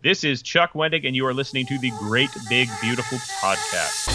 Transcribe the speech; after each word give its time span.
This 0.00 0.22
is 0.22 0.42
Chuck 0.42 0.74
Wendig, 0.74 1.04
and 1.04 1.16
you 1.16 1.26
are 1.26 1.34
listening 1.34 1.66
to 1.66 1.76
the 1.76 1.90
Great 1.98 2.30
Big 2.48 2.68
Beautiful 2.80 3.18
Podcast. 3.18 4.06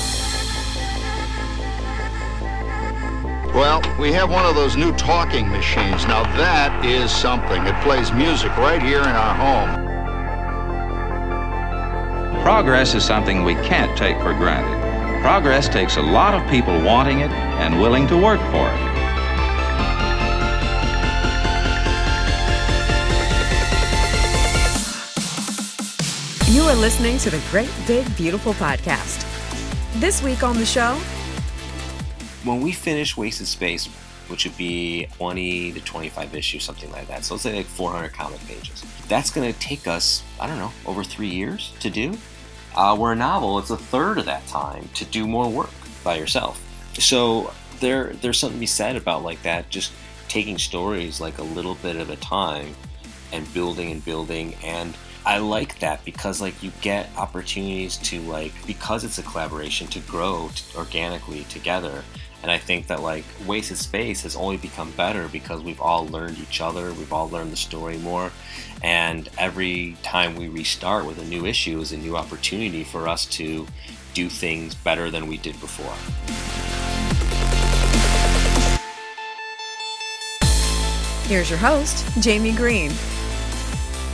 Well, 3.53 3.81
we 3.99 4.13
have 4.13 4.31
one 4.31 4.45
of 4.45 4.55
those 4.55 4.77
new 4.77 4.93
talking 4.93 5.49
machines. 5.49 6.07
Now 6.07 6.23
that 6.37 6.85
is 6.85 7.11
something. 7.11 7.61
It 7.67 7.75
plays 7.83 8.13
music 8.13 8.55
right 8.55 8.81
here 8.81 9.01
in 9.01 9.07
our 9.07 9.35
home. 9.35 9.83
Progress 12.43 12.95
is 12.95 13.03
something 13.03 13.43
we 13.43 13.55
can't 13.55 13.97
take 13.97 14.15
for 14.19 14.33
granted. 14.33 15.21
Progress 15.21 15.67
takes 15.67 15.97
a 15.97 16.01
lot 16.01 16.33
of 16.33 16.49
people 16.49 16.81
wanting 16.81 17.19
it 17.19 17.31
and 17.31 17.81
willing 17.81 18.07
to 18.07 18.15
work 18.15 18.39
for 18.51 18.69
it. 18.71 18.92
You 26.53 26.61
are 26.65 26.75
listening 26.75 27.17
to 27.17 27.31
the 27.31 27.41
Great 27.49 27.71
Big 27.87 28.15
Beautiful 28.15 28.53
Podcast. 28.53 29.25
This 29.95 30.21
week 30.21 30.43
on 30.43 30.55
the 30.55 30.67
show, 30.67 30.93
when 32.43 32.61
we 32.61 32.71
finish 32.71 33.17
Wasted 33.17 33.47
Space, 33.47 33.87
which 34.27 34.45
would 34.45 34.55
be 34.55 35.07
20 35.17 35.71
to 35.71 35.81
25 35.81 36.35
issues, 36.35 36.63
something 36.63 36.91
like 36.91 37.07
that. 37.07 37.25
So 37.25 37.33
let's 37.33 37.41
say 37.41 37.55
like 37.55 37.65
400 37.65 38.13
comic 38.13 38.39
pages. 38.45 38.83
That's 39.07 39.31
going 39.31 39.51
to 39.51 39.59
take 39.59 39.87
us, 39.87 40.21
I 40.39 40.45
don't 40.45 40.59
know, 40.59 40.71
over 40.85 41.03
three 41.03 41.29
years 41.29 41.73
to 41.79 41.89
do. 41.89 42.15
Uh, 42.75 42.95
where 42.97 43.13
a 43.13 43.15
novel, 43.15 43.57
it's 43.57 43.71
a 43.71 43.75
third 43.75 44.19
of 44.19 44.25
that 44.25 44.45
time 44.45 44.87
to 44.93 45.05
do 45.05 45.25
more 45.25 45.49
work 45.49 45.71
by 46.03 46.17
yourself. 46.17 46.61
So 46.99 47.51
there, 47.79 48.13
there's 48.21 48.37
something 48.37 48.57
to 48.57 48.59
be 48.59 48.67
said 48.67 48.95
about 48.95 49.23
like 49.23 49.41
that, 49.41 49.71
just 49.71 49.91
taking 50.27 50.59
stories 50.59 51.19
like 51.19 51.39
a 51.39 51.43
little 51.43 51.73
bit 51.73 51.95
at 51.95 52.11
a 52.11 52.15
time 52.17 52.75
and 53.31 53.51
building 53.55 53.91
and 53.91 54.05
building 54.05 54.53
and 54.63 54.95
I 55.25 55.37
like 55.37 55.79
that 55.79 56.03
because 56.03 56.41
like 56.41 56.61
you 56.61 56.71
get 56.81 57.09
opportunities 57.17 57.97
to 57.97 58.19
like 58.21 58.51
because 58.67 59.03
it's 59.03 59.17
a 59.17 59.23
collaboration 59.23 59.87
to 59.87 59.99
grow 60.01 60.49
t- 60.53 60.63
organically 60.77 61.45
together. 61.45 62.03
And 62.41 62.51
I 62.51 62.57
think 62.57 62.87
that 62.87 63.01
like 63.01 63.23
Wasted 63.45 63.77
Space 63.77 64.23
has 64.23 64.35
only 64.35 64.57
become 64.57 64.91
better 64.91 65.29
because 65.29 65.61
we've 65.61 65.79
all 65.79 66.07
learned 66.07 66.39
each 66.39 66.59
other, 66.59 66.91
we've 66.93 67.13
all 67.13 67.29
learned 67.29 67.53
the 67.53 67.57
story 67.57 67.97
more, 67.97 68.31
and 68.83 69.29
every 69.37 69.95
time 70.03 70.35
we 70.35 70.49
restart 70.49 71.05
with 71.05 71.19
a 71.19 71.25
new 71.25 71.45
issue 71.45 71.79
is 71.79 71.93
a 71.93 71.97
new 71.97 72.17
opportunity 72.17 72.83
for 72.83 73.07
us 73.07 73.25
to 73.27 73.65
do 74.13 74.27
things 74.27 74.75
better 74.75 75.09
than 75.09 75.27
we 75.27 75.37
did 75.37 75.57
before. 75.61 75.95
here's 81.33 81.49
your 81.49 81.57
host, 81.57 82.05
Jamie 82.21 82.51
Green. 82.51 82.91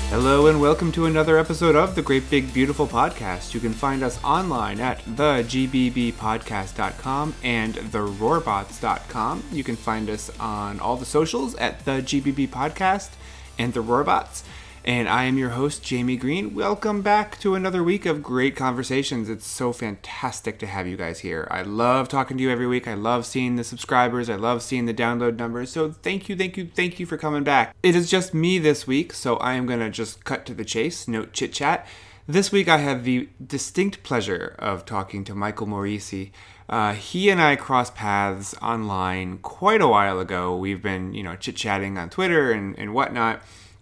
Hello 0.09 0.47
and 0.47 0.59
welcome 0.59 0.91
to 0.93 1.05
another 1.05 1.37
episode 1.37 1.75
of 1.75 1.93
the 1.93 2.01
Great 2.01 2.27
Big 2.31 2.51
Beautiful 2.51 2.87
Podcast. 2.87 3.53
You 3.53 3.59
can 3.59 3.73
find 3.73 4.01
us 4.01 4.17
online 4.23 4.79
at 4.79 5.05
thegbbpodcast.com 5.05 7.35
and 7.43 7.75
theroarbots.com. 7.75 9.43
You 9.51 9.63
can 9.63 9.75
find 9.75 10.09
us 10.09 10.31
on 10.39 10.79
all 10.79 10.97
the 10.97 11.05
socials 11.05 11.53
at 11.55 11.85
the 11.85 12.01
GBB 12.01 12.49
Podcast 12.49 13.11
and 13.59 13.71
the 13.71 13.83
Roarbots. 13.83 14.41
And 14.85 15.09
I 15.09 15.25
am 15.25 15.37
your 15.37 15.49
host, 15.49 15.83
Jamie 15.83 16.15
Green. 16.15 16.55
Welcome 16.55 17.01
back 17.01 17.37
to 17.41 17.53
another 17.53 17.83
week 17.83 18.05
of 18.05 18.23
great 18.23 18.55
conversations. 18.55 19.29
It's 19.29 19.45
so 19.45 19.73
fantastic 19.73 20.57
to 20.59 20.67
have 20.67 20.87
you 20.87 20.95
guys 20.95 21.19
here. 21.19 21.49
I 21.51 21.63
love 21.63 22.07
talking 22.07 22.37
to 22.37 22.43
you 22.43 22.49
every 22.49 22.65
week. 22.65 22.87
I 22.87 22.93
love 22.93 23.25
seeing 23.25 23.57
the 23.57 23.65
subscribers. 23.65 24.29
I 24.29 24.35
love 24.35 24.63
seeing 24.63 24.85
the 24.85 24.93
download 24.93 25.35
numbers. 25.37 25.69
So 25.69 25.91
thank 25.91 26.29
you, 26.29 26.35
thank 26.37 26.55
you, 26.55 26.65
thank 26.73 26.97
you 26.97 27.05
for 27.05 27.17
coming 27.17 27.43
back. 27.43 27.75
It 27.83 27.93
is 27.93 28.09
just 28.09 28.33
me 28.33 28.57
this 28.57 28.87
week, 28.87 29.11
so 29.11 29.35
I 29.37 29.55
am 29.55 29.65
going 29.65 29.81
to 29.81 29.89
just 29.89 30.23
cut 30.23 30.45
to 30.45 30.53
the 30.53 30.65
chase, 30.65 31.09
no 31.09 31.25
chit 31.25 31.51
chat. 31.51 31.85
This 32.25 32.51
week 32.51 32.69
I 32.69 32.77
have 32.77 33.03
the 33.03 33.27
distinct 33.45 34.01
pleasure 34.03 34.55
of 34.59 34.85
talking 34.85 35.25
to 35.25 35.35
Michael 35.35 35.67
Moreci. 35.67 36.31
Uh, 36.69 36.93
he 36.93 37.29
and 37.29 37.41
I 37.41 37.57
crossed 37.57 37.95
paths 37.95 38.55
online 38.61 39.39
quite 39.39 39.81
a 39.81 39.87
while 39.87 40.21
ago. 40.21 40.55
We've 40.55 40.81
been, 40.81 41.13
you 41.13 41.23
know, 41.23 41.35
chit 41.35 41.57
chatting 41.57 41.97
on 41.97 42.09
Twitter 42.09 42.53
and, 42.53 42.79
and 42.79 42.93
whatnot 42.93 43.41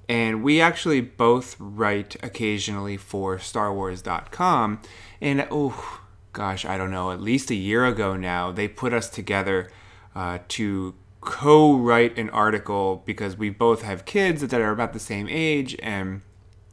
and 0.10 0.44
we 0.44 0.62
actually 0.62 1.02
both 1.02 1.56
write 1.60 2.16
occasionally 2.24 2.98
for 2.98 3.38
StarWars.com. 3.38 4.82
And 5.22 5.48
oh 5.52 6.02
gosh, 6.34 6.66
I 6.66 6.78
don't 6.78 6.92
know, 6.92 7.12
at 7.12 7.22
least 7.22 7.50
a 7.52 7.56
year 7.56 7.86
ago 7.86 8.16
now, 8.16 8.52
they 8.52 8.68
put 8.68 8.94
us 8.94 9.10
together 9.10 9.70
uh, 10.16 10.40
to 10.50 10.96
co-write 11.22 12.18
an 12.18 12.30
article 12.30 13.04
because 13.06 13.36
we 13.36 13.50
both 13.50 13.82
have 13.82 14.06
kids 14.06 14.42
that 14.42 14.54
are 14.62 14.72
about 14.72 14.94
the 14.94 15.00
same 15.00 15.28
age 15.30 15.76
and 15.80 16.22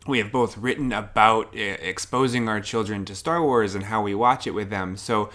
we 0.07 0.19
have 0.19 0.31
both 0.31 0.59
written 0.59 0.93
about 0.93 1.47
uh, 1.57 1.59
exposing 1.59 2.49
our 2.49 2.61
children 2.61 3.05
to 3.07 3.15
Star 3.15 3.43
Wars 3.43 3.75
and 3.75 3.85
how 3.85 4.03
we 4.03 4.15
watch 4.15 4.47
it 4.47 4.53
with 4.53 4.71
them. 4.71 4.97
So 4.97 5.31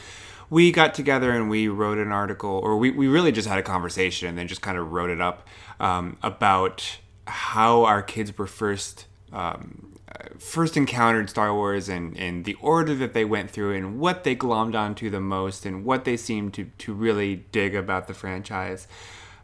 we 0.49 0.71
got 0.71 0.93
together 0.93 1.31
and 1.31 1.49
we 1.49 1.67
wrote 1.67 1.97
an 1.97 2.11
article, 2.11 2.51
or 2.63 2.77
we, 2.77 2.91
we 2.91 3.07
really 3.07 3.31
just 3.31 3.47
had 3.47 3.57
a 3.57 3.63
conversation 3.63 4.29
and 4.29 4.37
then 4.37 4.47
just 4.47 4.61
kind 4.61 4.77
of 4.77 4.91
wrote 4.91 5.09
it 5.09 5.21
up 5.21 5.47
um, 5.79 6.17
about 6.23 6.99
how 7.29 7.83
our 7.83 8.01
kids 8.01 8.37
were 8.37 8.47
first 8.47 9.05
um, 9.31 9.89
first 10.37 10.77
encountered 10.77 11.29
Star 11.29 11.53
Wars 11.53 11.89
and, 11.89 12.17
and 12.17 12.45
the 12.45 12.55
order 12.55 12.95
that 12.95 13.13
they 13.13 13.25
went 13.25 13.51
through 13.51 13.75
and 13.75 13.99
what 13.99 14.23
they 14.23 14.35
glommed 14.35 14.75
onto 14.75 15.09
the 15.09 15.19
most 15.19 15.65
and 15.65 15.85
what 15.85 16.05
they 16.05 16.17
seemed 16.17 16.53
to, 16.55 16.65
to 16.79 16.93
really 16.93 17.45
dig 17.51 17.75
about 17.75 18.07
the 18.07 18.13
franchise. 18.13 18.87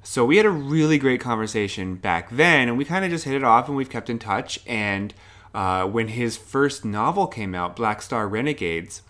So 0.03 0.25
we 0.25 0.37
had 0.37 0.45
a 0.45 0.51
really 0.51 0.97
great 0.97 1.19
conversation 1.19 1.95
back 1.95 2.29
then 2.29 2.67
and 2.67 2.77
we 2.77 2.85
kind 2.85 3.05
of 3.05 3.11
just 3.11 3.25
hit 3.25 3.35
it 3.35 3.43
off 3.43 3.67
and 3.67 3.77
we've 3.77 3.89
kept 3.89 4.09
in 4.09 4.19
touch. 4.19 4.59
And 4.65 5.13
uh, 5.53 5.85
when 5.85 6.09
his 6.09 6.37
first 6.37 6.85
novel 6.85 7.27
came 7.27 7.55
out, 7.55 7.75
Black 7.75 8.01
Star 8.01 8.27
Renegades, 8.27 9.01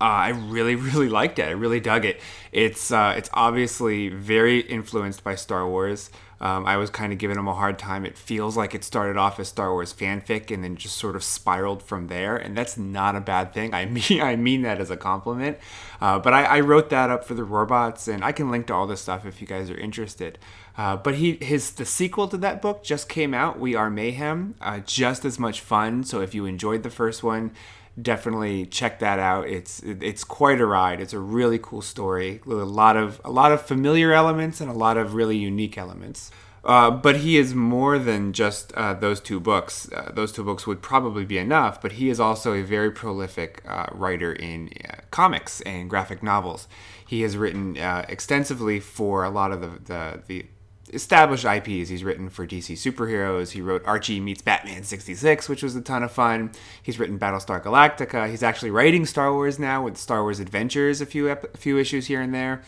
uh, 0.00 0.04
I 0.04 0.28
really, 0.28 0.74
really 0.74 1.08
liked 1.08 1.38
it. 1.38 1.44
I 1.44 1.52
really 1.52 1.80
dug 1.80 2.04
it. 2.04 2.20
It's 2.52 2.90
uh, 2.90 3.14
it's 3.16 3.30
obviously 3.32 4.08
very 4.08 4.60
influenced 4.60 5.24
by 5.24 5.34
Star 5.34 5.68
Wars. 5.68 6.10
Um, 6.40 6.66
I 6.66 6.76
was 6.76 6.90
kind 6.90 7.12
of 7.12 7.18
giving 7.18 7.38
him 7.38 7.48
a 7.48 7.54
hard 7.54 7.78
time. 7.78 8.04
It 8.04 8.18
feels 8.18 8.56
like 8.56 8.74
it 8.74 8.84
started 8.84 9.16
off 9.16 9.40
as 9.40 9.48
Star 9.48 9.72
Wars 9.72 9.92
fanfic 9.92 10.52
and 10.52 10.62
then 10.62 10.76
just 10.76 10.96
sort 10.96 11.16
of 11.16 11.24
spiraled 11.24 11.82
from 11.82 12.08
there, 12.08 12.36
and 12.36 12.56
that's 12.56 12.76
not 12.76 13.16
a 13.16 13.20
bad 13.20 13.54
thing. 13.54 13.72
I 13.72 13.84
mean, 13.86 14.20
I 14.20 14.36
mean 14.36 14.62
that 14.62 14.80
as 14.80 14.90
a 14.90 14.96
compliment. 14.96 15.58
Uh, 16.00 16.18
but 16.18 16.34
I, 16.34 16.44
I, 16.44 16.60
wrote 16.60 16.90
that 16.90 17.08
up 17.08 17.24
for 17.24 17.32
the 17.32 17.42
Roarbots, 17.42 18.12
and 18.12 18.22
I 18.22 18.32
can 18.32 18.50
link 18.50 18.66
to 18.66 18.74
all 18.74 18.86
this 18.86 19.00
stuff 19.00 19.24
if 19.24 19.40
you 19.40 19.46
guys 19.46 19.70
are 19.70 19.78
interested. 19.78 20.38
Uh, 20.76 20.96
but 20.96 21.14
he 21.14 21.38
his 21.40 21.70
the 21.70 21.86
sequel 21.86 22.28
to 22.28 22.36
that 22.36 22.60
book 22.60 22.84
just 22.84 23.08
came 23.08 23.32
out. 23.32 23.58
We 23.58 23.74
Are 23.74 23.88
Mayhem, 23.88 24.56
uh, 24.60 24.80
just 24.80 25.24
as 25.24 25.38
much 25.38 25.60
fun. 25.60 26.04
So 26.04 26.20
if 26.20 26.34
you 26.34 26.44
enjoyed 26.44 26.82
the 26.82 26.90
first 26.90 27.22
one, 27.22 27.52
definitely 28.00 28.66
check 28.66 28.98
that 29.00 29.18
out. 29.18 29.48
It's 29.48 29.80
it's 29.82 30.24
quite 30.24 30.60
a 30.60 30.66
ride. 30.66 31.00
It's 31.00 31.12
a 31.12 31.18
really 31.18 31.58
cool 31.58 31.82
story 31.82 32.40
with 32.44 32.58
a 32.58 32.64
lot 32.64 32.96
of 32.96 33.20
a 33.24 33.30
lot 33.30 33.52
of 33.52 33.62
familiar 33.62 34.12
elements 34.12 34.60
and 34.60 34.70
a 34.70 34.74
lot 34.74 34.96
of 34.96 35.14
really 35.14 35.36
unique 35.36 35.78
elements. 35.78 36.30
Uh, 36.66 36.90
but 36.90 37.18
he 37.18 37.36
is 37.36 37.54
more 37.54 37.96
than 37.96 38.32
just 38.32 38.72
uh, 38.72 38.92
those 38.92 39.20
two 39.20 39.38
books. 39.38 39.88
Uh, 39.92 40.10
those 40.12 40.32
two 40.32 40.42
books 40.42 40.66
would 40.66 40.82
probably 40.82 41.24
be 41.24 41.38
enough, 41.38 41.80
but 41.80 41.92
he 41.92 42.10
is 42.10 42.18
also 42.18 42.54
a 42.54 42.62
very 42.62 42.90
prolific 42.90 43.62
uh, 43.68 43.86
writer 43.92 44.32
in 44.32 44.68
uh, 44.88 44.96
comics 45.12 45.60
and 45.60 45.88
graphic 45.88 46.24
novels. 46.24 46.66
He 47.06 47.22
has 47.22 47.36
written 47.36 47.78
uh, 47.78 48.04
extensively 48.08 48.80
for 48.80 49.22
a 49.22 49.30
lot 49.30 49.52
of 49.52 49.60
the, 49.60 49.68
the, 49.84 50.22
the 50.26 50.46
established 50.90 51.44
IPs. 51.44 51.88
He's 51.88 52.04
written 52.04 52.28
for 52.28 52.46
DC 52.46 52.74
superheroes. 52.74 53.52
He 53.52 53.60
wrote 53.60 53.82
Archie 53.84 54.20
meets 54.20 54.42
Batman 54.42 54.82
66, 54.82 55.48
which 55.48 55.62
was 55.62 55.76
a 55.76 55.80
ton 55.80 56.02
of 56.02 56.12
fun. 56.12 56.52
He's 56.82 56.98
written 56.98 57.18
Battlestar 57.18 57.62
Galactica. 57.62 58.28
He's 58.30 58.42
actually 58.42 58.70
writing 58.70 59.06
Star 59.06 59.32
Wars 59.32 59.58
now 59.58 59.82
with 59.82 59.96
Star 59.96 60.22
Wars 60.22 60.40
Adventures, 60.40 61.00
a 61.00 61.06
few 61.06 61.30
ep- 61.30 61.54
a 61.54 61.58
few 61.58 61.78
issues 61.78 62.06
here 62.06 62.20
and 62.20 62.34
there. 62.34 62.62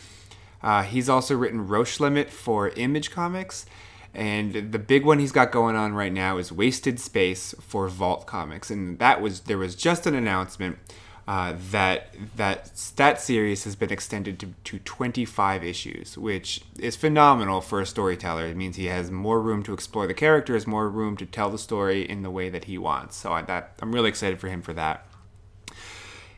Uh, 0.63 0.83
he's 0.83 1.09
also 1.09 1.37
written 1.37 1.69
Roche 1.69 2.01
Limit 2.01 2.31
for 2.31 2.71
Image 2.71 3.11
Comics. 3.11 3.67
And 4.15 4.73
the 4.73 4.79
big 4.79 5.05
one 5.05 5.19
he's 5.19 5.33
got 5.33 5.53
going 5.53 5.77
on 5.77 5.93
right 5.95 6.13
now 6.13 6.39
is 6.39 6.51
Wasted 6.51 6.99
Space 6.99 7.55
for 7.61 7.89
Vault 7.89 8.27
Comics. 8.27 8.71
And 8.71 8.99
that 8.99 9.21
was 9.21 9.41
there 9.41 9.59
was 9.59 9.75
just 9.77 10.07
an 10.07 10.15
announcement 10.15 10.79
uh, 11.29 11.55
that 11.73 12.15
that 12.37 12.75
that 12.97 13.21
series 13.21 13.65
has 13.65 13.77
been 13.77 13.93
extended 13.93 14.39
to, 14.41 14.55
to 14.65 14.79
25 14.79 15.63
issues, 15.63 16.17
which 16.17 16.63
is 16.79 16.97
phenomenal 16.97 17.61
for 17.61 17.83
a 17.83 17.87
storyteller. 17.87 18.47
It 18.47 18.57
means 18.57 18.77
he 18.77 18.87
has 18.87 19.11
more 19.11 19.39
room 19.39 19.63
to 19.65 19.75
explore 19.75 20.07
the 20.07 20.15
characters, 20.15 20.67
more 20.67 20.89
room 20.89 21.19
to 21.19 21.27
tell 21.27 21.51
the 21.51 21.59
story 21.59 22.09
in 22.09 22.23
the 22.23 22.31
way 22.31 22.49
that 22.49 22.65
he 22.65 22.79
wants. 22.79 23.15
So 23.17 23.35
I, 23.35 23.43
that 23.43 23.75
I'm 23.83 23.95
really 23.95 24.09
excited 24.09 24.41
for 24.41 24.49
him 24.49 24.63
for 24.63 24.73
that. 24.73 25.07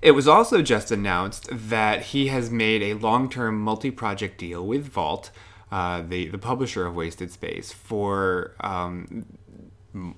It 0.03 0.11
was 0.11 0.27
also 0.27 0.61
just 0.61 0.91
announced 0.91 1.47
that 1.53 2.07
he 2.07 2.27
has 2.27 2.51
made 2.51 2.83
a 2.83 2.95
long-term 2.95 3.61
multi-project 3.61 4.39
deal 4.39 4.67
with 4.67 4.89
Vault, 4.89 5.31
uh, 5.71 6.03
the 6.03 6.27
the 6.27 6.39
publisher 6.39 6.85
of 6.85 6.97
Wasted 6.97 7.31
Space, 7.31 7.71
for 7.73 8.57
um, 8.59 9.25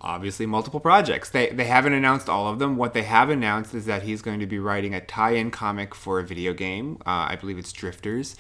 obviously 0.01 0.47
multiple 0.47 0.81
projects. 0.81 1.31
They 1.31 1.49
they 1.51 1.65
haven't 1.65 1.93
announced 1.93 2.29
all 2.29 2.49
of 2.49 2.59
them. 2.59 2.77
What 2.77 2.95
they 2.95 3.03
have 3.03 3.31
announced 3.31 3.75
is 3.75 3.87
that 3.87 4.03
he's 4.03 4.23
going 4.23 4.41
to 4.41 4.47
be 4.47 4.59
writing 4.59 4.95
a 4.95 5.01
tie-in 5.01 5.51
comic 5.51 5.95
for 5.95 6.19
a 6.19 6.25
video 6.25 6.53
game. 6.53 6.99
Uh, 7.07 7.27
I 7.31 7.37
believe 7.37 7.59
it's 7.59 7.73
Drifters. 7.73 8.37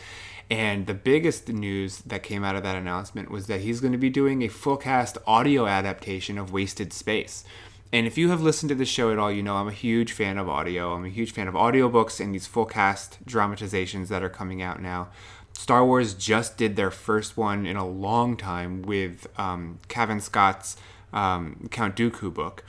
And 0.50 0.87
the 0.87 0.94
biggest 0.94 1.49
news 1.49 2.00
that 2.00 2.23
came 2.23 2.44
out 2.44 2.56
of 2.56 2.62
that 2.62 2.76
announcement 2.76 3.31
was 3.31 3.46
that 3.46 3.62
he's 3.62 3.81
going 3.81 3.93
to 3.93 3.99
be 3.99 4.11
doing 4.11 4.43
a 4.43 4.49
full 4.49 4.76
cast 4.76 5.17
audio 5.26 5.67
adaptation 5.67 6.37
of 6.37 6.52
Wasted 6.52 6.93
Space. 6.93 7.44
And 7.90 8.06
if 8.06 8.19
you 8.19 8.31
have 8.31 8.43
listened 8.43 8.69
to 8.70 8.75
the 8.75 8.84
show 8.84 9.12
at 9.12 9.19
all, 9.19 9.31
you 9.31 9.43
know 9.43 9.56
I'm 9.56 9.69
a 9.69 9.73
huge 9.73 10.12
fan 10.12 10.38
of 10.38 10.49
audio. 10.49 10.94
I'm 10.94 11.05
a 11.05 11.11
huge 11.11 11.32
fan 11.32 11.49
of 11.49 11.55
audiobooks 11.55 12.20
and 12.20 12.34
these 12.34 12.46
full 12.46 12.67
cast 12.67 13.25
dramatizations 13.25 14.08
that 14.08 14.23
are 14.23 14.29
coming 14.29 14.62
out 14.62 14.81
now. 14.81 15.08
Star 15.52 15.84
Wars 15.84 16.14
just 16.14 16.56
did 16.56 16.76
their 16.76 16.90
first 16.90 17.37
one 17.37 17.67
in 17.67 17.76
a 17.76 17.87
long 17.87 18.37
time 18.37 18.82
with 18.82 19.26
um, 19.38 19.79
Cavan 19.88 20.20
Scott's 20.20 20.76
um, 21.12 21.69
Count 21.70 21.97
Dooku 21.97 22.32
book. 22.32 22.64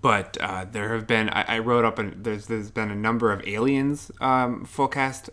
But 0.00 0.36
uh, 0.40 0.64
there 0.70 0.94
have 0.94 1.06
been, 1.06 1.28
I, 1.30 1.56
I 1.56 1.58
wrote 1.58 1.84
up, 1.84 1.98
and 1.98 2.24
there's, 2.24 2.46
there's 2.46 2.70
been 2.70 2.90
a 2.90 2.94
number 2.94 3.32
of 3.32 3.46
Aliens 3.46 4.12
um, 4.20 4.64
full 4.64 4.88
cast 4.88 5.30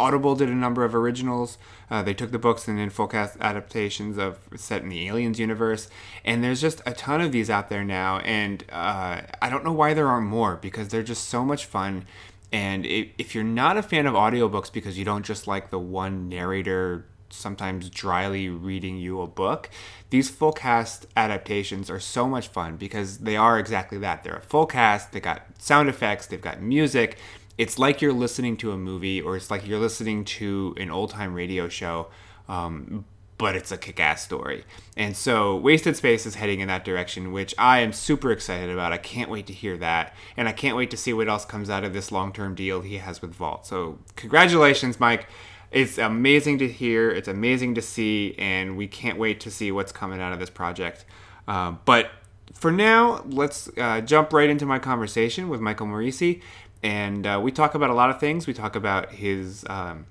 Audible 0.00 0.34
did 0.34 0.48
a 0.48 0.54
number 0.54 0.84
of 0.84 0.94
originals. 0.94 1.58
Uh, 1.90 2.02
they 2.02 2.14
took 2.14 2.30
the 2.30 2.38
books 2.38 2.66
and 2.68 2.78
then 2.78 2.88
full 2.90 3.06
cast 3.06 3.36
adaptations 3.40 4.16
of 4.16 4.38
set 4.56 4.82
in 4.82 4.88
the 4.88 5.06
Aliens 5.06 5.38
universe, 5.38 5.88
and 6.24 6.42
there's 6.42 6.60
just 6.60 6.80
a 6.86 6.92
ton 6.92 7.20
of 7.20 7.32
these 7.32 7.50
out 7.50 7.68
there 7.68 7.84
now. 7.84 8.18
And 8.20 8.64
uh, 8.70 9.22
I 9.42 9.50
don't 9.50 9.64
know 9.64 9.72
why 9.72 9.92
there 9.92 10.08
aren't 10.08 10.26
more 10.26 10.56
because 10.56 10.88
they're 10.88 11.02
just 11.02 11.28
so 11.28 11.44
much 11.44 11.66
fun. 11.66 12.06
And 12.52 12.86
if 12.86 13.34
you're 13.34 13.44
not 13.44 13.76
a 13.76 13.82
fan 13.82 14.06
of 14.06 14.14
audiobooks 14.14 14.72
because 14.72 14.98
you 14.98 15.04
don't 15.04 15.24
just 15.24 15.46
like 15.46 15.70
the 15.70 15.78
one 15.78 16.28
narrator 16.28 17.04
sometimes 17.30 17.88
dryly 17.90 18.48
reading 18.48 18.96
you 18.96 19.20
a 19.20 19.26
book, 19.26 19.70
these 20.10 20.28
full 20.28 20.52
cast 20.52 21.06
adaptations 21.16 21.88
are 21.88 22.00
so 22.00 22.28
much 22.28 22.48
fun 22.48 22.76
because 22.76 23.18
they 23.18 23.36
are 23.36 23.58
exactly 23.58 23.98
that. 23.98 24.22
They're 24.22 24.36
a 24.36 24.42
full 24.42 24.66
cast, 24.66 25.12
they 25.12 25.20
got 25.20 25.46
sound 25.58 25.88
effects, 25.88 26.26
they've 26.26 26.40
got 26.40 26.60
music, 26.60 27.18
it's 27.60 27.78
like 27.78 28.00
you're 28.00 28.12
listening 28.14 28.56
to 28.56 28.72
a 28.72 28.76
movie 28.78 29.20
or 29.20 29.36
it's 29.36 29.50
like 29.50 29.66
you're 29.66 29.78
listening 29.78 30.24
to 30.24 30.74
an 30.78 30.90
old 30.90 31.10
time 31.10 31.34
radio 31.34 31.68
show, 31.68 32.08
um, 32.48 33.04
but 33.36 33.54
it's 33.54 33.70
a 33.70 33.76
kick 33.76 34.00
ass 34.00 34.22
story. 34.22 34.64
And 34.96 35.14
so 35.16 35.56
Wasted 35.56 35.94
Space 35.96 36.24
is 36.24 36.36
heading 36.36 36.60
in 36.60 36.68
that 36.68 36.86
direction, 36.86 37.32
which 37.32 37.54
I 37.58 37.80
am 37.80 37.92
super 37.92 38.32
excited 38.32 38.70
about. 38.70 38.92
I 38.92 38.96
can't 38.96 39.30
wait 39.30 39.46
to 39.48 39.52
hear 39.52 39.76
that. 39.76 40.14
And 40.38 40.48
I 40.48 40.52
can't 40.52 40.74
wait 40.76 40.90
to 40.90 40.96
see 40.96 41.12
what 41.12 41.28
else 41.28 41.44
comes 41.44 41.68
out 41.68 41.84
of 41.84 41.92
this 41.92 42.10
long 42.10 42.32
term 42.32 42.54
deal 42.54 42.80
he 42.80 42.96
has 42.96 43.20
with 43.20 43.34
Vault. 43.34 43.66
So, 43.66 43.98
congratulations, 44.16 44.98
Mike. 44.98 45.26
It's 45.70 45.98
amazing 45.98 46.58
to 46.58 46.68
hear, 46.68 47.10
it's 47.10 47.28
amazing 47.28 47.74
to 47.76 47.82
see, 47.82 48.34
and 48.38 48.76
we 48.76 48.88
can't 48.88 49.18
wait 49.18 49.40
to 49.40 49.50
see 49.50 49.70
what's 49.70 49.92
coming 49.92 50.20
out 50.20 50.32
of 50.32 50.40
this 50.40 50.50
project. 50.50 51.04
Uh, 51.46 51.72
but 51.84 52.10
for 52.52 52.72
now, 52.72 53.24
let's 53.28 53.70
uh, 53.78 54.00
jump 54.00 54.32
right 54.32 54.50
into 54.50 54.66
my 54.66 54.78
conversation 54.78 55.48
with 55.48 55.60
Michael 55.60 55.86
Moreci 55.86 56.42
and 56.82 57.26
uh, 57.26 57.40
we 57.42 57.52
talk 57.52 57.74
about 57.74 57.90
a 57.90 57.94
lot 57.94 58.10
of 58.10 58.18
things. 58.18 58.46
We 58.46 58.54
talk 58.54 58.74
about 58.74 59.12
his. 59.12 59.64
Um, 59.68 60.06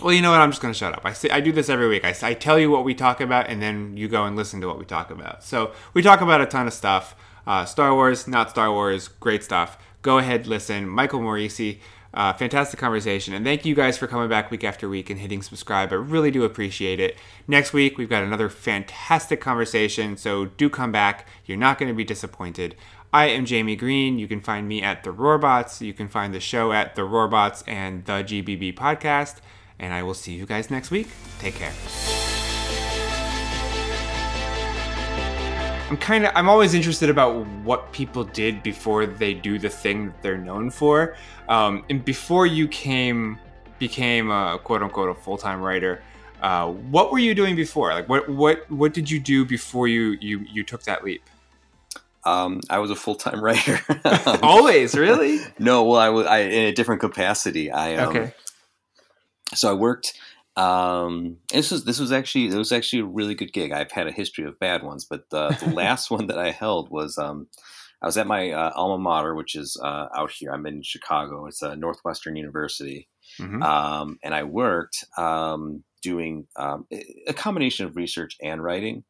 well, 0.00 0.12
you 0.12 0.22
know 0.22 0.30
what? 0.30 0.40
I'm 0.40 0.50
just 0.50 0.62
going 0.62 0.72
to 0.72 0.78
shut 0.78 0.94
up. 0.94 1.00
I 1.04 1.12
say, 1.12 1.28
I 1.30 1.40
do 1.40 1.50
this 1.50 1.68
every 1.68 1.88
week. 1.88 2.04
I, 2.04 2.14
I 2.22 2.34
tell 2.34 2.58
you 2.58 2.70
what 2.70 2.84
we 2.84 2.94
talk 2.94 3.20
about, 3.20 3.48
and 3.48 3.60
then 3.60 3.96
you 3.96 4.06
go 4.06 4.24
and 4.24 4.36
listen 4.36 4.60
to 4.60 4.68
what 4.68 4.78
we 4.78 4.84
talk 4.84 5.10
about. 5.10 5.42
So 5.42 5.72
we 5.92 6.02
talk 6.02 6.20
about 6.20 6.40
a 6.40 6.46
ton 6.46 6.68
of 6.68 6.72
stuff. 6.72 7.16
Uh, 7.46 7.64
Star 7.64 7.92
Wars, 7.92 8.28
not 8.28 8.50
Star 8.50 8.70
Wars, 8.70 9.08
great 9.08 9.42
stuff. 9.42 9.76
Go 10.02 10.18
ahead, 10.18 10.46
listen. 10.46 10.88
Michael 10.88 11.20
Moreci, 11.20 11.78
uh, 12.14 12.32
fantastic 12.32 12.80
conversation. 12.80 13.34
And 13.34 13.44
thank 13.44 13.64
you 13.64 13.74
guys 13.74 13.98
for 13.98 14.06
coming 14.06 14.28
back 14.28 14.50
week 14.50 14.64
after 14.64 14.88
week 14.88 15.10
and 15.10 15.20
hitting 15.20 15.42
subscribe. 15.42 15.92
I 15.92 15.96
really 15.96 16.30
do 16.30 16.44
appreciate 16.44 17.00
it. 17.00 17.16
Next 17.46 17.72
week, 17.72 17.98
we've 17.98 18.08
got 18.08 18.22
another 18.22 18.48
fantastic 18.48 19.40
conversation. 19.40 20.16
So 20.16 20.46
do 20.46 20.70
come 20.70 20.92
back. 20.92 21.26
You're 21.44 21.58
not 21.58 21.78
going 21.78 21.90
to 21.90 21.96
be 21.96 22.04
disappointed. 22.04 22.74
I 23.12 23.26
am 23.26 23.46
Jamie 23.46 23.76
Green. 23.76 24.18
You 24.18 24.28
can 24.28 24.40
find 24.40 24.68
me 24.68 24.82
at 24.82 25.02
The 25.02 25.10
Roarbots. 25.10 25.80
You 25.80 25.94
can 25.94 26.08
find 26.08 26.34
the 26.34 26.40
show 26.40 26.72
at 26.72 26.94
The 26.94 27.02
Roarbots 27.02 27.62
and 27.66 28.04
The 28.04 28.24
GBB 28.24 28.74
Podcast. 28.74 29.36
And 29.78 29.94
I 29.94 30.02
will 30.02 30.14
see 30.14 30.34
you 30.34 30.44
guys 30.44 30.70
next 30.70 30.90
week. 30.90 31.08
Take 31.38 31.54
care. 31.54 32.27
I'm 35.88 35.96
kind 35.96 36.26
of 36.26 36.32
I'm 36.34 36.48
always 36.50 36.74
interested 36.74 37.08
about 37.08 37.46
what 37.64 37.92
people 37.92 38.24
did 38.24 38.62
before 38.62 39.06
they 39.06 39.32
do 39.32 39.58
the 39.58 39.70
thing 39.70 40.06
that 40.06 40.22
they're 40.22 40.36
known 40.36 40.70
for. 40.70 41.16
Um, 41.48 41.84
and 41.88 42.04
before 42.04 42.46
you 42.46 42.68
came 42.68 43.38
became 43.78 44.30
a 44.30 44.58
quote 44.62 44.82
unquote 44.82 45.08
a 45.08 45.14
full 45.14 45.38
time 45.38 45.62
writer, 45.62 46.02
uh, 46.42 46.66
what 46.66 47.10
were 47.10 47.18
you 47.18 47.34
doing 47.34 47.56
before? 47.56 47.94
Like 47.94 48.08
what 48.08 48.28
what 48.28 48.70
what 48.70 48.92
did 48.92 49.10
you 49.10 49.18
do 49.18 49.46
before 49.46 49.88
you 49.88 50.18
you 50.20 50.40
you 50.40 50.62
took 50.62 50.82
that 50.82 51.04
leap? 51.04 51.22
Um, 52.24 52.60
I 52.68 52.80
was 52.80 52.90
a 52.90 52.96
full 52.96 53.14
time 53.14 53.40
writer. 53.44 53.80
Always, 54.42 54.94
really? 54.94 55.40
no, 55.58 55.84
well, 55.84 56.00
I 56.00 56.10
was 56.10 56.26
I, 56.26 56.40
in 56.40 56.64
a 56.66 56.72
different 56.72 57.00
capacity. 57.00 57.70
I 57.70 57.94
um, 57.96 58.14
okay. 58.14 58.34
So 59.54 59.70
I 59.70 59.72
worked. 59.72 60.18
Um, 60.58 61.36
this 61.52 61.70
was 61.70 61.84
this 61.84 62.00
was 62.00 62.10
actually 62.10 62.48
it 62.48 62.54
was 62.54 62.72
actually 62.72 63.02
a 63.02 63.06
really 63.06 63.36
good 63.36 63.52
gig. 63.52 63.70
I've 63.70 63.92
had 63.92 64.08
a 64.08 64.12
history 64.12 64.44
of 64.44 64.58
bad 64.58 64.82
ones, 64.82 65.06
but 65.08 65.30
the, 65.30 65.50
the 65.50 65.70
last 65.74 66.10
one 66.10 66.26
that 66.26 66.38
I 66.38 66.50
held 66.50 66.90
was 66.90 67.16
um, 67.16 67.46
I 68.02 68.06
was 68.06 68.18
at 68.18 68.26
my 68.26 68.50
uh, 68.50 68.72
alma 68.74 68.98
mater, 68.98 69.36
which 69.36 69.54
is 69.54 69.80
uh, 69.82 70.08
out 70.16 70.32
here. 70.32 70.50
I'm 70.50 70.66
in 70.66 70.82
Chicago. 70.82 71.46
It's 71.46 71.62
a 71.62 71.76
Northwestern 71.76 72.34
University, 72.34 73.08
mm-hmm. 73.40 73.62
um, 73.62 74.18
and 74.24 74.34
I 74.34 74.42
worked 74.42 75.04
um, 75.16 75.84
doing 76.02 76.48
um, 76.56 76.88
a 77.28 77.34
combination 77.34 77.86
of 77.86 77.94
research 77.94 78.36
and 78.42 78.60
writing. 78.60 79.04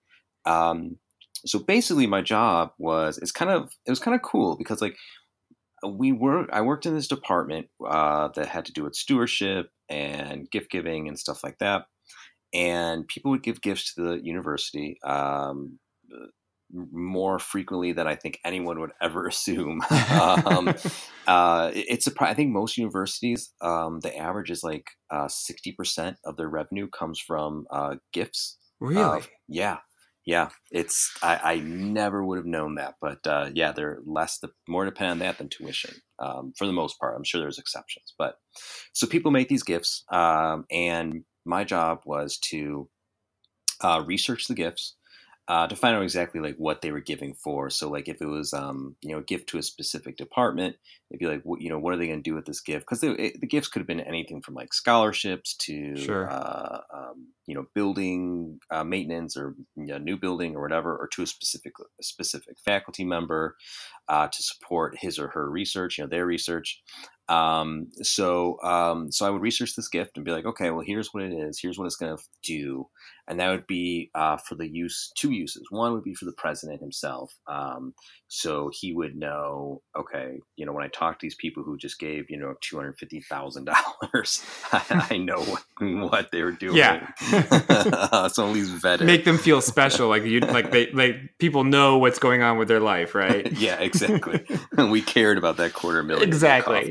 Um, 0.45 0.99
so 1.47 1.59
basically 1.59 2.06
my 2.06 2.21
job 2.21 2.73
was 2.79 3.17
it's 3.17 3.33
kind 3.33 3.50
of 3.50 3.71
it 3.87 3.91
was 3.91 4.00
kind 4.00 4.15
of 4.15 4.23
cool 4.23 4.56
because 4.56 4.83
like 4.83 4.97
we 5.86 6.12
were 6.12 6.46
I 6.52 6.60
worked 6.60 6.86
in 6.86 6.94
this 6.94 7.08
department 7.08 7.69
uh, 7.86 8.28
that 8.34 8.48
had 8.48 8.64
to 8.66 8.72
do 8.72 8.84
with 8.84 8.94
stewardship 8.94 9.70
and 9.88 10.50
gift 10.50 10.70
giving 10.70 11.08
and 11.08 11.19
stuff 11.19 11.42
like 11.44 11.58
that, 11.58 11.86
and 12.52 13.06
people 13.08 13.30
would 13.30 13.42
give 13.42 13.60
gifts 13.60 13.94
to 13.94 14.02
the 14.02 14.20
university. 14.22 14.98
Um, 15.02 15.78
more 16.70 17.38
frequently 17.38 17.92
than 17.92 18.06
I 18.06 18.14
think 18.14 18.38
anyone 18.44 18.78
would 18.80 18.92
ever 19.00 19.26
assume. 19.28 19.80
um, 19.90 20.75
uh, 21.26 21.70
it's 21.72 22.06
a, 22.06 22.12
I 22.20 22.34
think 22.34 22.50
most 22.50 22.76
universities, 22.76 23.54
um, 23.62 24.00
the 24.00 24.14
average 24.14 24.50
is 24.50 24.62
like 24.62 24.90
uh, 25.10 25.28
sixty 25.28 25.72
percent 25.72 26.19
of 26.25 26.36
their 26.36 26.48
revenue 26.48 26.88
comes 26.88 27.19
from 27.19 27.66
uh, 27.70 27.96
gifts. 28.12 28.58
Really? 28.80 29.02
Uh, 29.02 29.20
yeah 29.48 29.78
yeah, 30.28 30.50
it's 30.70 31.10
I, 31.22 31.40
I 31.42 31.58
never 31.60 32.22
would 32.22 32.36
have 32.36 32.44
known 32.44 32.75
that, 32.75 32.96
but 33.00 33.26
uh, 33.26 33.48
yeah, 33.54 33.72
they're 33.72 34.00
less 34.04 34.38
the 34.40 34.50
more 34.69 34.84
dependent 34.84 35.22
on 35.22 35.26
that 35.26 35.38
than 35.38 35.48
tuition 35.48 35.94
um, 36.19 36.52
for 36.54 36.66
the 36.66 36.72
most 36.75 37.00
part. 37.00 37.16
I'm 37.16 37.25
sure 37.25 37.40
there's 37.40 37.58
exceptions, 37.58 38.12
but 38.19 38.34
so 38.92 39.06
people 39.06 39.30
make 39.30 39.48
these 39.48 39.62
gifts, 39.62 40.04
um, 40.12 40.66
and 40.70 41.25
my 41.46 41.64
job 41.64 42.00
was 42.04 42.36
to 42.50 42.90
uh, 43.80 44.02
research 44.06 44.48
the 44.48 44.54
gifts, 44.54 44.96
uh, 45.48 45.66
to 45.66 45.75
find 45.75 45.96
out 45.96 46.02
exactly 46.02 46.42
like 46.42 46.56
what 46.56 46.82
they 46.82 46.92
were 46.92 47.00
giving 47.00 47.32
for. 47.32 47.70
So 47.70 47.88
like 47.88 48.06
if 48.06 48.20
it 48.20 48.26
was 48.26 48.52
um, 48.52 48.96
you 49.00 49.12
know 49.12 49.20
a 49.20 49.25
gift 49.25 49.48
to 49.48 49.58
a 49.58 49.62
specific 49.62 50.19
department, 50.19 50.76
they'd 51.10 51.19
be 51.19 51.26
like, 51.26 51.42
what, 51.42 51.61
you 51.61 51.71
know, 51.71 51.78
what 51.78 51.94
are 51.94 51.97
they 51.97 52.06
going 52.06 52.23
to 52.23 52.30
do 52.30 52.35
with 52.35 52.47
this 52.47 52.61
gift? 52.61 52.87
Because 52.88 53.00
the 53.00 53.47
gifts 53.49 53.68
could 53.68 53.80
have 53.80 53.87
been 53.87 54.00
anything 54.00 54.42
from 54.42 54.54
like 54.54 54.75
scholarships 54.75 55.56
to 55.56 55.97
sure. 55.97 56.30
uh, 56.30 56.80
um, 56.92 57.28
you 57.47 57.54
know 57.54 57.66
building 57.75 58.61
uh, 58.71 58.85
maintenance 58.85 59.37
or 59.37 59.54
you 59.76 59.87
know, 59.87 59.99
new 59.99 60.16
building 60.16 60.54
or 60.54 60.62
whatever, 60.62 60.97
or 60.97 61.09
to 61.09 61.23
a 61.23 61.26
specific 61.26 61.73
a 61.78 62.02
specific 62.02 62.56
faculty 62.64 63.04
member 63.04 63.56
uh, 64.09 64.28
to 64.28 64.42
support 64.42 64.97
his 64.99 65.18
or 65.18 65.28
her 65.28 65.50
research, 65.50 65.99
you 65.99 66.04
know, 66.04 66.09
their 66.09 66.26
research. 66.26 66.83
Um, 67.28 67.88
so, 68.02 68.59
um, 68.62 69.12
so 69.12 69.26
I 69.26 69.30
would 69.30 69.42
research 69.42 69.75
this 69.76 69.88
gift 69.88 70.16
and 70.16 70.25
be 70.25 70.33
like, 70.33 70.47
okay, 70.47 70.71
well, 70.71 70.85
here's 70.85 71.12
what 71.12 71.23
it 71.23 71.33
is. 71.33 71.59
Here's 71.61 71.78
what 71.78 71.85
it's 71.85 71.97
going 71.97 72.16
to 72.16 72.23
do. 72.42 72.88
And 73.28 73.38
that 73.38 73.50
would 73.50 73.66
be, 73.66 74.11
uh, 74.14 74.38
for 74.38 74.54
the 74.54 74.66
use, 74.66 75.12
two 75.14 75.33
uses. 75.33 75.66
One 75.71 75.92
would 75.92 76.04
be 76.04 76.14
for 76.14 76.25
the 76.25 76.33
president 76.33 76.80
himself. 76.80 77.35
Um, 77.47 77.92
so 78.28 78.71
he 78.73 78.94
would 78.94 79.14
know, 79.14 79.83
okay, 79.99 80.40
you 80.56 80.64
know, 80.64 80.73
when 80.73 80.85
I 80.85 80.88
talk 80.99 81.19
to 81.19 81.25
these 81.25 81.35
people 81.35 81.62
who 81.62 81.76
just 81.76 81.99
gave, 81.99 82.28
you 82.31 82.37
know, 82.37 82.55
$250,000, 82.61 83.69
I, 84.73 85.07
I 85.11 85.17
know 85.17 85.40
what, 85.40 85.62
what 86.11 86.31
they 86.33 86.43
were 86.43 86.52
doing. 86.52 86.76
Yeah. 86.76 87.09
so 88.28 88.49
at 88.49 88.52
least 88.52 88.75
vetted. 88.83 89.07
Make 89.07 89.25
them 89.25 89.38
feel 89.38 89.61
special. 89.61 90.09
Like 90.09 90.25
you, 90.25 90.40
like 90.40 90.71
they, 90.71 90.90
like 90.93 91.17
people 91.38 91.64
know 91.64 91.99
what's 91.99 92.19
going 92.19 92.43
on 92.43 92.59
with 92.59 92.69
their 92.69 92.81
life, 92.81 93.14
right? 93.14 93.50
yeah, 93.52 93.81
exactly. 93.81 94.45
we 94.76 95.00
cared 95.00 95.38
about 95.38 95.57
that 95.59 95.73
quarter 95.73 96.02
million. 96.02 96.28
Exactly 96.28 96.88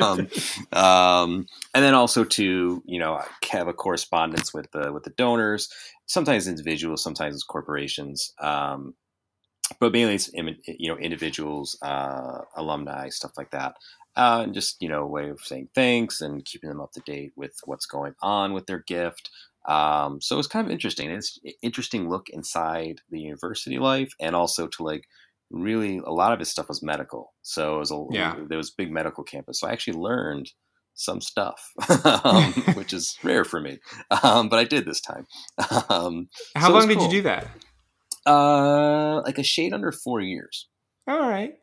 um, 0.00 0.28
um, 0.72 1.46
and 1.74 1.84
then 1.84 1.94
also 1.94 2.24
to 2.24 2.82
you 2.84 2.98
know 2.98 3.20
have 3.50 3.68
a 3.68 3.72
correspondence 3.72 4.52
with 4.52 4.70
the 4.72 4.92
with 4.92 5.04
the 5.04 5.10
donors. 5.10 5.68
Sometimes 6.06 6.46
individuals, 6.46 7.02
sometimes 7.02 7.34
it's 7.34 7.44
corporations. 7.44 8.32
Um, 8.38 8.94
but 9.80 9.92
mainly 9.92 10.14
it's 10.14 10.30
you 10.32 10.88
know 10.88 10.98
individuals, 10.98 11.78
uh, 11.82 12.40
alumni, 12.56 13.08
stuff 13.08 13.32
like 13.36 13.50
that, 13.50 13.76
uh, 14.16 14.42
and 14.44 14.54
just 14.54 14.80
you 14.80 14.88
know 14.88 15.02
a 15.02 15.06
way 15.06 15.30
of 15.30 15.40
saying 15.40 15.68
thanks 15.74 16.20
and 16.20 16.44
keeping 16.44 16.68
them 16.68 16.80
up 16.80 16.92
to 16.92 17.00
date 17.00 17.32
with 17.36 17.58
what's 17.64 17.86
going 17.86 18.14
on 18.22 18.52
with 18.52 18.66
their 18.66 18.80
gift. 18.86 19.30
Um, 19.66 20.20
so 20.20 20.38
it's 20.38 20.48
kind 20.48 20.66
of 20.66 20.72
interesting. 20.72 21.10
It's 21.10 21.38
interesting 21.62 22.08
look 22.08 22.28
inside 22.28 23.00
the 23.10 23.20
university 23.20 23.78
life, 23.78 24.12
and 24.20 24.36
also 24.36 24.66
to 24.66 24.82
like 24.82 25.04
really 25.50 25.98
a 25.98 26.10
lot 26.10 26.32
of 26.32 26.38
his 26.38 26.48
stuff 26.48 26.68
was 26.68 26.82
medical. 26.82 27.32
So 27.42 27.76
it 27.76 27.78
was 27.78 27.90
a 27.90 28.04
yeah. 28.10 28.36
there 28.48 28.58
was 28.58 28.70
big 28.70 28.90
medical 28.90 29.24
campus. 29.24 29.60
So 29.60 29.68
I 29.68 29.72
actually 29.72 29.98
learned 29.98 30.50
some 30.94 31.20
stuff, 31.20 31.72
um, 32.24 32.52
which 32.74 32.92
is 32.92 33.16
rare 33.22 33.44
for 33.44 33.60
me. 33.60 33.78
Um, 34.22 34.48
but 34.48 34.58
I 34.58 34.64
did 34.64 34.84
this 34.84 35.00
time. 35.00 35.26
Um, 35.88 36.28
How 36.56 36.68
so 36.68 36.74
long 36.74 36.88
did 36.88 36.98
cool. 36.98 37.06
you 37.06 37.12
do 37.12 37.22
that? 37.22 37.46
Uh, 38.26 39.22
like 39.22 39.38
a 39.38 39.42
shade 39.42 39.72
under 39.72 39.92
four 39.92 40.20
years. 40.20 40.68
All 41.06 41.28
right. 41.28 41.54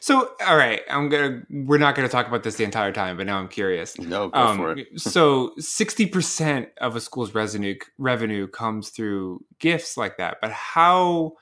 So, 0.00 0.32
all 0.46 0.56
right, 0.56 0.82
I'm 0.90 1.08
gonna. 1.08 1.42
We're 1.50 1.78
not 1.78 1.94
gonna 1.94 2.08
talk 2.08 2.26
about 2.26 2.42
this 2.42 2.56
the 2.56 2.64
entire 2.64 2.92
time, 2.92 3.16
but 3.16 3.26
now 3.26 3.38
I'm 3.38 3.48
curious. 3.48 3.98
No, 3.98 4.28
go 4.28 4.56
for 4.56 4.76
it. 4.76 4.88
so, 5.00 5.52
sixty 5.58 6.06
percent 6.06 6.68
of 6.80 6.96
a 6.96 7.00
school's 7.00 7.34
revenue 7.34 7.76
revenue 7.98 8.46
comes 8.48 8.90
through 8.90 9.44
gifts 9.58 9.96
like 9.96 10.18
that. 10.18 10.38
But 10.40 10.50
how, 10.52 11.32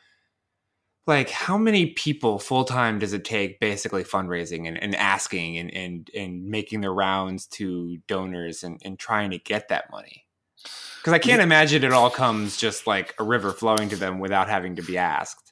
like, 1.06 1.30
how 1.30 1.58
many 1.58 1.86
people 1.92 2.38
full 2.38 2.64
time 2.64 2.98
does 2.98 3.12
it 3.12 3.24
take, 3.24 3.60
basically 3.60 4.04
fundraising 4.04 4.68
and, 4.68 4.82
and 4.82 4.94
asking 4.94 5.58
and, 5.58 5.72
and 5.74 6.10
and 6.14 6.46
making 6.46 6.80
the 6.80 6.90
rounds 6.90 7.46
to 7.48 7.98
donors 8.08 8.62
and, 8.62 8.80
and 8.84 8.98
trying 8.98 9.30
to 9.30 9.38
get 9.38 9.68
that 9.68 9.90
money? 9.90 10.24
Because 10.62 11.12
I 11.14 11.18
can't 11.18 11.40
imagine 11.40 11.82
it 11.82 11.92
all 11.92 12.10
comes 12.10 12.56
just 12.56 12.86
like 12.86 13.14
a 13.18 13.24
river 13.24 13.52
flowing 13.52 13.88
to 13.88 13.96
them 13.96 14.18
without 14.18 14.48
having 14.48 14.76
to 14.76 14.82
be 14.82 14.98
asked. 14.98 15.50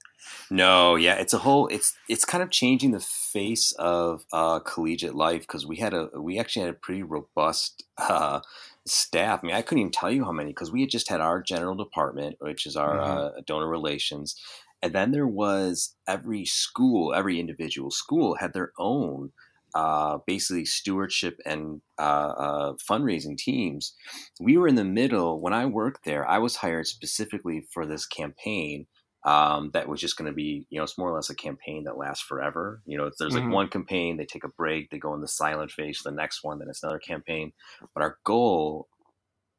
No, 0.51 0.95
yeah, 0.95 1.15
it's 1.15 1.33
a 1.35 1.39
whole. 1.39 1.69
It's 1.69 1.95
it's 2.09 2.25
kind 2.25 2.43
of 2.43 2.51
changing 2.51 2.91
the 2.93 3.01
face 3.01 3.73
of 3.73 4.25
uh, 4.33 4.61
collegiate 4.61 5.15
life 5.15 5.43
because 5.43 5.67
we 5.67 5.77
had 5.77 5.95
a 5.95 6.09
we 6.19 6.39
actually 6.39 6.67
had 6.67 6.75
a 6.75 6.79
pretty 6.79 7.03
robust 7.03 7.85
uh, 7.99 8.41
staff. 8.87 9.41
I 9.43 9.47
mean, 9.47 9.57
I 9.57 9.63
couldn't 9.63 9.81
even 9.81 9.93
tell 9.93 10.11
you 10.11 10.25
how 10.25 10.33
many 10.33 10.51
because 10.51 10.71
we 10.73 10.83
had 10.83 10.91
just 10.91 11.09
had 11.09 11.21
our 11.21 11.43
general 11.43 11.75
department, 11.75 12.37
which 12.41 12.67
is 12.67 12.77
our 12.77 12.97
Mhm. 12.97 13.39
uh, 13.39 13.41
donor 13.47 13.69
relations, 13.69 14.35
and 14.83 14.93
then 14.95 15.13
there 15.13 15.27
was 15.27 15.95
every 16.07 16.45
school, 16.47 17.15
every 17.15 17.39
individual 17.41 17.91
school 17.91 18.37
had 18.37 18.53
their 18.53 18.73
own. 18.79 19.33
Uh, 19.75 20.19
basically, 20.27 20.65
stewardship 20.65 21.39
and 21.45 21.83
uh, 21.99 22.03
uh, 22.03 22.73
fundraising 22.91 23.37
teams. 23.37 23.95
We 24.41 24.57
were 24.57 24.67
in 24.67 24.77
the 24.77 24.85
middle 24.85 25.41
when 25.41 25.53
I 25.53 25.67
worked 25.67 26.05
there. 26.05 26.27
I 26.27 26.39
was 26.39 26.57
hired 26.57 26.87
specifically 26.87 27.67
for 27.73 27.85
this 27.87 28.07
campaign 28.07 28.87
um, 29.25 29.71
that 29.75 29.89
was 29.89 30.01
just 30.01 30.17
going 30.17 30.31
to 30.31 30.35
be, 30.35 30.65
you 30.71 30.79
know, 30.79 30.85
it's 30.85 30.97
more 30.97 31.11
or 31.11 31.15
less 31.15 31.29
a 31.29 31.35
campaign 31.35 31.85
that 31.85 31.99
lasts 31.99 32.25
forever. 32.25 32.81
You 32.87 32.97
know, 32.97 33.11
there's 33.19 33.35
Mhm. 33.35 33.43
like 33.43 33.53
one 33.53 33.69
campaign, 33.69 34.17
they 34.17 34.25
take 34.25 34.45
a 34.45 34.49
break, 34.49 34.91
they 34.91 34.99
go 34.99 35.13
in 35.13 35.21
the 35.21 35.29
silent 35.29 35.71
phase, 35.71 36.01
the 36.03 36.11
next 36.13 36.43
one, 36.43 36.59
then 36.61 36.69
it's 36.69 36.83
another 36.83 36.99
campaign. 37.01 37.53
But 37.95 38.03
our 38.03 38.19
goal, 38.25 38.89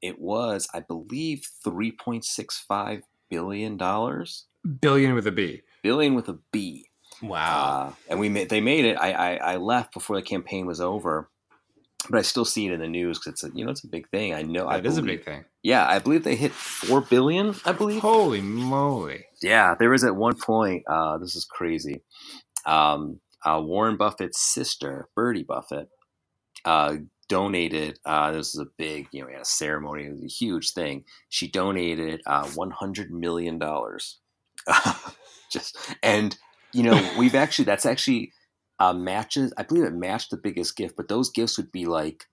it 0.01 0.19
was, 0.19 0.67
I 0.73 0.79
believe, 0.79 1.43
three 1.63 1.91
point 1.91 2.25
six 2.25 2.57
five 2.57 3.03
billion 3.29 3.77
dollars, 3.77 4.47
Billion 4.81 5.13
with 5.13 5.27
a 5.27 5.31
B. 5.31 5.61
billion 5.83 6.15
with 6.15 6.27
a 6.29 6.39
B. 6.51 6.88
Wow. 7.21 7.89
Uh, 7.89 7.93
and 8.09 8.19
we 8.19 8.29
made, 8.29 8.49
they 8.49 8.61
made 8.61 8.85
it. 8.85 8.95
I, 8.95 9.11
I, 9.11 9.35
I 9.35 9.55
left 9.57 9.93
before 9.93 10.15
the 10.15 10.21
campaign 10.21 10.65
was 10.65 10.79
over, 10.79 11.29
but 12.09 12.19
I 12.19 12.21
still 12.21 12.45
see 12.45 12.67
it 12.67 12.71
in 12.71 12.79
the 12.79 12.87
news 12.87 13.19
because 13.19 13.33
it's 13.33 13.43
a, 13.43 13.57
you 13.57 13.65
know, 13.65 13.71
it's 13.71 13.83
a 13.83 13.87
big 13.87 14.09
thing. 14.09 14.33
I 14.33 14.41
know. 14.41 14.67
I 14.67 14.77
That 14.79 14.87
is 14.87 14.97
a 14.97 15.01
big 15.01 15.25
thing. 15.25 15.45
Yeah, 15.63 15.85
I 15.85 15.99
believe 15.99 16.23
they 16.23 16.35
hit 16.35 16.51
four 16.51 17.01
billion. 17.01 17.55
I 17.65 17.73
believe. 17.73 18.01
Holy 18.01 18.41
moly. 18.41 19.25
Yeah, 19.41 19.75
there 19.77 19.89
was 19.89 20.03
at 20.03 20.15
one 20.15 20.35
point. 20.35 20.83
Uh, 20.87 21.17
this 21.17 21.35
is 21.35 21.45
crazy. 21.45 22.01
Um, 22.65 23.19
uh, 23.45 23.61
Warren 23.63 23.97
Buffett's 23.97 24.39
sister, 24.39 25.09
Bertie 25.15 25.43
Buffett, 25.43 25.89
uh, 26.65 26.97
donated. 27.27 27.99
Uh, 28.05 28.31
this 28.31 28.53
was 28.55 28.65
a 28.65 28.71
big, 28.77 29.07
you 29.11 29.21
know, 29.21 29.27
we 29.27 29.33
had 29.33 29.41
a 29.41 29.45
ceremony. 29.45 30.05
It 30.05 30.11
was 30.11 30.23
a 30.23 30.27
huge 30.27 30.71
thing. 30.73 31.05
She 31.29 31.49
donated 31.49 32.21
uh, 32.25 32.47
one 32.49 32.71
hundred 32.71 33.11
million 33.11 33.59
dollars. 33.59 34.19
Just 35.51 35.77
and 36.03 36.37
you 36.73 36.83
know, 36.83 37.11
we've 37.17 37.35
actually 37.35 37.65
that's 37.65 37.85
actually 37.85 38.31
uh, 38.79 38.93
matches. 38.93 39.53
I 39.57 39.63
believe 39.63 39.83
it 39.83 39.93
matched 39.93 40.31
the 40.31 40.37
biggest 40.37 40.75
gift, 40.75 40.95
but 40.95 41.07
those 41.07 41.29
gifts 41.29 41.57
would 41.57 41.71
be 41.71 41.85
like 41.85 42.25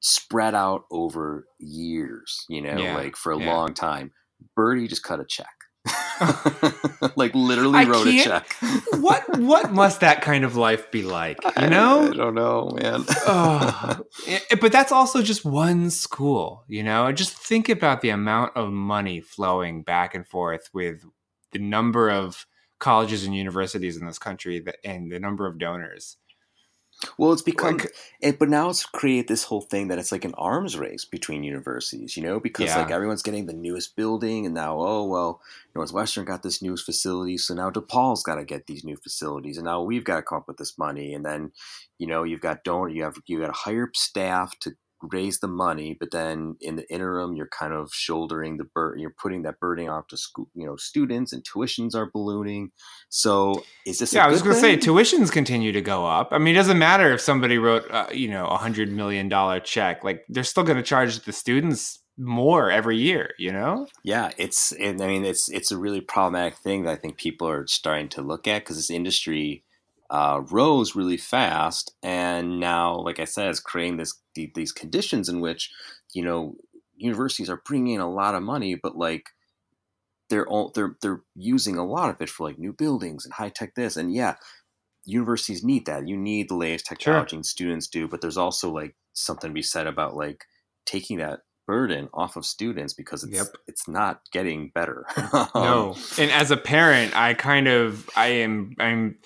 spread 0.00 0.54
out 0.54 0.84
over 0.90 1.46
years. 1.58 2.44
You 2.48 2.62
know, 2.62 2.76
Yeah, 2.78 2.96
like 2.96 3.16
for 3.16 3.32
a 3.32 3.38
yeah. 3.40 3.52
long 3.52 3.74
time. 3.74 4.12
Bertie 4.56 4.88
just 4.88 5.02
cut 5.04 5.20
a 5.20 5.24
check. 5.24 5.46
like 7.16 7.34
literally 7.34 7.78
I 7.78 7.84
wrote 7.84 8.06
a 8.06 8.22
check. 8.22 8.54
What 9.00 9.38
what 9.38 9.72
must 9.72 10.00
that 10.00 10.22
kind 10.22 10.44
of 10.44 10.56
life 10.56 10.90
be 10.90 11.02
like? 11.02 11.38
You 11.60 11.68
know? 11.68 12.00
I 12.02 12.08
know? 12.08 12.12
don't 12.12 12.34
know, 12.34 12.76
man. 12.80 13.04
oh, 13.26 14.00
it- 14.26 14.60
but 14.60 14.72
that's 14.72 14.92
also 14.92 15.22
just 15.22 15.44
one 15.44 15.90
school, 15.90 16.64
you 16.68 16.82
know? 16.82 17.10
Just 17.12 17.36
think 17.36 17.68
about 17.68 18.00
the 18.00 18.10
amount 18.10 18.56
of 18.56 18.70
money 18.72 19.20
flowing 19.20 19.82
back 19.82 20.14
and 20.14 20.26
forth 20.26 20.70
with 20.72 21.04
the 21.52 21.58
number 21.58 22.08
of 22.10 22.46
colleges 22.82 23.24
and 23.24 23.34
universities 23.34 23.96
in 23.96 24.04
this 24.06 24.18
country 24.18 24.58
that, 24.60 24.76
and 24.84 25.10
the 25.10 25.18
number 25.20 25.46
of 25.46 25.58
donors. 25.58 26.16
Well, 27.18 27.32
it's 27.32 27.42
become, 27.42 27.78
Like- 27.78 27.94
it, 28.20 28.38
but 28.38 28.48
now 28.48 28.68
it's 28.68 28.84
create 28.84 29.26
this 29.26 29.44
whole 29.44 29.62
thing 29.62 29.88
that 29.88 29.98
it's 29.98 30.12
like 30.12 30.24
an 30.26 30.34
arms 30.34 30.76
race 30.76 31.04
between 31.04 31.42
universities, 31.42 32.16
you 32.16 32.22
know, 32.22 32.38
because 32.38 32.66
Yeah. 32.66 32.78
like 32.82 32.90
everyone's 32.92 33.22
getting 33.22 33.46
the 33.46 33.54
newest 33.54 33.96
building, 33.96 34.44
and 34.46 34.54
now, 34.54 34.78
oh 34.78 35.04
well, 35.04 35.40
Northwestern 35.74 36.24
got 36.26 36.42
this 36.42 36.60
new 36.62 36.76
facility, 36.76 37.38
so 37.38 37.54
now 37.54 37.70
DePaul's 37.70 38.22
got 38.22 38.36
to 38.36 38.44
get 38.44 38.66
these 38.66 38.84
new 38.84 38.96
facilities, 38.96 39.56
and 39.56 39.64
now 39.64 39.82
we've 39.82 40.04
got 40.04 40.16
to 40.16 40.22
come 40.22 40.38
up 40.38 40.48
with 40.48 40.58
this 40.58 40.76
money, 40.78 41.14
and 41.14 41.24
then, 41.24 41.52
you 41.98 42.06
know, 42.06 42.22
you've 42.24 42.40
got 42.42 42.62
don't 42.62 42.94
you 42.94 43.02
have 43.04 43.16
you 43.26 43.40
got 43.40 43.46
to 43.46 43.52
hire 43.52 43.90
staff 43.94 44.56
to 44.60 44.72
raise 45.02 45.40
the 45.40 45.48
money, 45.48 45.96
but 45.98 46.10
then 46.10 46.56
in 46.60 46.76
the 46.76 46.90
interim, 46.92 47.34
you're 47.34 47.48
kind 47.48 47.72
of 47.72 47.90
shouldering 47.92 48.56
the 48.56 48.64
burden, 48.64 49.00
you're 49.00 49.14
putting 49.20 49.42
that 49.42 49.58
burden 49.58 49.88
off 49.88 50.06
to 50.08 50.16
school, 50.16 50.48
you 50.54 50.66
know, 50.66 50.76
students, 50.76 51.32
and 51.32 51.44
tuitions 51.44 51.94
are 51.94 52.10
ballooning. 52.10 52.70
So 53.08 53.64
is 53.86 53.98
this? 53.98 54.12
Yeah, 54.12 54.24
I 54.24 54.28
was 54.28 54.42
going 54.42 54.54
to 54.54 54.60
say 54.60 54.76
tuitions 54.76 55.32
continue 55.32 55.72
to 55.72 55.80
go 55.80 56.06
up. 56.06 56.28
I 56.32 56.38
mean, 56.38 56.54
it 56.54 56.58
doesn't 56.58 56.78
matter 56.78 57.12
if 57.12 57.20
somebody 57.20 57.58
wrote, 57.58 57.90
uh, 57.90 58.06
you 58.12 58.28
know, 58.28 58.46
a 58.46 58.56
hundred 58.56 58.90
million 58.90 59.28
dollar 59.28 59.60
check. 59.60 60.04
Like 60.04 60.24
they're 60.28 60.44
still 60.44 60.64
going 60.64 60.78
to 60.78 60.82
charge 60.82 61.20
the 61.20 61.32
students 61.32 62.00
more 62.18 62.70
every 62.70 62.98
year. 62.98 63.34
You 63.38 63.52
know? 63.52 63.86
Yeah, 64.04 64.30
it's. 64.36 64.72
I 64.72 64.92
mean, 64.92 65.24
it's 65.24 65.48
it's 65.50 65.72
a 65.72 65.78
really 65.78 66.00
problematic 66.00 66.58
thing 66.58 66.84
that 66.84 66.92
I 66.92 66.96
think 66.96 67.16
people 67.16 67.48
are 67.48 67.66
starting 67.66 68.08
to 68.10 68.22
look 68.22 68.46
at 68.46 68.62
because 68.62 68.76
this 68.76 68.90
industry 68.90 69.64
uh, 70.12 70.42
rose 70.50 70.94
really 70.94 71.16
fast, 71.16 71.94
and 72.02 72.60
now, 72.60 72.96
like 72.98 73.18
I 73.18 73.24
said, 73.24 73.48
is 73.50 73.60
creating 73.60 73.96
this 73.96 74.14
these 74.34 74.70
conditions 74.70 75.28
in 75.28 75.40
which 75.40 75.70
you 76.12 76.22
know 76.22 76.54
universities 76.96 77.48
are 77.48 77.62
bringing 77.64 77.94
in 77.94 78.00
a 78.00 78.12
lot 78.12 78.34
of 78.34 78.42
money, 78.42 78.74
but 78.74 78.96
like 78.96 79.30
they're 80.28 80.46
all 80.46 80.70
they're 80.74 80.96
they're 81.00 81.22
using 81.34 81.78
a 81.78 81.86
lot 81.86 82.10
of 82.10 82.20
it 82.20 82.28
for 82.28 82.46
like 82.46 82.58
new 82.58 82.74
buildings 82.74 83.24
and 83.24 83.32
high 83.34 83.48
tech 83.48 83.74
this, 83.74 83.96
and 83.96 84.14
yeah, 84.14 84.34
universities 85.06 85.64
need 85.64 85.86
that. 85.86 86.06
You 86.06 86.16
need 86.18 86.50
the 86.50 86.56
latest 86.56 86.86
technology, 86.86 87.36
and 87.36 87.46
students 87.46 87.88
do, 87.88 88.06
but 88.06 88.20
there's 88.20 88.36
also 88.36 88.70
like 88.70 88.94
something 89.14 89.48
to 89.50 89.54
be 89.54 89.62
said 89.62 89.86
about 89.86 90.14
like 90.14 90.44
taking 90.84 91.18
that 91.18 91.40
burden 91.66 92.08
off 92.12 92.36
of 92.36 92.44
students 92.44 92.92
because 92.92 93.24
it's 93.24 93.34
Yep. 93.34 93.46
it's 93.66 93.88
not 93.88 94.20
getting 94.30 94.70
better. 94.74 95.06
no. 95.54 95.96
And 96.18 96.30
as 96.30 96.50
a 96.50 96.56
parent, 96.56 97.16
I 97.16 97.32
kind 97.34 97.68
of, 97.68 98.10
I 98.16 98.26
am, 98.26 98.74
I'm 98.78 99.16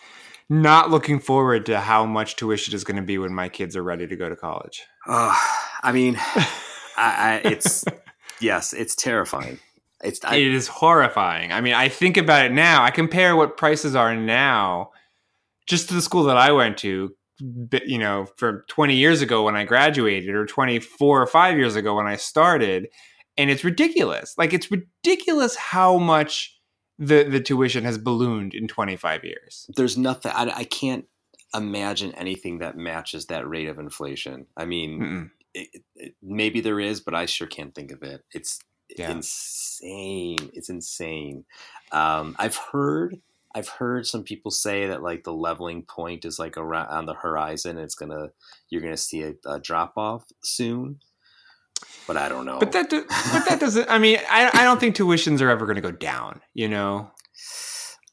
not 0.49 0.91
looking 0.91 1.19
forward 1.19 1.67
to 1.67 1.81
how 1.81 2.07
much 2.07 2.37
tuition 2.37 2.75
is 2.75 2.85
going 2.85 2.97
to 2.97 3.03
be 3.03 3.19
when 3.19 3.35
my 3.35 3.49
kids 3.49 3.77
are 3.77 3.83
ready 3.83 4.07
to 4.07 4.17
go 4.17 4.29
to 4.29 4.37
college. 4.37 4.85
Uh, 5.07 5.37
I 5.83 5.93
mean, 5.93 6.17
I, 6.97 6.97
I, 6.97 7.41
it's 7.45 7.85
yes, 8.41 8.73
it's 8.73 8.95
terrifying. 8.95 9.59
It's 10.05 10.21
I, 10.25 10.37
it 10.37 10.53
is 10.53 10.69
horrifying. 10.69 11.53
I 11.53 11.61
mean, 11.61 11.75
I 11.75 11.89
think 11.89 12.17
about 12.17 12.47
it 12.47 12.53
now. 12.53 12.85
I 12.85 12.91
compare 12.91 13.35
what 13.35 13.57
prices 13.57 13.97
are 13.97 14.15
now 14.15 14.91
just 15.67 15.89
to 15.89 15.95
the 15.95 16.03
school 16.03 16.25
that 16.25 16.37
I 16.37 16.53
went 16.53 16.79
to, 16.79 17.15
you 17.85 17.99
know, 17.99 18.27
from 18.37 18.63
20 18.69 18.95
years 18.95 19.23
ago 19.23 19.45
when 19.45 19.57
I 19.57 19.65
graduated 19.65 20.35
or 20.35 20.47
24 20.47 21.23
or 21.23 21.27
5 21.27 21.59
years 21.59 21.75
ago 21.75 21.97
when 21.97 22.07
I 22.07 22.17
started, 22.17 22.89
and 23.37 23.51
it's 23.51 23.65
ridiculous. 23.65 24.35
Like 24.39 24.53
it's 24.53 24.71
ridiculous 24.71 25.57
how 25.57 25.99
much 25.99 26.56
the 26.99 27.25
the 27.25 27.41
tuition 27.41 27.85
has 27.85 27.99
ballooned 27.99 28.55
in 28.55 28.69
25 28.69 29.25
years. 29.25 29.67
there's 29.77 29.97
nothing. 29.99 30.33
I, 30.35 30.51
I 30.59 30.65
can't 30.65 31.07
imagine 31.55 32.13
anything 32.15 32.59
that 32.59 32.77
matches 32.77 33.27
that 33.27 33.49
rate 33.49 33.69
of 33.69 33.79
inflation. 33.79 34.47
I 34.57 34.65
mean, 34.67 35.01
it, 35.55 35.83
it, 35.97 36.15
maybe 36.23 36.61
there 36.61 36.81
is, 36.81 37.01
but 37.01 37.15
I 37.15 37.27
sure 37.27 37.47
can't 37.47 37.75
think 37.75 37.93
of 37.93 38.03
it. 38.03 38.25
It's 38.33 38.59
Yeah. 38.97 39.11
insane. 39.13 40.51
It's 40.55 40.69
insane. 40.69 41.45
Um, 41.93 42.37
I've 42.39 42.57
heard. 42.57 43.21
I've 43.55 43.69
heard 43.69 44.07
some 44.07 44.23
people 44.23 44.51
say 44.51 44.87
that 44.89 45.03
like 45.03 45.25
the 45.25 45.33
leveling 45.33 45.83
point 45.83 46.27
is 46.27 46.39
like 46.39 46.59
around 46.59 46.89
on 46.89 47.07
the 47.07 47.15
horizon. 47.15 47.79
It's 47.79 47.95
gonna 47.95 48.29
you're 48.69 48.83
gonna 48.83 48.99
see 48.99 49.23
a, 49.23 49.33
a 49.47 49.59
drop 49.59 49.95
off 49.97 50.25
soon, 50.43 51.01
but 52.07 52.17
I 52.17 52.29
don't 52.29 52.45
know. 52.47 52.59
But 52.59 52.73
that 52.73 52.91
do, 52.91 53.05
but 53.33 53.45
that 53.49 53.59
doesn't 53.61 53.89
I 53.91 53.99
mean, 53.99 54.19
I 54.31 54.51
I 54.53 54.65
don't 54.65 54.81
think 54.81 54.97
tuitions 54.97 55.41
are 55.41 55.51
ever 55.51 55.67
going 55.67 55.77
to 55.77 55.83
go 55.83 55.91
down, 55.93 56.41
you 56.55 56.69
know. 56.69 57.11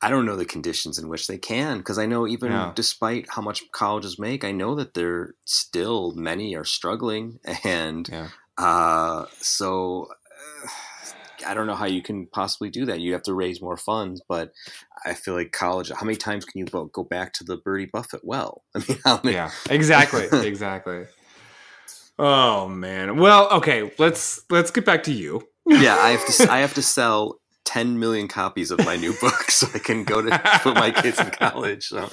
I 0.02 0.10
don't 0.10 0.26
know 0.26 0.36
the 0.36 0.44
conditions 0.46 1.00
in 1.00 1.08
which 1.08 1.28
they 1.28 1.38
can 1.38 1.78
because 1.78 1.98
I 1.98 2.06
know 2.06 2.28
even 2.28 2.52
Yeah. 2.52 2.74
despite 2.76 3.26
how 3.30 3.42
much 3.42 3.64
colleges 3.72 4.20
make, 4.20 4.44
I 4.44 4.52
know 4.52 4.76
that 4.76 4.94
they're 4.96 5.36
still 5.46 6.12
many 6.14 6.56
are 6.58 6.66
struggling, 6.66 7.40
and 7.64 8.08
Yeah. 8.10 8.28
uh, 8.58 9.26
so 9.40 10.10
uh, 10.66 10.68
I 11.48 11.54
don't 11.54 11.68
know 11.68 11.76
how 11.76 11.86
you 11.86 12.02
can 12.02 12.28
possibly 12.28 12.70
do 12.70 12.86
that. 12.86 13.00
You 13.00 13.14
have 13.14 13.24
to 13.24 13.34
raise 13.34 13.62
more 13.62 13.78
funds, 13.78 14.22
but 14.28 14.52
I 15.06 15.14
feel 15.14 15.36
like 15.36 15.54
college. 15.54 15.90
How 15.90 16.06
many 16.06 16.18
times 16.18 16.44
can 16.44 16.60
you 16.60 16.66
go 16.66 17.04
back 17.04 17.32
to 17.34 17.46
the 17.46 17.56
Bertie 17.56 17.90
Buffett 17.92 18.22
well? 18.26 18.64
I 18.76 18.80
mean, 18.80 18.98
how 19.06 19.22
many? 19.24 19.36
Yeah, 19.36 19.52
exactly, 19.70 20.28
exactly. 20.34 21.06
Oh 22.20 22.68
man. 22.68 23.18
Well, 23.18 23.50
okay. 23.52 23.92
Let's 23.98 24.44
let's 24.50 24.72
get 24.72 24.86
back 24.86 25.04
to 25.04 25.14
you. 25.14 25.48
yeah. 25.66 25.96
I 25.96 26.10
have 26.10 26.26
to. 26.28 26.52
I 26.52 26.60
have 26.60 26.74
to 26.76 26.82
sell 26.82 27.40
10 27.66 27.98
million 27.98 28.28
copies 28.28 28.72
of 28.72 28.86
my 28.86 28.96
new 28.96 29.14
book 29.22 29.50
so 29.50 29.68
I 29.74 29.80
can 29.80 30.04
go 30.04 30.22
to 30.22 30.60
put 30.62 30.76
my 30.76 30.92
kids 30.92 31.20
in 31.20 31.30
college. 31.32 31.88
So. 31.88 32.10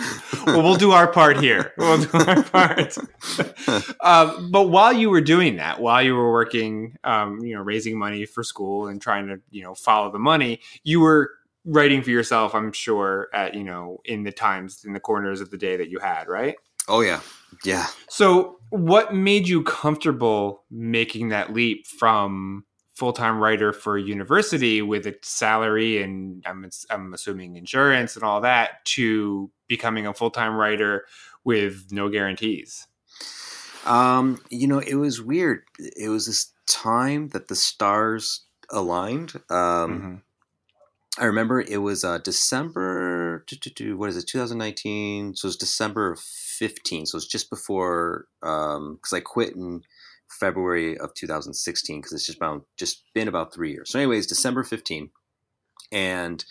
well, 0.46 0.62
we'll 0.62 0.76
do 0.76 0.92
our 0.92 1.10
part 1.10 1.38
here. 1.38 1.72
We'll 1.76 1.98
do 1.98 2.08
our 2.12 2.42
part. 2.44 2.96
um, 4.00 4.50
but 4.50 4.68
while 4.68 4.92
you 4.92 5.10
were 5.10 5.20
doing 5.20 5.56
that, 5.56 5.80
while 5.80 6.02
you 6.02 6.14
were 6.14 6.32
working, 6.32 6.96
um, 7.04 7.40
you 7.40 7.54
know, 7.54 7.62
raising 7.62 7.98
money 7.98 8.24
for 8.26 8.42
school 8.42 8.86
and 8.86 9.02
trying 9.02 9.26
to, 9.26 9.40
you 9.50 9.62
know, 9.62 9.74
follow 9.74 10.10
the 10.10 10.18
money, 10.18 10.60
you 10.84 11.00
were 11.00 11.32
writing 11.64 12.02
for 12.02 12.10
yourself, 12.10 12.54
I'm 12.54 12.72
sure, 12.72 13.28
at, 13.34 13.54
you 13.54 13.64
know, 13.64 13.98
in 14.04 14.22
the 14.22 14.32
times, 14.32 14.84
in 14.84 14.92
the 14.92 15.00
corners 15.00 15.40
of 15.40 15.50
the 15.50 15.58
day 15.58 15.76
that 15.76 15.90
you 15.90 15.98
had, 15.98 16.28
right? 16.28 16.56
Oh, 16.88 17.00
yeah. 17.00 17.20
Yeah. 17.64 17.86
So, 18.08 18.59
what 18.70 19.14
made 19.14 19.48
you 19.48 19.62
comfortable 19.62 20.64
making 20.70 21.28
that 21.28 21.52
leap 21.52 21.86
from 21.86 22.64
full-time 22.94 23.38
writer 23.38 23.72
for 23.72 23.96
a 23.96 24.02
university 24.02 24.82
with 24.82 25.06
a 25.06 25.14
salary 25.22 26.02
and 26.02 26.42
I'm, 26.46 26.68
I'm 26.90 27.14
assuming 27.14 27.56
insurance 27.56 28.14
and 28.14 28.22
all 28.22 28.42
that 28.42 28.84
to 28.86 29.50
becoming 29.68 30.06
a 30.06 30.14
full-time 30.14 30.54
writer 30.54 31.06
with 31.44 31.86
no 31.90 32.08
guarantees 32.08 32.86
um, 33.86 34.40
you 34.50 34.66
know 34.66 34.80
it 34.80 34.96
was 34.96 35.22
weird 35.22 35.62
it 35.78 36.08
was 36.08 36.26
this 36.26 36.52
time 36.66 37.28
that 37.28 37.48
the 37.48 37.56
stars 37.56 38.44
aligned 38.70 39.34
um, 39.48 39.52
mm-hmm. 39.52 40.14
I 41.18 41.24
remember 41.24 41.60
it 41.60 41.78
was 41.82 42.04
uh, 42.04 42.18
december 42.18 43.44
what 43.96 44.08
is 44.08 44.16
it 44.16 44.26
2019 44.26 45.34
so 45.34 45.46
it 45.46 45.48
was 45.48 45.56
december 45.56 46.16
15 46.16 47.06
so 47.06 47.16
it's 47.16 47.26
just 47.26 47.50
before 47.50 48.26
because 48.40 48.76
um, 48.76 49.16
i 49.16 49.20
quit 49.20 49.54
in 49.54 49.82
February 50.30 50.96
of 50.98 51.12
2016 51.14 51.98
because 51.98 52.12
it's 52.12 52.26
just 52.26 52.38
about 52.38 52.64
just 52.76 53.04
been 53.14 53.28
about 53.28 53.52
three 53.52 53.72
years. 53.72 53.90
So, 53.90 53.98
anyways, 53.98 54.26
December 54.26 54.62
15, 54.62 55.10
and 55.92 56.44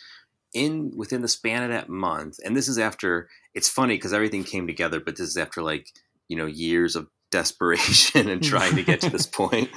in 0.54 0.92
within 0.96 1.22
the 1.22 1.28
span 1.28 1.64
of 1.64 1.70
that 1.70 1.90
month, 1.90 2.38
and 2.44 2.56
this 2.56 2.68
is 2.68 2.78
after. 2.78 3.30
It's 3.56 3.70
funny 3.70 3.96
because 3.96 4.14
everything 4.14 4.44
came 4.44 4.68
together, 4.68 5.00
but 5.00 5.16
this 5.16 5.30
is 5.30 5.38
after 5.38 5.62
like 5.62 5.88
you 6.28 6.36
know 6.36 6.46
years 6.46 6.96
of 6.96 7.08
desperation 7.32 8.28
and 8.28 8.44
trying 8.44 8.76
to 8.76 8.84
get 8.84 9.02
to 9.02 9.10
this 9.10 9.28
point. 9.42 9.70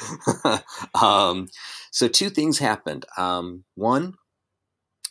um, 1.01 1.49
so, 1.91 2.09
two 2.09 2.31
things 2.31 2.59
happened. 2.59 3.05
Um, 3.17 3.65
one, 3.77 4.15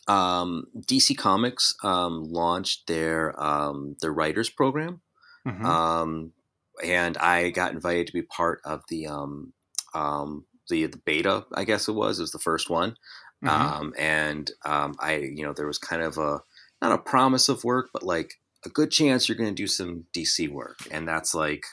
um, 0.08 0.66
DC 0.80 1.18
Comics 1.18 1.76
um, 1.84 2.24
launched 2.24 2.88
their 2.88 3.42
um, 3.42 3.96
their 4.02 4.14
writers 4.14 4.50
program. 4.50 5.02
Mm-hmm. 5.48 5.66
Um, 5.66 6.34
and 6.84 7.18
I 7.18 7.50
got 7.50 7.74
invited 7.74 8.08
to 8.08 8.14
be 8.14 8.22
part 8.22 8.62
of 8.66 8.84
the 8.90 9.08
um, 9.08 9.54
um, 9.94 10.46
the 10.70 10.88
the 10.88 10.98
beta. 10.98 11.46
I 11.54 11.64
guess 11.64 11.88
it 11.88 11.94
was. 11.94 12.20
It 12.20 12.24
was 12.24 12.32
the 12.32 12.40
first 12.40 12.70
one, 12.70 12.98
mm-hmm. 13.44 13.50
um, 13.50 13.94
and 13.98 14.50
um, 14.66 14.96
I 15.00 15.18
you 15.18 15.44
know 15.44 15.54
there 15.54 15.68
was 15.68 15.78
kind 15.78 16.02
of 16.02 16.18
a 16.18 16.40
not 16.82 16.92
a 16.92 16.98
promise 16.98 17.50
of 17.50 17.64
work, 17.64 17.90
but 17.94 18.04
like 18.04 18.34
a 18.66 18.70
good 18.70 18.92
chance 18.92 19.28
you're 19.28 19.38
going 19.38 19.50
to 19.50 19.56
do 19.56 19.68
some 19.68 20.06
DC 20.14 20.50
work, 20.50 20.80
and 20.90 21.08
that's 21.08 21.36
like 21.36 21.64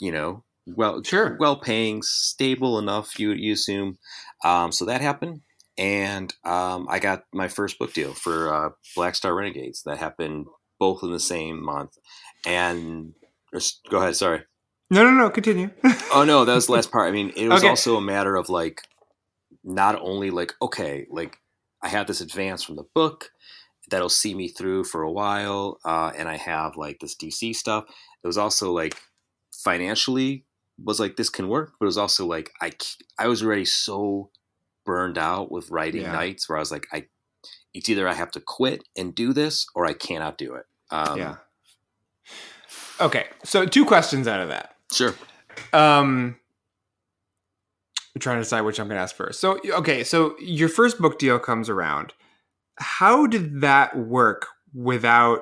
you 0.00 0.10
know 0.10 0.44
well 0.66 1.02
sure 1.02 1.36
well 1.40 1.56
paying 1.56 2.02
stable 2.02 2.78
enough 2.78 3.18
you 3.18 3.32
you 3.32 3.52
assume 3.52 3.98
um, 4.44 4.70
so 4.70 4.84
that 4.84 5.00
happened 5.00 5.40
and 5.78 6.34
um, 6.44 6.86
i 6.90 6.98
got 6.98 7.24
my 7.32 7.48
first 7.48 7.78
book 7.78 7.92
deal 7.92 8.12
for 8.12 8.52
uh, 8.52 8.70
black 8.94 9.14
star 9.14 9.34
renegades 9.34 9.82
that 9.84 9.98
happened 9.98 10.46
both 10.78 11.02
in 11.02 11.12
the 11.12 11.20
same 11.20 11.64
month 11.64 11.96
and 12.44 13.14
go 13.88 13.98
ahead. 13.98 14.16
Sorry. 14.16 14.42
No, 14.90 15.04
no, 15.04 15.10
no. 15.10 15.30
Continue. 15.30 15.70
oh 16.12 16.24
no, 16.26 16.44
that 16.44 16.54
was 16.54 16.66
the 16.66 16.72
last 16.72 16.90
part. 16.92 17.08
I 17.08 17.12
mean, 17.12 17.32
it 17.36 17.48
was 17.48 17.62
okay. 17.62 17.68
also 17.68 17.96
a 17.96 18.00
matter 18.00 18.36
of 18.36 18.48
like, 18.48 18.82
not 19.64 20.00
only 20.00 20.30
like, 20.30 20.54
okay, 20.60 21.06
like 21.10 21.36
I 21.82 21.88
have 21.88 22.06
this 22.06 22.20
advance 22.20 22.62
from 22.62 22.76
the 22.76 22.84
book 22.94 23.30
that'll 23.90 24.08
see 24.08 24.34
me 24.34 24.48
through 24.48 24.84
for 24.84 25.02
a 25.02 25.10
while, 25.10 25.78
uh, 25.84 26.12
and 26.16 26.28
I 26.28 26.36
have 26.36 26.76
like 26.76 26.98
this 27.00 27.14
DC 27.14 27.54
stuff. 27.54 27.84
It 28.22 28.26
was 28.26 28.38
also 28.38 28.72
like 28.72 28.96
financially 29.52 30.44
was 30.82 30.98
like 30.98 31.16
this 31.16 31.28
can 31.28 31.48
work, 31.48 31.74
but 31.78 31.84
it 31.84 31.86
was 31.86 31.98
also 31.98 32.26
like 32.26 32.50
I 32.60 32.72
I 33.18 33.28
was 33.28 33.42
already 33.42 33.66
so 33.66 34.30
burned 34.84 35.18
out 35.18 35.50
with 35.50 35.70
writing 35.70 36.02
yeah. 36.02 36.12
nights 36.12 36.48
where 36.48 36.58
I 36.58 36.60
was 36.60 36.72
like 36.72 36.86
I 36.92 37.06
it's 37.74 37.88
either 37.88 38.06
I 38.06 38.14
have 38.14 38.30
to 38.32 38.40
quit 38.40 38.84
and 38.96 39.14
do 39.14 39.32
this 39.32 39.66
or 39.74 39.86
I 39.86 39.94
cannot 39.94 40.36
do 40.38 40.54
it. 40.54 40.66
Um, 40.90 41.18
yeah. 41.18 41.36
Okay, 43.00 43.26
so 43.44 43.64
two 43.66 43.84
questions 43.84 44.28
out 44.28 44.40
of 44.40 44.48
that. 44.50 44.76
Sure. 44.92 45.14
Um, 45.72 46.36
I'm 48.14 48.20
trying 48.20 48.36
to 48.36 48.42
decide 48.42 48.60
which 48.62 48.78
I'm 48.78 48.88
going 48.88 48.98
to 48.98 49.02
ask 49.02 49.16
first. 49.16 49.40
So, 49.40 49.58
okay, 49.70 50.04
so 50.04 50.36
your 50.38 50.68
first 50.68 50.98
book 50.98 51.18
deal 51.18 51.38
comes 51.38 51.68
around. 51.68 52.12
How 52.76 53.26
did 53.26 53.62
that 53.62 53.96
work 53.96 54.46
without? 54.74 55.40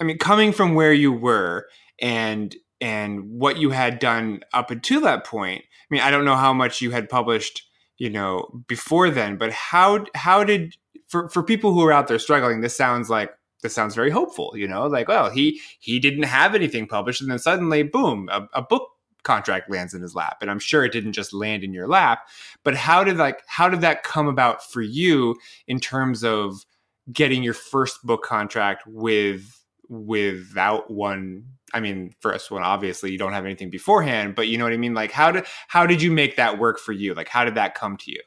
I 0.00 0.04
mean, 0.04 0.18
coming 0.18 0.52
from 0.52 0.74
where 0.74 0.92
you 0.92 1.12
were 1.12 1.66
and 2.00 2.54
and 2.80 3.38
what 3.38 3.58
you 3.58 3.70
had 3.70 3.98
done 3.98 4.40
up 4.52 4.70
until 4.70 5.00
that 5.02 5.24
point. 5.24 5.62
I 5.62 5.86
mean, 5.90 6.00
I 6.00 6.10
don't 6.10 6.24
know 6.24 6.36
how 6.36 6.52
much 6.52 6.80
you 6.80 6.90
had 6.90 7.08
published, 7.08 7.62
you 7.98 8.10
know, 8.10 8.62
before 8.66 9.10
then, 9.10 9.36
but 9.36 9.52
how 9.52 10.04
how 10.14 10.44
did 10.44 10.76
for 11.08 11.28
for 11.28 11.42
people 11.42 11.72
who 11.72 11.82
are 11.84 11.92
out 11.92 12.08
there 12.08 12.18
struggling? 12.18 12.60
This 12.60 12.76
sounds 12.76 13.10
like 13.10 13.30
this 13.62 13.74
sounds 13.74 13.94
very 13.94 14.10
hopeful, 14.10 14.52
you 14.56 14.66
know, 14.66 14.86
like, 14.86 15.08
well, 15.08 15.30
he 15.30 15.60
he 15.78 16.00
didn't 16.00 16.24
have 16.24 16.54
anything 16.54 16.86
published, 16.86 17.20
and 17.22 17.30
then 17.30 17.38
suddenly, 17.38 17.82
boom, 17.82 18.28
a, 18.30 18.48
a 18.54 18.62
book 18.62 18.88
contract 19.22 19.70
lands 19.70 19.94
in 19.94 20.02
his 20.02 20.14
lap. 20.14 20.38
And 20.40 20.50
I'm 20.50 20.58
sure 20.58 20.84
it 20.84 20.92
didn't 20.92 21.12
just 21.12 21.32
land 21.32 21.62
in 21.62 21.72
your 21.72 21.86
lap, 21.86 22.28
but 22.64 22.74
how 22.74 23.04
did 23.04 23.16
like 23.16 23.42
how 23.46 23.68
did 23.68 23.80
that 23.82 24.02
come 24.02 24.26
about 24.26 24.64
for 24.64 24.82
you 24.82 25.36
in 25.66 25.80
terms 25.80 26.24
of 26.24 26.64
getting 27.12 27.42
your 27.42 27.54
first 27.54 28.04
book 28.04 28.22
contract 28.22 28.84
with 28.86 29.64
without 29.88 30.90
one 30.90 31.44
I 31.72 31.80
mean, 31.80 32.14
first 32.20 32.50
one, 32.50 32.62
obviously 32.62 33.12
you 33.12 33.18
don't 33.18 33.32
have 33.32 33.44
anything 33.44 33.70
beforehand, 33.70 34.34
but 34.34 34.48
you 34.48 34.58
know 34.58 34.64
what 34.64 34.72
I 34.72 34.78
mean? 34.78 34.94
Like 34.94 35.12
how 35.12 35.32
did 35.32 35.46
how 35.68 35.86
did 35.86 36.02
you 36.02 36.10
make 36.10 36.36
that 36.36 36.58
work 36.58 36.78
for 36.78 36.92
you? 36.92 37.14
Like 37.14 37.28
how 37.28 37.44
did 37.44 37.54
that 37.54 37.74
come 37.74 37.96
to 37.98 38.10
you? 38.10 38.20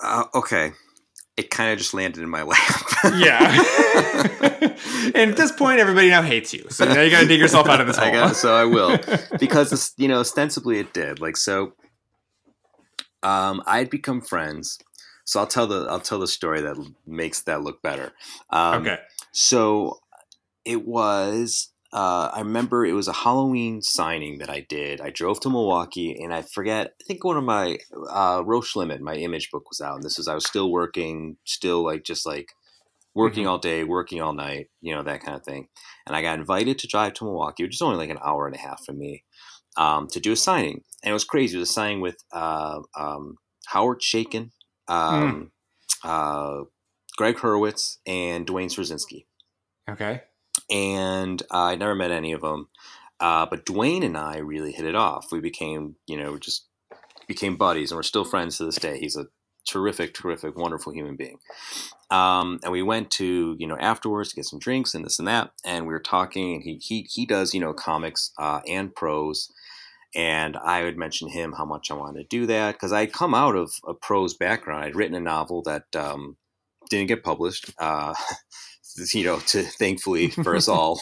Uh, 0.00 0.24
okay 0.34 0.72
it 1.36 1.50
kind 1.50 1.70
of 1.70 1.78
just 1.78 1.92
landed 1.92 2.22
in 2.22 2.28
my 2.28 2.42
lap. 2.42 2.84
yeah. 3.16 3.62
and 5.14 5.30
at 5.30 5.36
this 5.36 5.52
point, 5.52 5.80
everybody 5.80 6.08
now 6.08 6.22
hates 6.22 6.52
you. 6.52 6.66
So 6.70 6.86
now 6.86 7.02
you 7.02 7.10
got 7.10 7.20
to 7.20 7.26
dig 7.26 7.40
yourself 7.40 7.68
out 7.68 7.80
of 7.80 7.86
this 7.86 7.96
hole. 7.98 8.08
I 8.08 8.12
guess, 8.12 8.38
so 8.38 8.54
I 8.54 8.64
will, 8.64 8.98
because 9.38 9.94
you 9.96 10.08
know, 10.08 10.20
ostensibly 10.20 10.78
it 10.78 10.92
did. 10.94 11.20
Like 11.20 11.36
so, 11.36 11.74
um, 13.22 13.62
I'd 13.66 13.90
become 13.90 14.20
friends. 14.20 14.78
So 15.24 15.40
I'll 15.40 15.46
tell 15.46 15.66
the 15.66 15.86
I'll 15.90 16.00
tell 16.00 16.20
the 16.20 16.28
story 16.28 16.60
that 16.62 16.76
makes 17.06 17.42
that 17.42 17.62
look 17.62 17.82
better. 17.82 18.12
Um, 18.50 18.82
okay. 18.82 18.98
So 19.32 19.98
it 20.64 20.86
was 20.86 21.70
uh, 21.92 22.30
I 22.32 22.40
remember 22.40 22.84
it 22.84 22.92
was 22.92 23.08
a 23.08 23.12
Halloween 23.12 23.80
signing 23.80 24.38
that 24.38 24.50
I 24.50 24.60
did. 24.68 25.00
I 25.00 25.10
drove 25.10 25.40
to 25.40 25.50
Milwaukee, 25.50 26.20
and 26.20 26.32
I 26.32 26.42
forget. 26.42 26.94
I 27.00 27.04
think 27.06 27.24
one 27.24 27.36
of 27.36 27.44
my 27.44 27.78
uh, 28.10 28.42
Roche 28.44 28.76
Limit, 28.76 29.00
my 29.00 29.14
image 29.14 29.50
book 29.50 29.68
was 29.68 29.80
out, 29.80 29.94
and 29.94 30.02
this 30.02 30.18
was 30.18 30.28
I 30.28 30.34
was 30.34 30.46
still 30.46 30.70
working, 30.70 31.36
still 31.44 31.84
like 31.84 32.04
just 32.04 32.26
like 32.26 32.48
working 33.14 33.44
mm-hmm. 33.44 33.50
all 33.50 33.58
day, 33.58 33.84
working 33.84 34.20
all 34.20 34.32
night, 34.32 34.68
you 34.80 34.94
know 34.94 35.02
that 35.02 35.22
kind 35.22 35.36
of 35.36 35.44
thing. 35.44 35.68
And 36.06 36.16
I 36.16 36.22
got 36.22 36.38
invited 36.38 36.78
to 36.80 36.88
drive 36.88 37.14
to 37.14 37.24
Milwaukee, 37.24 37.64
which 37.64 37.76
is 37.76 37.82
only 37.82 37.96
like 37.96 38.10
an 38.10 38.18
hour 38.24 38.46
and 38.46 38.56
a 38.56 38.60
half 38.60 38.84
from 38.84 38.98
me, 38.98 39.24
um, 39.76 40.08
to 40.08 40.20
do 40.20 40.32
a 40.32 40.36
signing. 40.36 40.82
And 41.02 41.10
it 41.10 41.14
was 41.14 41.24
crazy. 41.24 41.56
It 41.56 41.60
was 41.60 41.70
a 41.70 41.72
signing 41.72 42.00
with 42.00 42.16
uh, 42.32 42.80
um, 42.98 43.36
Howard 43.68 44.00
Chaykin, 44.00 44.50
um, 44.88 45.52
mm. 46.04 46.66
Gregg 47.16 47.36
Hurwitz, 47.36 47.98
and 48.06 48.44
Duane 48.44 48.68
Swierczynski. 48.68 49.24
Okay 49.88 50.22
and 50.70 51.42
I 51.50 51.76
never 51.76 51.94
met 51.94 52.10
any 52.10 52.32
of 52.32 52.40
them. 52.40 52.68
Uh, 53.18 53.46
but 53.46 53.64
Duane 53.64 54.02
and 54.02 54.16
I 54.16 54.38
really 54.38 54.72
hit 54.72 54.84
it 54.84 54.94
off. 54.94 55.32
We 55.32 55.40
became, 55.40 55.96
you 56.06 56.18
know, 56.18 56.38
just 56.38 56.66
became 57.26 57.56
buddies, 57.56 57.90
and 57.90 57.96
we're 57.96 58.02
still 58.02 58.24
friends 58.24 58.58
to 58.58 58.64
this 58.64 58.76
day. 58.76 58.98
He's 58.98 59.16
a 59.16 59.26
terrific, 59.66 60.14
terrific, 60.14 60.56
wonderful 60.56 60.92
human 60.92 61.16
being. 61.16 61.38
Um, 62.10 62.60
and 62.62 62.72
we 62.72 62.82
went 62.82 63.10
to, 63.12 63.56
you 63.58 63.66
know, 63.66 63.76
afterwards 63.78 64.30
to 64.30 64.36
get 64.36 64.44
some 64.44 64.58
drinks 64.58 64.94
and 64.94 65.04
this 65.04 65.18
and 65.18 65.26
that, 65.28 65.50
and 65.64 65.86
we 65.86 65.92
were 65.92 66.00
talking. 66.00 66.54
And 66.54 66.62
he 66.62 66.76
he 66.76 67.08
he 67.10 67.26
does, 67.26 67.54
you 67.54 67.60
know, 67.60 67.72
comics 67.72 68.32
uh, 68.38 68.60
and 68.68 68.94
prose. 68.94 69.52
And 70.14 70.56
I 70.56 70.82
would 70.84 70.96
mention 70.96 71.28
him 71.28 71.52
how 71.52 71.66
much 71.66 71.90
I 71.90 71.94
wanted 71.94 72.20
to 72.20 72.36
do 72.36 72.46
that 72.46 72.72
because 72.72 72.92
I'd 72.92 73.12
come 73.12 73.34
out 73.34 73.54
of 73.54 73.72
a 73.86 73.92
prose 73.92 74.34
background. 74.34 74.84
I'd 74.84 74.96
written 74.96 75.16
a 75.16 75.20
novel 75.20 75.62
that 75.62 75.84
um, 75.94 76.36
didn't 76.88 77.08
get 77.08 77.24
published. 77.24 77.70
Uh, 77.78 78.14
you 79.14 79.24
know, 79.24 79.38
to 79.38 79.62
thankfully 79.62 80.28
for 80.42 80.56
us 80.56 80.68
all. 80.68 81.00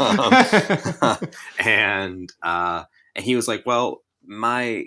um, 0.00 1.18
and 1.58 2.32
uh, 2.42 2.84
and 3.14 3.24
he 3.24 3.36
was 3.36 3.48
like, 3.48 3.64
well, 3.66 4.02
my 4.24 4.84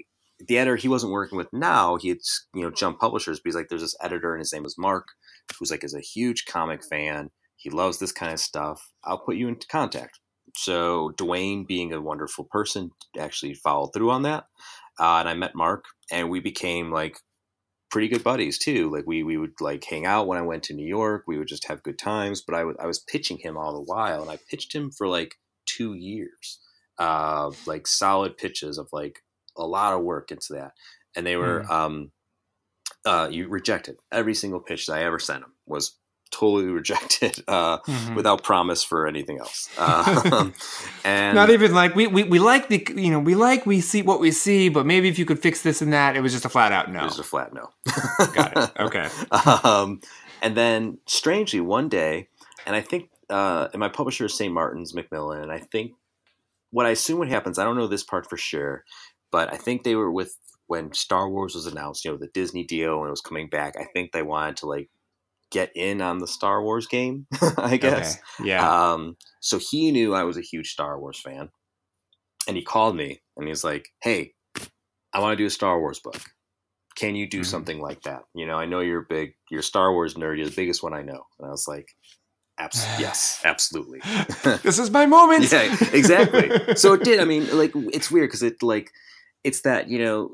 the 0.48 0.58
editor 0.58 0.76
he 0.76 0.88
wasn't 0.88 1.12
working 1.12 1.38
with 1.38 1.52
now, 1.54 1.98
he 1.98 2.10
had 2.10 2.18
you 2.54 2.62
know 2.62 2.72
jumped 2.72 3.00
publishers, 3.00 3.40
but 3.40 3.50
he's 3.50 3.56
like, 3.56 3.70
there's 3.70 3.82
this 3.82 3.96
editor 4.02 4.34
and 4.34 4.40
his 4.40 4.54
name 4.54 4.64
was 4.64 4.78
Mark, 4.78 5.08
who's 5.58 5.72
like 5.72 5.84
is 5.84 5.94
a 5.94 6.02
huge 6.02 6.46
comic 6.46 6.84
fan. 6.84 7.30
He 7.58 7.70
loves 7.70 8.00
this 8.00 8.12
kind 8.12 8.34
of 8.34 8.40
stuff. 8.40 8.92
I'll 9.04 9.20
put 9.20 9.36
you 9.36 9.48
into 9.48 9.68
contact. 9.68 10.20
So 10.58 11.12
Duane, 11.18 11.64
being 11.66 11.94
a 11.94 12.02
wonderful 12.02 12.46
person, 12.46 12.92
actually 13.18 13.54
followed 13.54 13.92
through 13.94 14.10
on 14.10 14.24
that, 14.24 14.46
uh, 15.00 15.18
and 15.20 15.30
I 15.30 15.34
met 15.34 15.56
Mark, 15.56 15.86
and 16.12 16.30
we 16.30 16.40
became 16.40 16.92
like 16.92 17.18
pretty 17.91 18.08
good 18.08 18.23
buddies 18.23 18.58
too. 18.58 18.89
Like 18.89 19.06
we 19.06 19.21
we 19.21 19.38
would 19.38 19.60
like 19.60 19.84
hang 19.84 20.06
out 20.06 20.27
when 20.27 20.38
I 20.38 20.43
went 20.43 20.63
to 20.63 20.73
New 20.73 20.88
York. 20.88 21.23
We 21.27 21.38
would 21.38 21.47
just 21.47 21.67
have 21.67 21.84
good 21.84 21.99
times. 21.99 22.41
But 22.41 22.56
I, 22.56 22.60
w- 22.60 22.77
I 22.80 22.88
was 22.88 22.99
pitching 22.99 23.38
him 23.38 23.58
all 23.58 23.73
the 23.73 23.82
while, 23.82 24.21
and 24.21 24.32
I 24.32 24.39
pitched 24.49 24.73
him 24.73 24.91
for 24.91 25.08
like 25.08 25.36
two 25.65 25.93
years, 25.93 26.60
uh, 26.97 27.51
like 27.65 27.88
solid 27.88 28.38
pitches 28.38 28.77
of 28.77 28.88
like 28.91 29.19
a 29.58 29.65
lot 29.65 29.93
of 29.93 30.01
work 30.01 30.32
into 30.32 30.54
that, 30.54 30.71
and 31.15 31.27
they 31.27 31.36
were 31.36 31.69
um, 31.71 32.12
uh, 33.06 33.27
you 33.30 33.47
rejected 33.47 33.97
every 34.12 34.34
single 34.34 34.60
pitch 34.60 34.88
that 34.88 34.93
I 34.97 35.04
ever 35.04 35.19
sent 35.19 35.43
him 35.43 35.54
was 35.65 35.97
totally 36.32 36.65
rejected 36.72 37.44
uh, 37.48 37.78
Mhm. 37.80 38.15
without 38.15 38.44
promise 38.44 38.84
for 38.84 39.06
anything 39.08 39.39
else. 39.39 39.70
Um, 39.78 40.54
and 41.04 41.36
Not 41.36 41.50
even 41.50 41.74
like 41.74 41.96
we, 41.96 42.08
we 42.08 42.24
we 42.24 42.39
like 42.39 42.67
the 42.70 42.86
you 42.96 43.12
know 43.12 43.20
we 43.20 43.36
like 43.36 43.65
we 43.65 43.82
see 43.82 44.02
what 44.02 44.20
we 44.20 44.32
see, 44.32 44.70
but 44.70 44.86
maybe 44.86 45.08
if 45.10 45.20
you 45.20 45.26
could 45.26 45.39
fix 45.39 45.62
this 45.62 45.82
and 45.82 45.94
that, 45.94 46.15
it 46.15 46.22
was 46.22 46.32
just 46.32 46.46
a 46.46 46.50
flat 46.50 46.72
out 46.72 46.91
no. 46.91 47.02
it 47.02 47.06
was 47.06 47.20
a 47.20 47.24
flat 47.24 47.54
no. 47.54 47.70
Got 48.34 48.58
it. 48.58 48.72
Okay. 48.80 49.10
um, 49.63 50.02
and 50.41 50.56
then 50.58 50.98
strangely 51.06 51.60
one 51.62 51.89
day, 51.89 52.28
and 52.65 52.76
I 52.76 52.82
think 52.82 53.10
uh, 53.30 53.67
and 53.74 53.80
my 53.80 53.89
publisher 53.89 54.26
is 54.26 54.34
St. 54.38 54.54
Martin's 54.54 54.94
Macmillan, 54.94 55.41
and 55.41 55.52
I 55.52 55.60
think 55.60 55.94
what 56.72 56.86
I 56.86 56.89
assume 56.91 57.20
what 57.20 57.28
happens, 57.28 57.60
I 57.60 57.63
don't 57.65 57.76
know 57.78 57.88
this 57.88 58.04
part 58.04 58.30
for 58.30 58.38
sure, 58.38 58.84
but 59.32 59.54
I 59.54 59.58
think 59.58 59.84
they 59.84 59.96
were 59.96 60.12
with 60.12 60.38
when 60.67 60.94
Star 60.94 61.30
Wars 61.30 61.54
was 61.54 61.65
announced, 61.65 62.06
you 62.06 62.12
know, 62.12 62.17
the 62.17 62.28
Disney 62.34 62.63
deal 62.63 63.00
and 63.00 63.08
it 63.08 63.12
was 63.12 63.20
coming 63.20 63.50
back. 63.50 63.76
I 63.78 63.86
think 63.94 64.13
they 64.13 64.22
wanted 64.24 64.56
to 64.58 64.67
like 64.67 64.89
get 65.52 65.72
in 65.76 66.02
on 66.02 66.20
the 66.20 66.28
Star 66.28 66.64
Wars 66.64 66.88
game, 66.88 67.28
I 67.58 67.78
guess. 67.78 68.18
Okay. 68.40 68.50
Yeah. 68.50 68.92
Um, 68.94 69.18
so 69.42 69.58
he 69.60 69.92
knew 69.92 70.14
I 70.16 70.24
was 70.24 70.38
a 70.38 70.42
huge 70.42 70.72
Star 70.72 71.00
Wars 71.00 71.20
fan, 71.20 71.50
and 72.48 72.58
he 72.58 72.64
called 72.64 72.96
me 72.96 73.22
and 73.38 73.48
he's 73.48 73.64
like, 73.64 73.90
"Hey, 74.02 74.34
I 75.14 75.20
want 75.20 75.34
to 75.34 75.42
do 75.44 75.46
a 75.48 75.50
Star 75.52 75.80
Wars 75.80 76.00
book. 76.00 76.20
Can 76.96 77.16
you 77.16 77.28
do 77.28 77.42
Mhm. 77.42 77.46
something 77.46 77.80
like 77.80 78.02
that? 78.04 78.24
You 78.34 78.46
know, 78.46 78.56
I 78.58 78.66
know 78.66 78.80
you're 78.82 79.02
big, 79.10 79.34
you're 79.50 79.62
Star 79.62 79.92
Wars 79.94 80.14
nerd. 80.16 80.38
You're 80.38 80.48
the 80.50 80.56
biggest 80.56 80.82
one 80.84 80.94
I 80.94 81.02
know." 81.02 81.24
And 81.40 81.48
I 81.48 81.52
was 81.52 81.68
like, 81.68 81.90
Abs- 82.58 82.86
"Yes, 83.00 83.42
absolutely." 83.46 84.00
this 84.64 84.78
is 84.80 84.92
my 84.92 85.06
moment. 85.06 85.52
yeah, 85.52 85.76
exactly. 85.94 86.76
So 86.76 86.94
it 86.94 87.04
did. 87.04 87.20
I 87.20 87.26
mean, 87.26 87.48
like 87.58 87.72
it's 87.76 88.10
weird 88.12 88.30
because 88.30 88.44
it 88.44 88.62
like 88.64 88.90
it's 89.44 89.62
that 89.62 89.90
you 89.90 90.00
know 90.00 90.30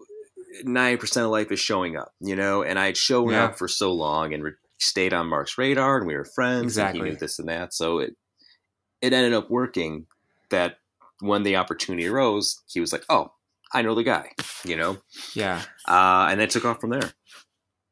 ninety 0.63 0.97
percent 0.97 1.25
of 1.25 1.31
life 1.31 1.51
is 1.51 1.59
showing 1.59 1.95
up. 1.95 2.11
You 2.19 2.35
know, 2.35 2.63
and 2.63 2.77
I 2.77 2.87
had 2.87 2.97
shown 2.97 3.31
Yeah. 3.31 3.45
up 3.45 3.57
for 3.57 3.67
so 3.67 3.93
long 3.93 4.33
and 4.33 4.43
re- 4.43 4.51
stayed 4.77 5.13
on 5.13 5.27
Mark's 5.27 5.57
radar, 5.57 5.97
and 5.97 6.07
we 6.07 6.15
were 6.15 6.25
friends. 6.25 6.63
Exactly. 6.63 6.99
And 6.99 7.07
he 7.07 7.13
knew 7.13 7.19
this 7.19 7.39
and 7.39 7.49
that, 7.49 7.73
so 7.73 7.99
it 7.99 8.15
it 9.01 9.13
ended 9.13 9.33
up 9.33 9.49
working. 9.49 10.05
That 10.49 10.77
when 11.19 11.43
the 11.43 11.57
opportunity 11.57 12.07
arose, 12.07 12.61
he 12.67 12.79
was 12.79 12.93
like, 12.93 13.03
"Oh, 13.09 13.31
I 13.73 13.81
know 13.81 13.95
the 13.95 14.03
guy," 14.03 14.31
you 14.63 14.75
know, 14.75 14.97
yeah. 15.33 15.61
uh, 15.87 16.27
and 16.29 16.39
then 16.39 16.47
took 16.47 16.65
off 16.65 16.79
from 16.79 16.91
there. 16.91 17.11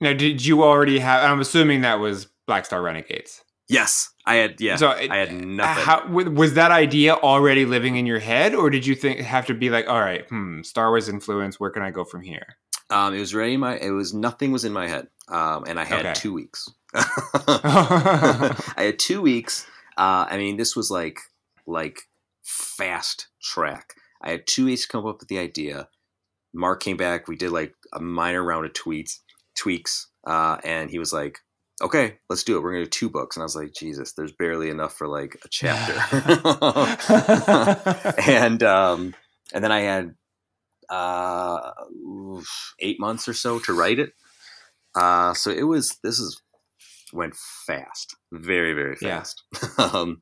Now, 0.02 0.13
did 0.13 0.45
you 0.45 0.63
already 0.63 1.00
have? 1.00 1.30
I'm 1.30 1.39
assuming 1.39 1.82
that 1.82 2.00
was 2.00 2.28
Black 2.48 2.65
Star 2.65 2.82
Renegades. 2.82 3.41
Yes, 3.67 4.13
I 4.26 4.36
had. 4.36 4.62
Yeah, 4.62 4.76
So 4.76 4.89
I 4.89 5.15
had 5.15 5.34
nothing. 5.34 5.84
How, 5.84 6.08
was 6.08 6.54
that 6.54 6.71
idea 6.71 7.15
already 7.15 7.65
living 7.65 7.95
in 7.95 8.06
your 8.06 8.19
head, 8.19 8.54
or 8.54 8.69
did 8.69 8.86
you 8.86 8.95
think 8.95 9.19
have 9.19 9.48
to 9.48 9.54
be 9.54 9.69
like, 9.69 9.88
all 9.88 10.00
right, 10.00 10.28
hmm, 10.30 10.62
Star 10.62 10.89
Wars 10.89 11.10
influence? 11.10 11.60
Where 11.60 11.71
can 11.71 11.82
I 11.82 11.91
go 11.91 12.04
from 12.04 12.21
here? 12.21 12.58
Um, 12.89 13.13
it 13.13 13.19
was 13.19 13.34
ready. 13.34 13.54
in 13.56 13.60
My 13.60 13.78
it 13.78 13.91
was 13.91 14.13
nothing 14.13 14.52
was 14.52 14.65
in 14.65 14.74
my 14.74 14.88
head, 14.88 15.08
um, 15.28 15.65
and 15.67 15.80
I 15.80 15.86
had 15.86 16.06
Okay. 16.06 16.13
two 16.15 16.34
weeks. 16.34 16.69
I 16.95 18.56
had 18.78 19.00
two 19.00 19.21
weeks. 19.21 19.65
Uh, 19.98 20.26
I 20.30 20.38
mean, 20.38 20.58
this 20.58 20.76
was 20.76 20.91
like 20.91 21.19
like 21.67 22.02
fast 22.43 23.28
track. 23.41 23.95
I 24.21 24.32
had 24.32 24.48
two 24.48 24.65
weeks 24.65 24.84
to 24.84 24.88
come 24.88 25.06
up 25.06 25.19
with 25.19 25.30
the 25.30 25.39
idea. 25.39 25.88
Mark 26.54 26.82
came 26.82 26.98
back. 26.98 27.28
We 27.28 27.36
did 27.36 27.52
like 27.52 27.74
a 27.93 28.00
minor 28.00 28.43
round 28.43 28.65
of 28.65 28.74
tweets, 28.74 29.19
tweaks, 29.56 30.08
uh, 30.26 30.58
and 30.63 30.89
he 30.89 31.00
was 31.00 31.12
like, 31.12 31.39
"Okay, 31.82 32.19
let's 32.30 32.43
do 32.43 32.56
it. 32.58 32.62
We're 32.63 32.71
gonna 32.74 32.86
do 32.86 32.89
two 32.89 33.10
books." 33.10 33.36
And 33.36 33.41
I 33.41 33.45
was 33.45 33.56
like, 33.56 33.74
"Jesus, 33.74 34.13
there's 34.13 34.32
barely 34.32 34.69
enough 34.69 34.93
for 34.95 35.08
like 35.08 35.38
a 35.43 35.50
chapter." 35.50 35.95
and 38.21 38.63
um, 38.63 39.13
and 39.54 39.63
then 39.63 39.71
I 39.71 39.82
had 39.82 40.15
uh, 40.89 41.71
eight 42.80 43.00
months 43.00 43.28
or 43.28 43.34
so 43.34 43.60
to 43.60 43.74
write 43.74 44.00
it. 44.00 44.13
Uh, 44.95 45.34
so 45.34 45.52
it 45.52 45.63
was. 45.63 45.98
This 46.04 46.19
is 46.19 46.41
went 47.13 47.36
fast, 47.67 48.15
very 48.32 48.74
very 48.74 48.98
Yeah. 49.02 49.19
fast. 49.19 49.43
um, 49.80 50.21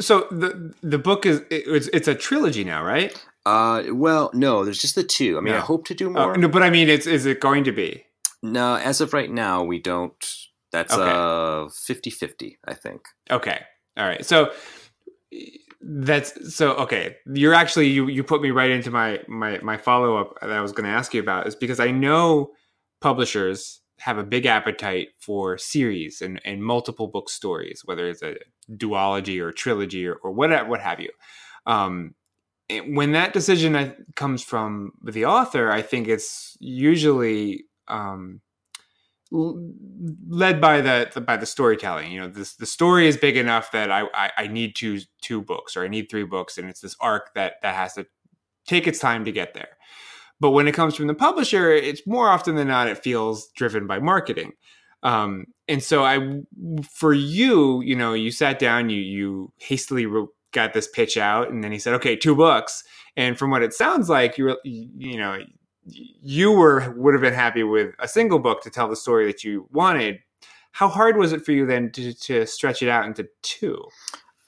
so 0.00 0.26
the 0.30 0.74
the 0.82 0.98
book 0.98 1.24
is 1.26 1.42
it's 1.50 1.88
it's 1.88 2.08
a 2.08 2.14
trilogy 2.14 2.64
now, 2.64 2.84
right? 2.84 3.14
uh, 3.46 3.82
well, 3.92 4.30
no, 4.32 4.64
there's 4.64 4.80
just 4.80 4.94
the 4.94 5.04
two. 5.04 5.36
I 5.36 5.40
mean, 5.42 5.54
I 5.54 5.60
hope 5.60 5.84
to 5.88 5.94
do 5.94 6.08
Uh, 6.08 6.12
more. 6.12 6.36
no, 6.36 6.48
but 6.48 6.62
I 6.62 6.70
mean, 6.70 6.88
it's 6.88 7.06
is 7.06 7.26
it 7.26 7.40
going 7.40 7.64
to 7.64 7.72
be? 7.72 8.04
No, 8.42 8.76
as 8.76 9.00
of 9.00 9.12
right 9.12 9.30
now, 9.30 9.62
we 9.62 9.78
don't. 9.80 10.14
That's 10.72 10.92
Okay. 10.92 11.02
uh 11.10 11.68
50-50, 11.68 12.56
I 12.66 12.74
think. 12.74 13.02
Okay, 13.30 13.60
all 13.96 14.06
right. 14.06 14.24
So 14.26 14.50
that's 15.86 16.54
so 16.54 16.74
okay. 16.76 17.16
You're 17.26 17.54
actually 17.54 17.88
you 17.88 18.08
you 18.08 18.24
put 18.24 18.40
me 18.40 18.50
right 18.50 18.70
into 18.70 18.90
my 18.90 19.20
my 19.28 19.58
my 19.58 19.76
follow 19.76 20.16
up 20.16 20.34
that 20.40 20.50
I 20.50 20.60
was 20.60 20.72
going 20.72 20.84
to 20.84 20.90
ask 20.90 21.12
you 21.12 21.20
about 21.20 21.46
is 21.46 21.54
because 21.54 21.78
I 21.78 21.90
know 21.90 22.52
publishers 23.00 23.82
have 24.00 24.18
a 24.18 24.24
big 24.24 24.46
appetite 24.46 25.08
for 25.20 25.58
series 25.58 26.20
and, 26.20 26.40
and 26.44 26.64
multiple 26.64 27.06
book 27.06 27.30
stories, 27.30 27.82
whether 27.84 28.08
it's 28.08 28.22
a 28.22 28.36
duology 28.72 29.40
or 29.40 29.52
trilogy 29.52 30.06
or, 30.06 30.14
or 30.16 30.32
what 30.32 30.68
what 30.68 30.80
have 30.80 31.00
you. 31.00 31.10
Um, 31.66 32.14
when 32.86 33.12
that 33.12 33.34
decision 33.34 34.06
comes 34.16 34.42
from 34.42 34.92
the 35.02 35.26
author, 35.26 35.70
I 35.70 35.82
think 35.82 36.08
it's 36.08 36.56
usually 36.60 37.64
um, 37.88 38.40
led 39.34 40.60
by 40.60 40.80
the, 40.80 41.20
by 41.20 41.36
the 41.36 41.46
storytelling. 41.46 42.12
You 42.12 42.20
know, 42.20 42.28
this 42.28 42.54
the 42.54 42.66
story 42.66 43.08
is 43.08 43.16
big 43.16 43.36
enough 43.36 43.72
that 43.72 43.90
I, 43.90 44.04
I 44.14 44.30
I 44.36 44.46
need 44.46 44.76
two 44.76 45.00
two 45.20 45.42
books 45.42 45.76
or 45.76 45.84
I 45.84 45.88
need 45.88 46.08
three 46.08 46.24
books, 46.24 46.58
and 46.58 46.68
it's 46.68 46.80
this 46.80 46.96
arc 47.00 47.34
that 47.34 47.54
that 47.62 47.74
has 47.74 47.94
to 47.94 48.06
take 48.66 48.86
its 48.86 48.98
time 48.98 49.24
to 49.24 49.32
get 49.32 49.54
there. 49.54 49.76
But 50.40 50.50
when 50.50 50.68
it 50.68 50.72
comes 50.72 50.94
from 50.94 51.06
the 51.06 51.14
publisher, 51.14 51.72
it's 51.72 52.06
more 52.06 52.28
often 52.28 52.56
than 52.56 52.68
not 52.68 52.88
it 52.88 53.02
feels 53.02 53.48
driven 53.56 53.86
by 53.86 53.98
marketing. 53.98 54.52
Um, 55.02 55.46
and 55.68 55.82
so 55.82 56.04
I, 56.04 56.40
for 56.90 57.12
you, 57.12 57.82
you 57.82 57.94
know, 57.94 58.14
you 58.14 58.30
sat 58.30 58.58
down, 58.58 58.90
you 58.90 59.00
you 59.00 59.52
hastily 59.58 60.06
got 60.52 60.72
this 60.72 60.88
pitch 60.88 61.16
out, 61.16 61.50
and 61.50 61.62
then 61.62 61.72
he 61.72 61.78
said, 61.78 61.94
"Okay, 61.94 62.16
two 62.16 62.34
books." 62.34 62.84
And 63.16 63.38
from 63.38 63.50
what 63.50 63.62
it 63.62 63.72
sounds 63.72 64.08
like, 64.08 64.38
you 64.38 64.56
you 64.64 65.16
know, 65.16 65.38
you 65.86 66.52
were 66.52 66.92
would 66.96 67.14
have 67.14 67.20
been 67.20 67.34
happy 67.34 67.62
with 67.62 67.94
a 67.98 68.08
single 68.08 68.38
book 68.38 68.62
to 68.62 68.70
tell 68.70 68.88
the 68.88 68.96
story 68.96 69.26
that 69.26 69.44
you 69.44 69.68
wanted. 69.72 70.20
How 70.72 70.88
hard 70.88 71.16
was 71.16 71.32
it 71.32 71.44
for 71.44 71.52
you 71.52 71.66
then 71.66 71.92
to, 71.92 72.12
to 72.12 72.46
stretch 72.46 72.82
it 72.82 72.88
out 72.88 73.06
into 73.06 73.28
two? 73.42 73.84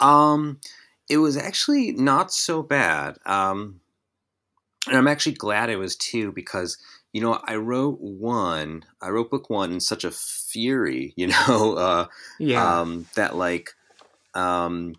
Um, 0.01 0.61
it 1.09 1.18
was 1.18 1.37
actually 1.37 1.92
not 1.92 2.33
so 2.33 2.62
bad. 2.62 3.16
Um, 3.25 3.81
and 4.88 4.96
I'm 4.96 5.09
actually 5.09 5.35
glad 5.35 5.70
it 5.70 5.77
was 5.77 5.96
two 5.96 6.33
because 6.33 6.79
you 7.12 7.20
know 7.20 7.40
I 7.44 7.57
wrote 7.57 8.01
one, 8.01 8.85
I 9.01 9.11
wrote 9.11 9.31
book 9.31 9.51
one 9.51 9.72
in 9.72 9.81
such 9.81 10.05
a 10.05 10.11
fury, 10.11 11.12
you 11.16 11.29
know, 11.29 11.75
uh, 11.75 12.07
Yeah, 12.38 12.81
um, 12.81 13.07
that 13.14 13.37
like 13.37 13.70
um, 14.35 14.94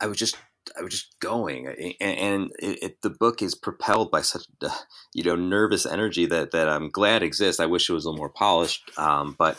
I 0.00 0.06
was 0.06 0.18
just 0.18 0.36
I 0.78 0.82
was 0.82 0.92
just 0.92 1.16
going, 1.20 1.66
and, 2.00 2.18
and 2.18 2.50
it, 2.58 2.82
it, 2.82 3.02
the 3.02 3.10
book 3.10 3.42
is 3.42 3.54
propelled 3.54 4.10
by 4.10 4.22
such 4.22 4.42
uh, 4.62 4.70
you 5.14 5.22
know 5.24 5.36
nervous 5.36 5.86
energy 5.86 6.26
that 6.26 6.50
that 6.52 6.68
I'm 6.68 6.90
glad 6.90 7.22
exists. 7.22 7.60
I 7.60 7.66
wish 7.66 7.88
it 7.88 7.92
was 7.92 8.04
a 8.04 8.08
little 8.08 8.18
more 8.18 8.30
polished, 8.30 8.90
um, 8.98 9.36
but 9.38 9.58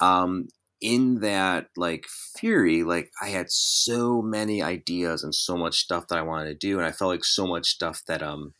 um, 0.00 0.48
in 0.80 1.20
that 1.20 1.68
like 1.76 2.06
fury, 2.36 2.82
like 2.82 3.10
I 3.22 3.28
had 3.28 3.50
so 3.50 4.22
many 4.22 4.62
ideas 4.62 5.24
and 5.24 5.34
so 5.34 5.56
much 5.56 5.78
stuff 5.78 6.08
that 6.08 6.18
I 6.18 6.22
wanted 6.22 6.48
to 6.48 6.54
do, 6.54 6.78
and 6.78 6.86
I 6.86 6.92
felt 6.92 7.10
like 7.10 7.24
so 7.24 7.46
much 7.46 7.66
stuff 7.66 8.02
that 8.06 8.22
um 8.22 8.54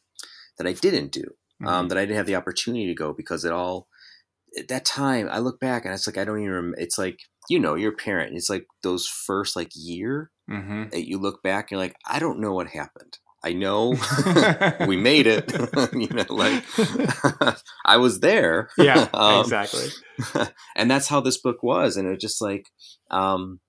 that 0.58 0.66
I 0.66 0.72
didn't 0.72 1.12
do, 1.12 1.24
um, 1.64 1.88
that 1.88 1.98
I 1.98 2.02
didn't 2.02 2.16
have 2.16 2.26
the 2.26 2.36
opportunity 2.36 2.86
to 2.86 2.94
go 2.94 3.12
because 3.12 3.44
it 3.44 3.52
all 3.52 3.88
at 4.58 4.68
that 4.68 4.84
time 4.84 5.28
I 5.30 5.38
look 5.38 5.60
back 5.60 5.84
and 5.84 5.94
it's 5.94 6.06
like 6.06 6.18
I 6.18 6.24
don't 6.24 6.40
even. 6.40 6.52
Rem- 6.52 6.74
it's 6.78 6.98
like 6.98 7.20
you 7.48 7.58
know 7.58 7.74
you're 7.74 7.92
a 7.92 7.96
parent. 7.96 8.36
It's 8.36 8.50
like 8.50 8.66
those 8.82 9.06
first 9.06 9.56
like 9.56 9.70
year 9.74 10.30
mm-hmm. 10.50 10.90
that 10.90 11.08
you 11.08 11.18
look 11.18 11.42
back, 11.42 11.70
you're 11.70 11.80
like 11.80 11.96
I 12.06 12.18
don't 12.18 12.40
know 12.40 12.52
what 12.52 12.68
happened. 12.68 13.18
I 13.44 13.52
know 13.52 13.94
we 14.86 14.96
made 14.96 15.26
it. 15.26 15.52
you 15.92 16.08
know, 16.08 16.24
like 16.28 16.64
I 17.84 17.96
was 17.96 18.20
there. 18.20 18.68
yeah, 18.76 19.08
Um, 19.14 19.42
exactly. 19.42 19.88
and 20.76 20.90
that's 20.90 21.08
how 21.08 21.20
this 21.20 21.38
book 21.38 21.62
was. 21.62 21.96
And 21.96 22.06
it 22.06 22.10
was 22.10 22.20
just 22.20 22.42
like, 22.42 22.66
um, 23.10 23.60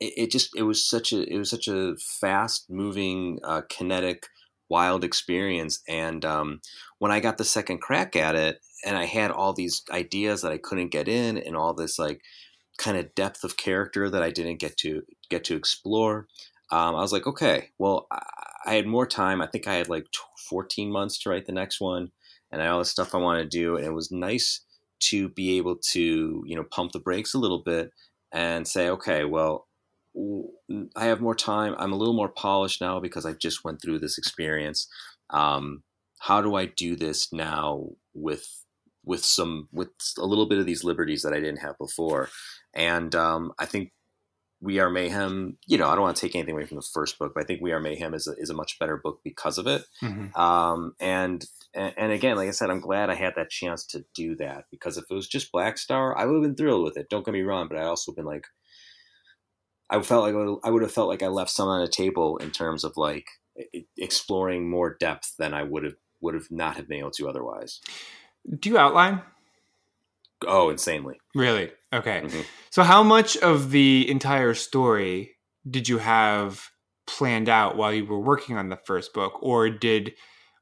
it, 0.00 0.12
it 0.16 0.30
just 0.30 0.50
it 0.56 0.64
was 0.64 0.86
such 0.86 1.12
a 1.12 1.22
it 1.22 1.38
was 1.38 1.50
such 1.50 1.66
a 1.68 1.94
fast 2.20 2.66
moving, 2.68 3.38
uh, 3.42 3.62
kinetic, 3.70 4.26
wild 4.68 5.02
experience. 5.02 5.80
And 5.88 6.24
um, 6.24 6.60
when 6.98 7.10
I 7.12 7.20
got 7.20 7.38
the 7.38 7.44
second 7.44 7.80
crack 7.80 8.16
at 8.16 8.34
it, 8.34 8.58
and 8.84 8.98
I 8.98 9.06
had 9.06 9.30
all 9.30 9.52
these 9.52 9.82
ideas 9.90 10.42
that 10.42 10.52
I 10.52 10.58
couldn't 10.58 10.90
get 10.90 11.08
in, 11.08 11.38
and 11.38 11.56
all 11.56 11.72
this 11.72 11.98
like 11.98 12.20
kind 12.78 12.96
of 12.96 13.14
depth 13.14 13.44
of 13.44 13.56
character 13.56 14.08
that 14.10 14.22
I 14.22 14.30
didn't 14.30 14.60
get 14.60 14.76
to 14.78 15.02
get 15.30 15.44
to 15.44 15.56
explore. 15.56 16.28
Um, 16.70 16.94
I 16.96 17.00
was 17.00 17.12
like, 17.12 17.26
okay, 17.26 17.68
well, 17.78 18.06
I, 18.10 18.74
had 18.74 18.86
more 18.86 19.06
time. 19.06 19.42
I 19.42 19.46
think 19.46 19.66
I 19.66 19.74
had 19.74 19.88
like 19.88 20.06
14 20.48 20.90
months 20.90 21.18
to 21.18 21.30
write 21.30 21.46
the 21.46 21.52
next 21.52 21.80
one, 21.80 22.10
and 22.50 22.62
I 22.62 22.64
had 22.64 22.72
all 22.72 22.78
the 22.78 22.84
stuff 22.86 23.14
I 23.14 23.18
wanted 23.18 23.50
to 23.50 23.58
do, 23.58 23.76
and 23.76 23.84
it 23.84 23.92
was 23.92 24.10
nice 24.10 24.60
to 25.00 25.28
be 25.28 25.58
able 25.58 25.76
to 25.92 26.44
you 26.46 26.56
know 26.56 26.64
pump 26.64 26.92
the 26.92 27.00
brakes 27.00 27.34
a 27.34 27.38
little 27.38 27.62
bit 27.62 27.90
and 28.32 28.66
say, 28.66 28.88
okay, 28.88 29.24
well, 29.24 29.66
I 30.96 31.04
have 31.04 31.20
more 31.20 31.34
time. 31.34 31.74
I'm 31.78 31.92
a 31.92 31.96
little 31.96 32.14
more 32.14 32.28
polished 32.28 32.80
now 32.80 33.00
because 33.00 33.26
I 33.26 33.32
just 33.32 33.64
went 33.64 33.82
through 33.82 33.98
this 33.98 34.18
experience. 34.18 34.88
Um, 35.30 35.82
how 36.20 36.40
do 36.40 36.54
I 36.54 36.66
do 36.66 36.96
this 36.96 37.32
now 37.32 37.88
with 38.14 38.61
with 39.04 39.24
some 39.24 39.68
with 39.72 39.90
a 40.18 40.26
little 40.26 40.46
bit 40.46 40.58
of 40.58 40.66
these 40.66 40.84
liberties 40.84 41.22
that 41.22 41.32
I 41.32 41.40
didn't 41.40 41.60
have 41.60 41.78
before? 41.78 42.28
And 42.74 43.14
um, 43.14 43.52
I 43.58 43.66
think 43.66 43.92
we 44.62 44.78
Are 44.78 44.88
Mayhem, 44.88 45.58
you 45.66 45.76
know, 45.76 45.88
I 45.88 45.94
don't 45.94 46.02
want 46.02 46.16
to 46.16 46.20
take 46.20 46.36
anything 46.36 46.54
away 46.54 46.66
from 46.66 46.76
the 46.76 46.88
first 46.94 47.18
book, 47.18 47.32
but 47.34 47.42
I 47.42 47.46
think 47.46 47.60
We 47.60 47.72
Are 47.72 47.80
Mayhem 47.80 48.14
is 48.14 48.28
a, 48.28 48.32
is 48.38 48.48
a 48.48 48.54
much 48.54 48.78
better 48.78 48.96
book 48.96 49.18
because 49.24 49.58
of 49.58 49.66
it. 49.66 49.82
Mm-hmm. 50.00 50.40
Um, 50.40 50.94
and, 51.00 51.44
and 51.74 52.12
again, 52.12 52.36
like 52.36 52.46
I 52.48 52.52
said, 52.52 52.70
I'm 52.70 52.80
glad 52.80 53.10
I 53.10 53.16
had 53.16 53.34
that 53.34 53.50
chance 53.50 53.84
to 53.86 54.04
do 54.14 54.36
that 54.36 54.66
because 54.70 54.96
if 54.96 55.04
it 55.10 55.14
was 55.14 55.26
just 55.26 55.50
Black 55.50 55.78
Star, 55.78 56.16
I 56.16 56.26
would 56.26 56.34
have 56.34 56.42
been 56.42 56.54
thrilled 56.54 56.84
with 56.84 56.96
it. 56.96 57.08
Don't 57.10 57.24
get 57.24 57.34
me 57.34 57.42
wrong, 57.42 57.66
but 57.68 57.76
I 57.76 57.82
also 57.82 58.12
been 58.12 58.24
like, 58.24 58.46
I 59.90 60.00
felt 60.00 60.22
like 60.22 60.58
I 60.64 60.70
would 60.70 60.82
have 60.82 60.92
felt 60.92 61.08
like 61.08 61.24
I 61.24 61.28
left 61.28 61.50
some 61.50 61.68
on 61.68 61.80
the 61.80 61.90
table 61.90 62.36
in 62.36 62.52
terms 62.52 62.84
of 62.84 62.96
like 62.96 63.26
exploring 63.98 64.70
more 64.70 64.96
depth 64.98 65.34
than 65.38 65.54
I 65.54 65.64
would 65.64 65.84
have 65.84 65.96
would 66.20 66.34
have 66.34 66.50
not 66.50 66.76
have 66.76 66.88
been 66.88 67.00
able 67.00 67.10
to 67.10 67.28
otherwise. 67.28 67.80
Do 68.58 68.68
you 68.68 68.78
outline? 68.78 69.22
Oh, 70.46 70.70
insanely. 70.70 71.20
Really? 71.34 71.70
Okay. 71.92 72.22
Mm-hmm. 72.22 72.40
So, 72.70 72.82
how 72.82 73.02
much 73.02 73.36
of 73.38 73.70
the 73.70 74.10
entire 74.10 74.54
story 74.54 75.36
did 75.68 75.88
you 75.88 75.98
have 75.98 76.70
planned 77.06 77.48
out 77.48 77.76
while 77.76 77.92
you 77.92 78.06
were 78.06 78.20
working 78.20 78.56
on 78.56 78.68
the 78.68 78.76
first 78.76 79.12
book, 79.12 79.38
or 79.42 79.70
did 79.70 80.12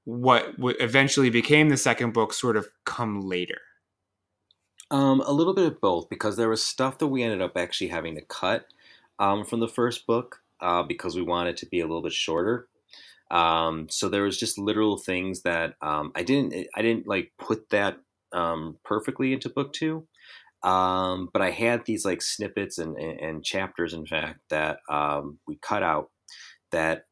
what 0.04 0.54
eventually 0.58 1.30
became 1.30 1.68
the 1.68 1.76
second 1.76 2.12
book 2.12 2.32
sort 2.32 2.56
of 2.56 2.68
come 2.84 3.20
later? 3.20 3.60
Um, 4.90 5.20
a 5.20 5.32
little 5.32 5.54
bit 5.54 5.66
of 5.66 5.80
both, 5.80 6.08
because 6.08 6.36
there 6.36 6.48
was 6.48 6.64
stuff 6.64 6.98
that 6.98 7.06
we 7.06 7.22
ended 7.22 7.40
up 7.40 7.56
actually 7.56 7.88
having 7.88 8.16
to 8.16 8.22
cut 8.22 8.66
um, 9.18 9.44
from 9.44 9.60
the 9.60 9.68
first 9.68 10.06
book 10.06 10.42
uh, 10.60 10.82
because 10.82 11.14
we 11.14 11.22
wanted 11.22 11.56
to 11.58 11.66
be 11.66 11.80
a 11.80 11.86
little 11.86 12.02
bit 12.02 12.12
shorter. 12.12 12.66
Um, 13.30 13.88
so 13.88 14.08
there 14.08 14.22
was 14.22 14.38
just 14.38 14.58
literal 14.58 14.98
things 14.98 15.42
that 15.42 15.74
um, 15.82 16.12
I 16.14 16.22
didn't 16.22 16.54
I 16.74 16.82
didn't 16.82 17.06
like 17.06 17.32
put 17.38 17.68
that 17.70 17.98
um, 18.32 18.78
perfectly 18.84 19.32
into 19.32 19.48
book 19.48 19.72
two. 19.72 20.06
Um, 20.62 21.30
but 21.32 21.40
I 21.40 21.50
had 21.50 21.86
these 21.86 22.04
like 22.04 22.20
snippets 22.20 22.78
and, 22.78 22.96
and, 22.98 23.18
and 23.20 23.44
chapters, 23.44 23.94
in 23.94 24.04
fact, 24.06 24.40
that 24.50 24.78
um, 24.90 25.38
we 25.46 25.58
cut 25.62 25.82
out 25.82 26.10
that 26.70 27.04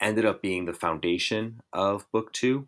ended 0.00 0.26
up 0.26 0.42
being 0.42 0.64
the 0.64 0.72
foundation 0.72 1.60
of 1.72 2.06
book 2.12 2.32
two. 2.32 2.66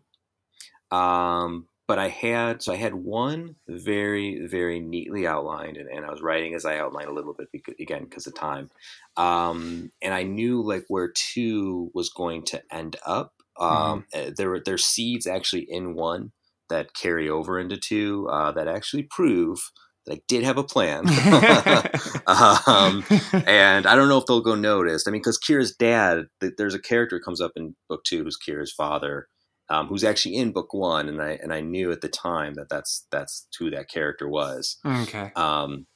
Um, 0.91 1.67
but 1.87 1.99
I 1.99 2.09
had 2.09 2.61
so 2.61 2.73
I 2.73 2.77
had 2.77 2.93
one 2.93 3.55
very 3.67 4.45
very 4.47 4.79
neatly 4.79 5.27
outlined, 5.27 5.77
and, 5.77 5.89
and 5.89 6.05
I 6.05 6.11
was 6.11 6.21
writing 6.21 6.53
as 6.53 6.65
I 6.65 6.77
outlined 6.77 7.09
a 7.09 7.13
little 7.13 7.33
bit 7.33 7.49
because, 7.51 7.75
again 7.79 8.05
because 8.05 8.27
of 8.27 8.35
time, 8.35 8.69
um, 9.17 9.91
and 10.01 10.13
I 10.13 10.23
knew 10.23 10.61
like 10.61 10.85
where 10.87 11.11
two 11.13 11.91
was 11.93 12.09
going 12.09 12.43
to 12.45 12.61
end 12.71 12.95
up. 13.05 13.33
Um, 13.59 14.05
mm-hmm. 14.13 14.31
There 14.37 14.49
were 14.49 14.61
there's 14.63 14.85
seeds 14.85 15.27
actually 15.27 15.67
in 15.69 15.93
one 15.93 16.31
that 16.69 16.93
carry 16.93 17.29
over 17.29 17.59
into 17.59 17.77
two 17.77 18.27
uh, 18.29 18.51
that 18.53 18.67
actually 18.67 19.03
prove 19.03 19.59
that 20.05 20.13
I 20.13 20.21
did 20.27 20.43
have 20.43 20.57
a 20.57 20.63
plan. 20.63 21.07
um, 22.67 23.03
and 23.45 23.85
I 23.85 23.95
don't 23.95 24.09
know 24.09 24.17
if 24.17 24.25
they'll 24.25 24.41
go 24.41 24.55
noticed. 24.55 25.07
I 25.07 25.11
mean, 25.11 25.21
because 25.21 25.39
Kira's 25.39 25.75
dad, 25.75 26.25
there's 26.57 26.73
a 26.73 26.79
character 26.79 27.19
comes 27.19 27.41
up 27.41 27.51
in 27.55 27.75
book 27.89 28.03
two 28.03 28.23
who's 28.23 28.37
Kira's 28.37 28.71
father, 28.71 29.27
um, 29.69 29.87
who's 29.87 30.03
actually 30.03 30.35
in 30.35 30.51
book 30.51 30.73
one, 30.73 31.07
and 31.07 31.21
I 31.21 31.39
and 31.41 31.53
I 31.53 31.61
knew 31.61 31.91
at 31.91 32.01
the 32.01 32.09
time 32.09 32.55
that 32.55 32.69
that's 32.69 33.05
that's 33.11 33.47
who 33.57 33.69
that 33.71 33.89
character 33.89 34.27
was. 34.27 34.77
Okay. 34.85 35.31
Um, 35.35 35.87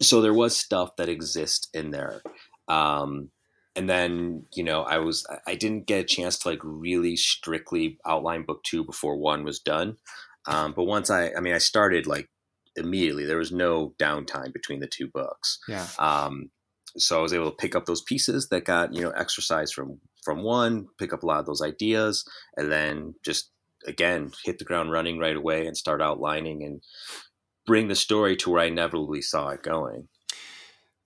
so 0.00 0.20
there 0.20 0.34
was 0.34 0.56
stuff 0.56 0.96
that 0.96 1.08
exists 1.08 1.68
in 1.72 1.90
there. 1.90 2.22
Um, 2.68 3.30
and 3.74 3.88
then 3.88 4.44
you 4.54 4.62
know 4.62 4.82
i 4.82 4.98
was 4.98 5.26
i 5.46 5.54
didn't 5.54 5.86
get 5.86 6.00
a 6.00 6.04
chance 6.04 6.38
to 6.38 6.48
like 6.48 6.60
really 6.62 7.16
strictly 7.16 7.98
outline 8.06 8.44
book 8.44 8.62
two 8.64 8.84
before 8.84 9.16
one 9.16 9.44
was 9.44 9.58
done 9.58 9.96
um, 10.46 10.72
but 10.74 10.84
once 10.84 11.10
i 11.10 11.30
i 11.36 11.40
mean 11.40 11.54
i 11.54 11.58
started 11.58 12.06
like 12.06 12.28
immediately 12.76 13.24
there 13.24 13.38
was 13.38 13.52
no 13.52 13.94
downtime 13.98 14.52
between 14.52 14.80
the 14.80 14.86
two 14.86 15.08
books 15.12 15.58
yeah 15.68 15.86
um, 15.98 16.50
so 16.96 17.18
i 17.18 17.22
was 17.22 17.32
able 17.32 17.50
to 17.50 17.56
pick 17.56 17.74
up 17.74 17.86
those 17.86 18.02
pieces 18.02 18.48
that 18.48 18.64
got 18.64 18.94
you 18.94 19.02
know 19.02 19.10
exercise 19.10 19.72
from 19.72 19.98
from 20.22 20.42
one 20.42 20.86
pick 20.98 21.12
up 21.12 21.22
a 21.22 21.26
lot 21.26 21.40
of 21.40 21.46
those 21.46 21.62
ideas 21.62 22.24
and 22.56 22.70
then 22.70 23.14
just 23.24 23.50
again 23.86 24.30
hit 24.44 24.58
the 24.58 24.64
ground 24.64 24.90
running 24.90 25.18
right 25.18 25.36
away 25.36 25.66
and 25.66 25.76
start 25.76 26.00
outlining 26.00 26.62
and 26.62 26.80
bring 27.66 27.88
the 27.88 27.94
story 27.94 28.36
to 28.36 28.50
where 28.50 28.60
i 28.60 28.66
inevitably 28.66 29.22
saw 29.22 29.48
it 29.48 29.62
going 29.62 30.08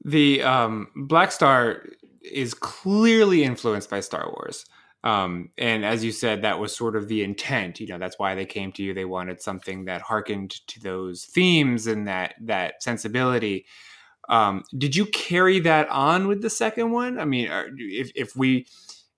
the 0.04 0.42
um, 0.42 0.88
black 0.94 1.32
star 1.32 1.82
is 2.22 2.54
clearly 2.54 3.44
influenced 3.44 3.90
by 3.90 4.00
Star 4.00 4.30
Wars. 4.30 4.64
Um, 5.04 5.50
and 5.56 5.84
as 5.84 6.04
you 6.04 6.10
said, 6.10 6.42
that 6.42 6.58
was 6.58 6.74
sort 6.76 6.96
of 6.96 7.08
the 7.08 7.22
intent. 7.22 7.80
You 7.80 7.86
know, 7.86 7.98
that's 7.98 8.18
why 8.18 8.34
they 8.34 8.46
came 8.46 8.72
to 8.72 8.82
you. 8.82 8.92
They 8.92 9.04
wanted 9.04 9.40
something 9.40 9.84
that 9.84 10.02
harkened 10.02 10.50
to 10.68 10.80
those 10.80 11.24
themes 11.24 11.86
and 11.86 12.08
that 12.08 12.34
that 12.40 12.82
sensibility. 12.82 13.66
Um, 14.28 14.64
did 14.76 14.96
you 14.96 15.06
carry 15.06 15.60
that 15.60 15.88
on 15.88 16.26
with 16.26 16.42
the 16.42 16.50
second 16.50 16.90
one? 16.90 17.20
I 17.20 17.24
mean, 17.24 17.48
if 17.78 18.10
if 18.16 18.34
we 18.34 18.66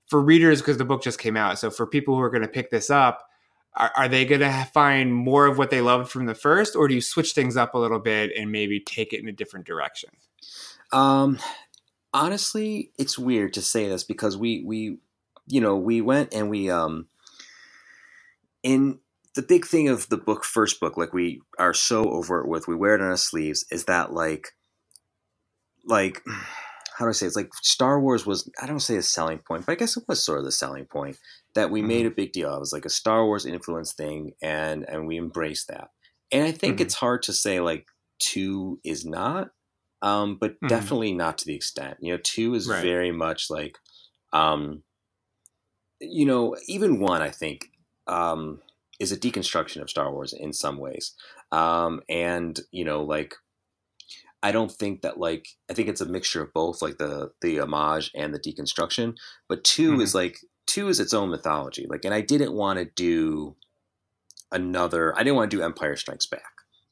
for 0.08 0.20
readers 0.22 0.60
because 0.60 0.78
the 0.78 0.84
book 0.84 1.02
just 1.02 1.18
came 1.18 1.36
out, 1.36 1.58
so 1.58 1.70
for 1.70 1.86
people 1.86 2.14
who 2.14 2.20
are 2.20 2.30
going 2.30 2.42
to 2.42 2.48
pick 2.48 2.70
this 2.70 2.90
up, 2.90 3.28
are, 3.74 3.92
are 3.96 4.08
they 4.08 4.24
going 4.24 4.40
to 4.40 4.68
find 4.72 5.14
more 5.14 5.46
of 5.46 5.58
what 5.58 5.70
they 5.70 5.80
loved 5.80 6.10
from 6.10 6.26
the 6.26 6.34
first, 6.34 6.74
or 6.74 6.88
do 6.88 6.94
you 6.94 7.00
switch 7.00 7.32
things 7.32 7.56
up 7.56 7.74
a 7.74 7.78
little 7.78 8.00
bit 8.00 8.32
and 8.36 8.50
maybe 8.50 8.80
take 8.80 9.12
it 9.12 9.20
in 9.20 9.28
a 9.28 9.32
different 9.32 9.66
direction? 9.66 10.10
Um, 10.92 11.38
honestly, 12.12 12.90
it's 12.98 13.18
weird 13.18 13.54
to 13.54 13.62
say 13.62 13.88
this 13.88 14.04
because 14.04 14.36
we 14.36 14.62
we 14.64 14.98
you 15.46 15.60
know 15.60 15.76
we 15.76 16.00
went 16.00 16.32
and 16.34 16.50
we 16.50 16.70
um 16.70 17.06
in 18.62 18.98
the 19.34 19.42
big 19.42 19.64
thing 19.64 19.88
of 19.88 20.08
the 20.08 20.16
book 20.16 20.44
first 20.44 20.80
book 20.80 20.96
like 20.96 21.12
we 21.12 21.40
are 21.58 21.74
so 21.74 22.10
overt 22.10 22.48
with 22.48 22.66
we 22.66 22.74
wear 22.74 22.94
it 22.94 23.00
on 23.00 23.08
our 23.08 23.16
sleeves 23.16 23.64
is 23.70 23.84
that 23.84 24.12
like 24.12 24.54
like 25.84 26.22
how 26.98 27.04
do 27.04 27.11
I 27.11 27.12
say 27.12 27.26
it's 27.26 27.37
like 27.37 27.50
Star 27.62 28.00
Wars 28.00 28.26
was 28.26 28.50
I 28.61 28.66
don't 28.66 28.80
say 28.80 28.96
a 28.96 29.02
selling 29.02 29.38
point 29.38 29.64
but 29.66 29.72
I 29.72 29.76
guess 29.76 29.96
it 29.96 30.04
was 30.08 30.24
sort 30.24 30.40
of 30.40 30.44
the 30.44 30.52
selling 30.52 30.87
point 30.87 31.16
that 31.54 31.70
we 31.70 31.80
mm-hmm. 31.80 31.88
made 31.88 32.06
a 32.06 32.11
big 32.11 32.32
deal 32.32 32.54
it 32.54 32.61
was 32.61 32.72
like 32.72 32.84
a 32.84 32.90
Star 32.90 33.24
Wars 33.24 33.46
influence 33.46 33.92
thing 33.92 34.32
and 34.42 34.84
and 34.88 35.06
we 35.06 35.16
embraced 35.18 35.68
that 35.68 35.88
and 36.32 36.44
I 36.44 36.52
think 36.52 36.76
mm-hmm. 36.76 36.82
it's 36.82 36.94
hard 36.94 37.22
to 37.24 37.32
say 37.32 37.61
like 37.61 37.87
two 38.18 38.80
is 38.84 39.04
not 39.06 39.50
um, 40.02 40.37
but 40.40 40.52
mm-hmm. 40.52 40.68
definitely 40.68 41.12
not 41.12 41.38
to 41.38 41.46
the 41.46 41.54
extent. 41.54 41.98
You 42.00 42.12
know, 42.12 42.20
two 42.22 42.54
is 42.54 42.68
right. 42.68 42.82
very 42.82 43.12
much 43.12 43.50
like, 43.50 43.78
um, 44.32 44.82
you 46.00 46.26
know, 46.26 46.56
even 46.66 47.00
one 47.00 47.22
I 47.22 47.30
think 47.30 47.70
um, 48.06 48.61
is 49.00 49.12
a 49.12 49.16
deconstruction 49.16 49.82
of 49.82 49.90
Star 49.90 50.12
Wars 50.12 50.32
in 50.32 50.52
some 50.52 50.78
ways, 50.78 51.14
um, 51.50 52.00
and 52.08 52.58
you 52.70 52.84
know, 52.84 53.02
like 53.02 53.34
I 54.42 54.53
don't 54.53 54.70
think 54.70 55.03
that 55.03 55.18
like 55.18 55.46
I 55.70 55.74
think 55.74 55.88
it's 55.88 56.01
a 56.01 56.07
mixture 56.07 56.42
of 56.42 56.53
both, 56.53 56.81
like 56.83 56.98
the 56.98 57.31
the 57.42 57.61
homage 57.61 58.11
and 58.14 58.33
the 58.33 58.38
deconstruction. 58.38 59.14
But 59.48 59.64
2 59.64 59.92
mm-hmm. 59.92 60.01
is 60.01 60.14
like 60.14 60.38
two 60.68 60.88
is 60.88 61.01
its 61.01 61.14
own 61.14 61.31
mythology. 61.31 61.87
Like, 61.88 62.05
and 62.05 62.14
I 62.14 62.20
didn't 62.20 62.53
want 62.53 62.79
to 62.79 62.85
do 62.85 63.57
another. 64.53 65.16
I 65.16 65.24
didn't 65.24 65.37
want 65.37 65.51
to 65.51 65.57
do 65.57 65.62
Empire 65.62 65.96
Strikes 65.96 66.27
Back. 66.27 66.42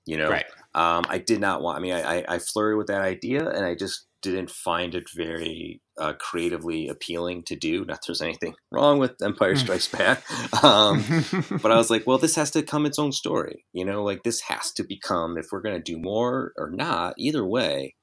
You 0.07 0.17
know, 0.17 0.31
right. 0.31 0.47
Um, 0.75 1.05
I 1.09 1.19
did 1.19 1.41
not 1.41 1.63
want. 1.63 1.79
I 1.79 1.81
mean, 1.81 1.95
I, 1.95 2.25
I 2.29 2.39
flirted 2.39 2.79
with 2.79 2.87
that 2.89 3.03
idea, 3.03 3.49
and 3.49 3.65
I 3.65 3.75
just 3.75 4.07
didn't 4.33 4.51
find 4.51 4.95
it 4.95 5.09
very 5.15 5.81
uh, 5.99 6.15
creatively 6.15 6.89
appealing 6.89 7.43
to 7.45 7.57
do. 7.57 7.85
Not 7.85 8.01
there's 8.07 8.23
anything 8.23 8.55
wrong 8.71 8.99
with 8.99 9.21
Empire 9.23 9.53
hmm. 9.53 9.59
Strikes 9.59 9.89
Back, 9.89 10.23
um, 10.62 11.05
but 11.62 11.73
I 11.73 11.77
was 11.77 11.91
like, 11.91 12.07
well, 12.07 12.19
this 12.19 12.37
has 12.37 12.51
to 12.53 12.62
come 12.62 12.87
its 12.87 12.99
own 12.99 13.12
story. 13.12 13.65
You 13.73 13.85
know, 13.85 14.03
like 14.03 14.23
this 14.23 14.41
has 14.43 14.73
to 14.73 14.85
become 14.85 15.39
if 15.39 15.47
we're 15.51 15.62
going 15.62 15.77
to 15.77 15.93
do 15.93 15.99
more 15.99 16.53
or 16.57 16.71
not. 16.71 17.15
Either 17.19 17.45
way, 17.45 17.95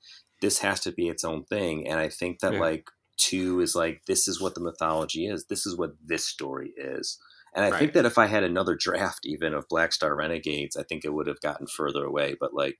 this 0.41 0.59
has 0.59 0.79
to 0.81 0.91
be 0.91 1.07
its 1.07 1.23
own 1.23 1.45
thing. 1.45 1.87
And 1.87 1.99
I 1.99 2.09
think 2.09 2.39
that 2.39 2.53
yeah. 2.53 2.59
like 2.59 2.85
two 3.17 3.61
is 3.61 3.75
like 3.75 4.01
this 4.07 4.27
is 4.27 4.41
what 4.41 4.55
the 4.55 4.61
mythology 4.61 5.27
is. 5.27 5.45
This 5.45 5.65
is 5.65 5.77
what 5.77 5.91
this 6.03 6.27
story 6.27 6.73
is. 6.77 7.17
And 7.55 7.63
I 7.63 7.69
right. 7.69 7.79
think 7.79 7.93
that 7.93 8.05
if 8.05 8.17
I 8.17 8.25
had 8.25 8.43
another 8.43 8.75
draft 8.75 9.25
even 9.25 9.53
of 9.53 9.67
Black 9.69 9.93
Star 9.93 10.15
Renegades, 10.15 10.75
I 10.75 10.83
think 10.83 11.05
it 11.05 11.13
would 11.13 11.27
have 11.27 11.39
gotten 11.39 11.67
further 11.67 12.03
away. 12.03 12.35
But 12.39 12.53
like, 12.53 12.77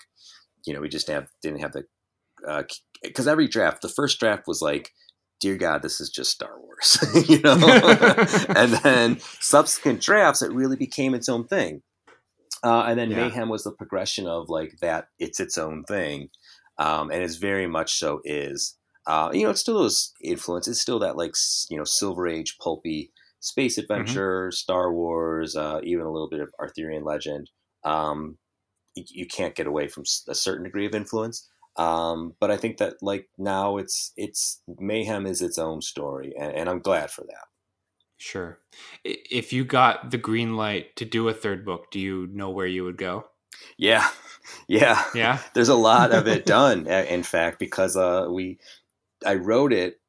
you 0.65 0.73
know, 0.73 0.81
we 0.81 0.89
just 0.89 1.07
have 1.07 1.27
didn't 1.41 1.61
have 1.61 1.73
the 1.73 1.83
because 3.01 3.27
uh, 3.27 3.31
every 3.31 3.47
draft, 3.47 3.81
the 3.81 3.89
first 3.89 4.19
draft 4.19 4.43
was 4.47 4.61
like, 4.61 4.91
dear 5.39 5.57
God, 5.57 5.81
this 5.81 5.99
is 5.99 6.09
just 6.09 6.31
Star 6.31 6.59
Wars, 6.59 6.97
you 7.29 7.39
know. 7.41 7.57
and 8.55 8.73
then 8.73 9.19
subsequent 9.39 10.01
drafts, 10.01 10.41
it 10.41 10.53
really 10.53 10.77
became 10.77 11.13
its 11.13 11.29
own 11.29 11.47
thing. 11.47 11.81
Uh, 12.63 12.83
and 12.83 12.97
then 12.97 13.11
yeah. 13.11 13.17
Mayhem 13.17 13.49
was 13.49 13.63
the 13.63 13.71
progression 13.71 14.25
of 14.25 14.49
like 14.49 14.77
that. 14.81 15.07
It's 15.19 15.39
its 15.39 15.57
own 15.57 15.83
thing, 15.83 16.29
um, 16.77 17.11
and 17.11 17.21
it's 17.21 17.35
very 17.35 17.67
much 17.67 17.99
so 17.99 18.21
is. 18.23 18.77
Uh, 19.05 19.31
you 19.33 19.43
know, 19.43 19.49
it's 19.49 19.59
still 19.59 19.79
those 19.79 20.13
influence. 20.23 20.67
It's 20.69 20.79
still 20.79 20.99
that 20.99 21.17
like 21.17 21.35
you 21.69 21.77
know 21.77 21.83
Silver 21.83 22.25
Age 22.25 22.57
pulpy 22.61 23.11
space 23.41 23.77
mm-hmm. 23.77 23.91
adventure, 23.91 24.47
mm-hmm. 24.47 24.53
Star 24.53 24.93
Wars, 24.93 25.57
uh, 25.57 25.81
even 25.83 26.05
a 26.05 26.11
little 26.11 26.29
bit 26.29 26.39
of 26.39 26.53
Arthurian 26.57 27.03
legend. 27.03 27.49
Um, 27.83 28.37
you, 28.95 29.03
you 29.09 29.27
can't 29.27 29.55
get 29.55 29.67
away 29.67 29.89
from 29.89 30.03
a 30.29 30.35
certain 30.35 30.63
degree 30.63 30.85
of 30.85 30.95
influence. 30.95 31.49
Um, 31.75 32.35
but 32.39 32.51
I 32.51 32.57
think 32.57 32.77
that 32.77 33.01
like 33.01 33.29
now 33.37 33.77
it's 33.77 34.13
it's 34.15 34.61
mayhem 34.79 35.25
is 35.25 35.41
its 35.41 35.57
own 35.57 35.81
story, 35.81 36.33
and, 36.39 36.53
and 36.53 36.69
I'm 36.69 36.79
glad 36.79 37.09
for 37.09 37.21
that. 37.23 37.45
Sure. 38.17 38.59
If 39.03 39.51
you 39.51 39.65
got 39.65 40.11
the 40.11 40.17
green 40.17 40.55
light 40.55 40.95
to 40.97 41.05
do 41.05 41.27
a 41.27 41.33
third 41.33 41.65
book, 41.65 41.91
do 41.91 41.99
you 41.99 42.27
know 42.31 42.49
where 42.51 42.67
you 42.67 42.83
would 42.83 42.97
go? 42.97 43.25
Yeah, 43.77 44.07
yeah, 44.67 45.03
yeah. 45.13 45.39
There's 45.53 45.69
a 45.69 45.75
lot 45.75 46.11
of 46.11 46.27
it 46.27 46.45
done, 46.57 46.87
in 46.87 47.23
fact, 47.23 47.59
because 47.59 47.97
uh, 47.97 48.27
we 48.29 48.59
I 49.25 49.35
wrote 49.35 49.73
it. 49.73 49.99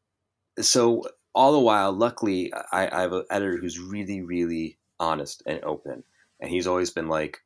So 0.61 1.05
all 1.35 1.53
the 1.53 1.61
while, 1.61 1.93
luckily, 1.93 2.53
I, 2.73 2.89
I 2.93 3.01
have 3.01 3.13
an 3.13 3.25
editor 3.31 3.57
who's 3.57 3.81
really, 3.81 4.23
really 4.23 4.79
honest 5.01 5.43
and 5.47 5.65
open, 5.65 6.05
and 6.41 6.51
he's 6.51 6.67
always 6.67 6.91
been 6.91 7.09
like, 7.09 7.41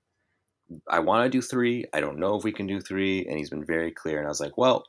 "I 0.89 1.01
want 1.01 1.25
to 1.25 1.31
do 1.31 1.43
three. 1.43 1.85
I 1.93 2.01
don't 2.01 2.19
know 2.19 2.37
if 2.37 2.45
we 2.45 2.53
can 2.53 2.67
do 2.67 2.81
three. 2.81 3.27
and 3.27 3.39
he's 3.39 3.51
been 3.51 3.65
very 3.65 3.93
clear. 3.93 4.19
And 4.19 4.27
I 4.27 4.31
was 4.31 4.41
like, 4.41 4.57
"Well, 4.57 4.85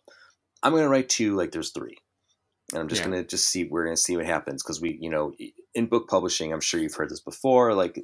I'm 0.63 0.72
going 0.72 0.84
to 0.84 0.89
write 0.89 1.10
two. 1.10 1.36
Like, 1.36 1.52
there's 1.52 1.72
three. 1.72 1.98
And 2.72 2.82
I'm 2.82 2.88
just 2.88 3.02
yeah. 3.02 3.10
going 3.10 3.24
to 3.24 3.28
just 3.28 3.50
see. 3.50 3.63
We're 3.65 3.86
going 3.86 3.96
to 3.96 4.02
see 4.02 4.15
what 4.15 4.26
happens 4.26 4.63
because 4.63 4.82
we, 4.82 4.98
you 5.02 5.10
know, 5.10 5.34
in 5.74 5.88
book 5.88 6.08
publishing, 6.08 6.54
I'm 6.54 6.62
sure 6.62 6.80
you've 6.80 6.94
heard 6.94 7.10
this 7.10 7.22
before. 7.22 7.74
Like, 7.74 8.00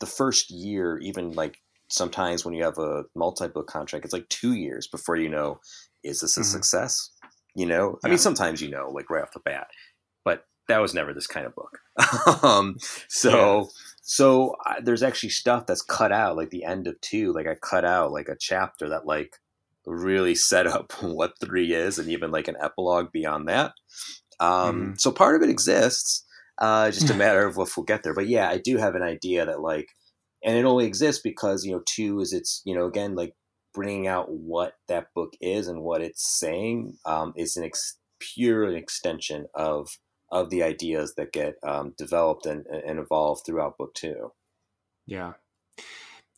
the 0.00 0.06
first 0.06 0.50
year, 0.50 0.98
even 0.98 1.32
like 1.32 1.58
sometimes 1.88 2.44
when 2.44 2.54
you 2.54 2.64
have 2.64 2.78
a 2.78 3.04
multi-book 3.14 3.66
contract, 3.66 4.04
it's 4.04 4.14
like 4.14 4.28
two 4.28 4.54
years 4.54 4.86
before 4.86 5.16
you 5.16 5.28
know 5.28 5.60
is 6.02 6.20
this 6.20 6.36
a 6.36 6.40
mm-hmm. 6.40 6.46
success. 6.46 7.10
You 7.54 7.66
know, 7.66 7.98
I 8.04 8.08
mean, 8.08 8.18
sometimes 8.18 8.60
you 8.60 8.70
know, 8.70 8.90
like 8.90 9.10
right 9.10 9.22
off 9.22 9.32
the 9.32 9.40
bat, 9.40 9.68
but 10.24 10.44
that 10.68 10.80
was 10.80 10.94
never 10.94 11.12
this 11.12 11.26
kind 11.26 11.46
of 11.46 11.54
book. 11.54 11.78
um, 12.42 12.76
so, 13.08 13.58
yeah. 13.58 13.64
so 14.02 14.56
I, 14.64 14.80
there's 14.80 15.02
actually 15.02 15.30
stuff 15.30 15.66
that's 15.66 15.82
cut 15.82 16.12
out, 16.12 16.36
like 16.36 16.50
the 16.50 16.64
end 16.64 16.86
of 16.86 17.00
two. 17.00 17.32
Like 17.32 17.46
I 17.46 17.54
cut 17.54 17.84
out 17.84 18.12
like 18.12 18.28
a 18.28 18.36
chapter 18.38 18.88
that 18.88 19.06
like 19.06 19.36
really 19.86 20.34
set 20.34 20.66
up 20.66 20.92
what 21.02 21.38
three 21.40 21.74
is, 21.74 21.98
and 21.98 22.08
even 22.08 22.30
like 22.30 22.48
an 22.48 22.56
epilogue 22.60 23.12
beyond 23.12 23.48
that. 23.48 23.72
Um, 24.40 24.48
mm-hmm. 24.50 24.92
So 24.96 25.12
part 25.12 25.36
of 25.36 25.42
it 25.42 25.50
exists. 25.50 26.24
Uh, 26.58 26.90
just 26.90 27.10
a 27.10 27.14
matter 27.16 27.46
of 27.46 27.58
if 27.58 27.76
we'll 27.76 27.84
get 27.84 28.02
there. 28.02 28.14
But 28.14 28.28
yeah, 28.28 28.48
I 28.48 28.58
do 28.58 28.76
have 28.78 28.94
an 28.94 29.02
idea 29.02 29.44
that 29.44 29.60
like, 29.60 29.88
and 30.44 30.56
it 30.56 30.64
only 30.64 30.86
exists 30.86 31.22
because 31.22 31.64
you 31.64 31.72
know 31.72 31.82
two 31.86 32.20
is 32.20 32.32
it's 32.32 32.62
you 32.64 32.74
know 32.74 32.86
again 32.86 33.14
like 33.14 33.34
bringing 33.72 34.06
out 34.06 34.30
what 34.30 34.74
that 34.88 35.08
book 35.14 35.32
is 35.40 35.66
and 35.66 35.82
what 35.82 36.00
it's 36.00 36.38
saying 36.38 36.96
um, 37.04 37.32
is 37.36 37.56
an 37.56 37.64
ex- 37.64 37.98
pure 38.20 38.64
an 38.64 38.76
extension 38.76 39.46
of 39.54 39.88
of 40.34 40.50
the 40.50 40.64
ideas 40.64 41.14
that 41.14 41.32
get 41.32 41.54
um, 41.62 41.94
developed 41.96 42.44
and, 42.44 42.66
and 42.66 42.98
evolved 42.98 43.46
throughout 43.46 43.78
book 43.78 43.94
two. 43.94 44.32
Yeah. 45.06 45.34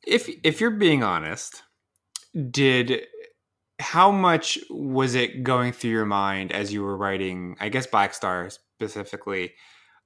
If 0.06 0.28
if 0.44 0.60
you're 0.60 0.70
being 0.70 1.02
honest, 1.02 1.62
did 2.50 3.06
how 3.80 4.10
much 4.10 4.58
was 4.68 5.14
it 5.14 5.42
going 5.42 5.72
through 5.72 5.90
your 5.90 6.06
mind 6.06 6.52
as 6.52 6.72
you 6.72 6.82
were 6.82 6.96
writing? 6.96 7.56
I 7.58 7.70
guess 7.70 7.86
Black 7.86 8.12
Star 8.12 8.50
specifically, 8.50 9.54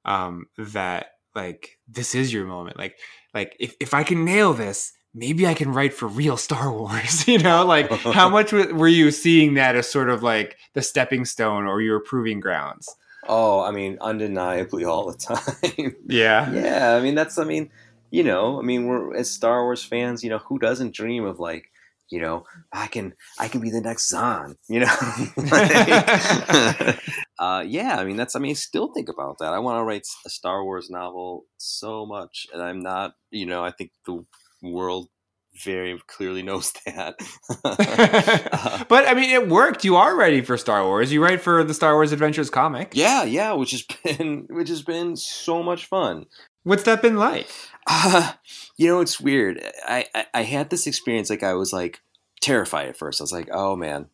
um, 0.05 0.46
that 0.57 1.14
like 1.35 1.79
this 1.88 2.14
is 2.14 2.33
your 2.33 2.46
moment. 2.46 2.79
Like 2.79 2.96
like 3.35 3.57
if 3.59 3.74
if 3.81 3.92
I 3.92 4.05
can 4.05 4.24
nail 4.24 4.55
this, 4.55 4.92
maybe 5.12 5.48
I 5.48 5.55
can 5.55 5.72
write 5.72 5.94
for 5.94 6.07
real 6.07 6.37
Star 6.37 6.72
Wars, 6.79 7.26
you 7.26 7.38
know? 7.38 7.66
Like, 7.66 7.90
how 7.90 8.29
much 8.37 8.53
were 8.53 8.88
you 8.88 9.11
seeing 9.11 9.55
that 9.55 9.74
as 9.74 9.90
sort 9.90 10.11
of 10.11 10.22
like 10.22 10.57
the 10.74 10.83
stepping 10.83 11.24
stone 11.24 11.66
or 11.66 11.83
your 11.83 11.98
proving 11.98 12.38
grounds? 12.38 12.88
Oh, 13.28 13.61
I 13.61 13.70
mean, 13.70 13.98
undeniably 14.00 14.85
all 14.85 15.11
the 15.11 15.18
time. 15.18 15.96
Yeah. 16.06 16.50
yeah. 16.52 16.96
I 16.96 17.00
mean, 17.00 17.14
that's, 17.14 17.38
I 17.38 17.44
mean, 17.44 17.70
you 18.11 18.24
know, 18.24 18.59
I 18.59 18.62
mean, 18.62 18.87
we're 18.87 19.14
as 19.14 19.30
Star 19.30 19.62
Wars 19.62 19.85
fans, 19.85 20.24
you 20.24 20.30
know, 20.30 20.38
who 20.38 20.59
doesn't 20.59 20.94
dream 20.94 21.24
of 21.24 21.38
like, 21.38 21.70
you 22.11 22.20
know, 22.20 22.44
I 22.72 22.88
can, 22.88 23.14
I 23.38 23.46
can 23.46 23.61
be 23.61 23.70
the 23.70 23.80
next 23.80 24.09
Zahn, 24.09 24.56
you 24.68 24.80
know? 24.80 24.96
like, 25.37 26.98
uh, 27.38 27.64
yeah, 27.64 27.96
I 27.98 28.04
mean, 28.04 28.16
that's, 28.16 28.35
I 28.35 28.40
mean, 28.40 28.50
I 28.50 28.54
still 28.54 28.92
think 28.92 29.09
about 29.09 29.38
that. 29.38 29.52
I 29.52 29.61
want 29.61 29.78
to 29.78 29.85
write 29.85 30.06
a 30.26 30.30
Star 30.30 30.64
Wars 30.64 30.90
novel 30.90 31.44
so 31.56 32.04
much, 32.06 32.48
and 32.52 32.62
I'm 32.62 32.80
not, 32.80 33.14
you 33.30 33.46
know, 33.46 33.64
I 33.64 33.70
think 33.70 33.92
the 34.06 34.24
world 34.61 35.09
very 35.54 36.00
clearly 36.06 36.42
knows 36.50 36.72
that. 36.86 37.18
but 38.88 39.08
I 39.08 39.14
mean, 39.14 39.30
it 39.30 39.48
worked. 39.48 39.84
You 39.84 39.96
are 39.96 40.16
ready 40.16 40.40
for 40.40 40.56
Star 40.56 40.84
Wars. 40.84 41.12
You 41.12 41.22
write 41.22 41.40
for 41.40 41.64
the 41.64 41.74
Star 41.74 41.94
Wars 41.94 42.12
Adventures 42.12 42.50
comic. 42.50 42.92
Yeah, 42.94 43.24
yeah, 43.24 43.52
which 43.52 43.72
has 43.72 43.82
been 44.04 44.46
which 44.50 44.68
has 44.68 44.82
been 44.82 45.16
so 45.16 45.62
much 45.62 45.86
fun. 45.86 46.26
What's 46.62 46.82
that 46.82 47.02
been 47.02 47.16
like? 47.16 47.48
Uh, 47.86 48.32
you 48.76 48.86
know, 48.86 49.00
it's 49.00 49.18
weird. 49.18 49.62
I, 49.86 50.04
I, 50.14 50.26
I 50.34 50.42
had 50.42 50.68
this 50.68 50.86
experience. 50.86 51.30
Like 51.30 51.42
I 51.42 51.54
was 51.54 51.72
like 51.72 52.00
terrified 52.42 52.88
at 52.88 52.98
first. 52.98 53.20
I 53.20 53.24
was 53.24 53.32
like, 53.32 53.48
oh 53.50 53.76
man, 53.76 54.06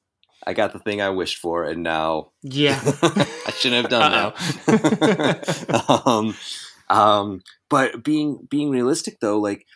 I 0.46 0.52
got 0.52 0.72
the 0.72 0.78
thing 0.78 1.00
I 1.00 1.10
wished 1.10 1.38
for, 1.38 1.64
and 1.64 1.82
now 1.82 2.30
yeah, 2.42 2.80
I 3.02 3.52
shouldn't 3.56 3.82
have 3.82 3.90
done 3.90 4.32
that. 4.66 6.06
um, 6.06 6.36
um, 6.88 7.42
but 7.68 8.04
being 8.04 8.46
being 8.48 8.70
realistic 8.70 9.18
though, 9.20 9.40
like 9.40 9.66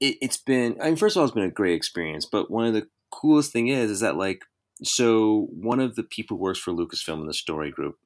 it, 0.00 0.18
has 0.22 0.36
been 0.36 0.76
I 0.80 0.86
mean 0.86 0.96
first 0.96 1.16
of 1.16 1.20
all 1.20 1.26
it's 1.26 1.34
been 1.34 1.44
a 1.44 1.50
great 1.50 1.74
experience, 1.74 2.26
but 2.26 2.50
one 2.50 2.66
of 2.66 2.74
the 2.74 2.88
coolest 3.10 3.52
thing 3.52 3.68
is 3.68 3.90
is 3.90 4.00
that 4.00 4.16
like 4.16 4.42
so 4.82 5.48
one 5.52 5.80
of 5.80 5.96
the 5.96 6.02
people 6.02 6.36
who 6.36 6.42
works 6.42 6.58
for 6.58 6.72
Lucasfilm 6.72 7.20
in 7.20 7.26
the 7.26 7.34
story 7.34 7.70
group, 7.70 7.96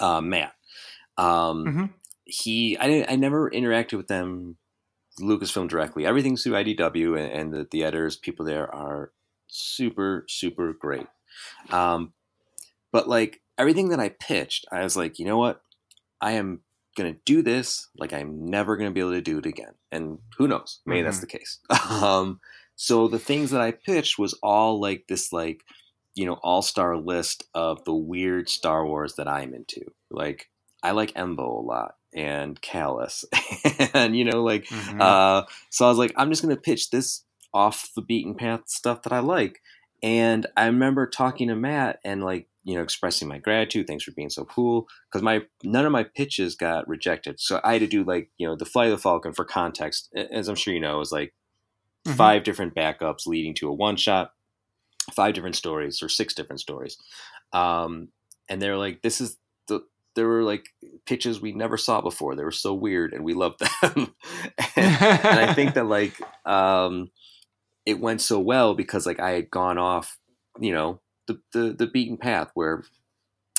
uh, 0.00 0.20
Matt, 0.20 0.52
um, 1.16 1.64
mm-hmm. 1.64 1.84
he 2.24 2.76
I 2.78 3.06
I 3.08 3.16
never 3.16 3.50
interacted 3.50 3.96
with 3.96 4.08
them 4.08 4.56
Lucasfilm 5.20 5.68
directly. 5.68 6.06
Everything's 6.06 6.42
through 6.42 6.52
IDW 6.54 7.18
and, 7.18 7.32
and 7.32 7.52
the, 7.52 7.68
the 7.70 7.84
editors, 7.84 8.16
people 8.16 8.44
there 8.44 8.72
are 8.72 9.12
super 9.46 10.24
super 10.28 10.72
great. 10.72 11.06
Um, 11.70 12.12
but 12.92 13.08
like 13.08 13.40
everything 13.56 13.88
that 13.90 14.00
I 14.00 14.10
pitched, 14.10 14.66
I 14.70 14.82
was 14.82 14.96
like, 14.96 15.18
you 15.18 15.24
know 15.24 15.38
what, 15.38 15.62
I 16.20 16.32
am 16.32 16.60
going 16.98 17.14
to 17.14 17.20
do 17.24 17.42
this 17.42 17.88
like 17.96 18.12
I'm 18.12 18.50
never 18.50 18.76
going 18.76 18.90
to 18.90 18.94
be 18.94 19.00
able 19.00 19.12
to 19.12 19.20
do 19.20 19.38
it 19.38 19.46
again. 19.46 19.72
And 19.90 20.18
who 20.36 20.48
knows? 20.48 20.80
Maybe 20.84 21.00
mm-hmm. 21.00 21.06
that's 21.06 21.20
the 21.20 21.26
case. 21.26 21.58
um, 22.02 22.40
so 22.76 23.08
the 23.08 23.18
things 23.18 23.50
that 23.50 23.60
I 23.60 23.70
pitched 23.70 24.18
was 24.18 24.34
all 24.42 24.80
like 24.80 25.06
this, 25.08 25.32
like, 25.32 25.62
you 26.14 26.26
know, 26.26 26.38
all 26.42 26.62
star 26.62 26.96
list 26.96 27.44
of 27.54 27.84
the 27.84 27.94
weird 27.94 28.48
Star 28.48 28.86
Wars 28.86 29.14
that 29.16 29.28
I'm 29.28 29.54
into. 29.54 29.82
Like, 30.10 30.50
I 30.82 30.90
like 30.90 31.14
Embo 31.14 31.58
a 31.58 31.66
lot 31.66 31.94
and 32.14 32.60
Kallus. 32.60 33.24
and, 33.94 34.16
you 34.16 34.24
know, 34.24 34.42
like, 34.42 34.66
mm-hmm. 34.66 35.00
uh, 35.00 35.42
so 35.70 35.86
I 35.86 35.88
was 35.88 35.98
like, 35.98 36.12
I'm 36.16 36.30
just 36.30 36.42
going 36.42 36.54
to 36.54 36.60
pitch 36.60 36.90
this 36.90 37.24
off 37.54 37.90
the 37.96 38.02
beaten 38.02 38.34
path 38.34 38.62
stuff 38.66 39.02
that 39.02 39.12
I 39.12 39.20
like. 39.20 39.60
And 40.02 40.46
I 40.56 40.66
remember 40.66 41.06
talking 41.06 41.48
to 41.48 41.56
Matt 41.56 41.98
and 42.04 42.22
like 42.22 42.46
you 42.68 42.74
know, 42.74 42.82
expressing 42.82 43.28
my 43.28 43.38
gratitude. 43.38 43.86
Thanks 43.86 44.04
for 44.04 44.10
being 44.10 44.28
so 44.28 44.44
cool. 44.44 44.88
Because 45.10 45.22
my 45.22 45.40
none 45.64 45.86
of 45.86 45.92
my 45.92 46.04
pitches 46.04 46.54
got 46.54 46.86
rejected, 46.86 47.40
so 47.40 47.62
I 47.64 47.72
had 47.72 47.80
to 47.80 47.86
do 47.86 48.04
like 48.04 48.30
you 48.36 48.46
know 48.46 48.56
the 48.56 48.66
Flight 48.66 48.90
of 48.90 48.98
the 48.98 49.02
Falcon 49.02 49.32
for 49.32 49.46
context. 49.46 50.14
As 50.14 50.48
I'm 50.48 50.54
sure 50.54 50.74
you 50.74 50.80
know, 50.80 51.00
is 51.00 51.10
like 51.10 51.32
mm-hmm. 52.06 52.14
five 52.14 52.44
different 52.44 52.74
backups 52.74 53.26
leading 53.26 53.54
to 53.54 53.68
a 53.68 53.72
one 53.72 53.96
shot, 53.96 54.32
five 55.14 55.32
different 55.32 55.56
stories 55.56 56.02
or 56.02 56.10
six 56.10 56.34
different 56.34 56.60
stories, 56.60 56.98
um, 57.54 58.08
and 58.50 58.60
they're 58.60 58.76
like, 58.76 59.00
this 59.00 59.22
is 59.22 59.38
the 59.68 59.80
there 60.14 60.28
were 60.28 60.42
like 60.42 60.68
pitches 61.06 61.40
we 61.40 61.52
never 61.52 61.78
saw 61.78 62.02
before. 62.02 62.36
They 62.36 62.44
were 62.44 62.52
so 62.52 62.74
weird, 62.74 63.14
and 63.14 63.24
we 63.24 63.32
loved 63.32 63.60
them. 63.82 64.14
and, 64.76 65.02
and, 65.02 65.40
I 65.40 65.54
think 65.54 65.72
that 65.72 65.86
like 65.86 66.20
um, 66.44 67.10
it 67.86 67.98
went 67.98 68.20
so 68.20 68.38
well 68.38 68.74
because 68.74 69.06
like 69.06 69.20
I 69.20 69.30
had 69.30 69.50
gone 69.50 69.78
off, 69.78 70.18
you 70.60 70.74
know, 70.74 71.00
the, 71.28 71.38
the, 71.52 71.72
the 71.74 71.86
beaten 71.86 72.16
path 72.16 72.50
where 72.54 72.82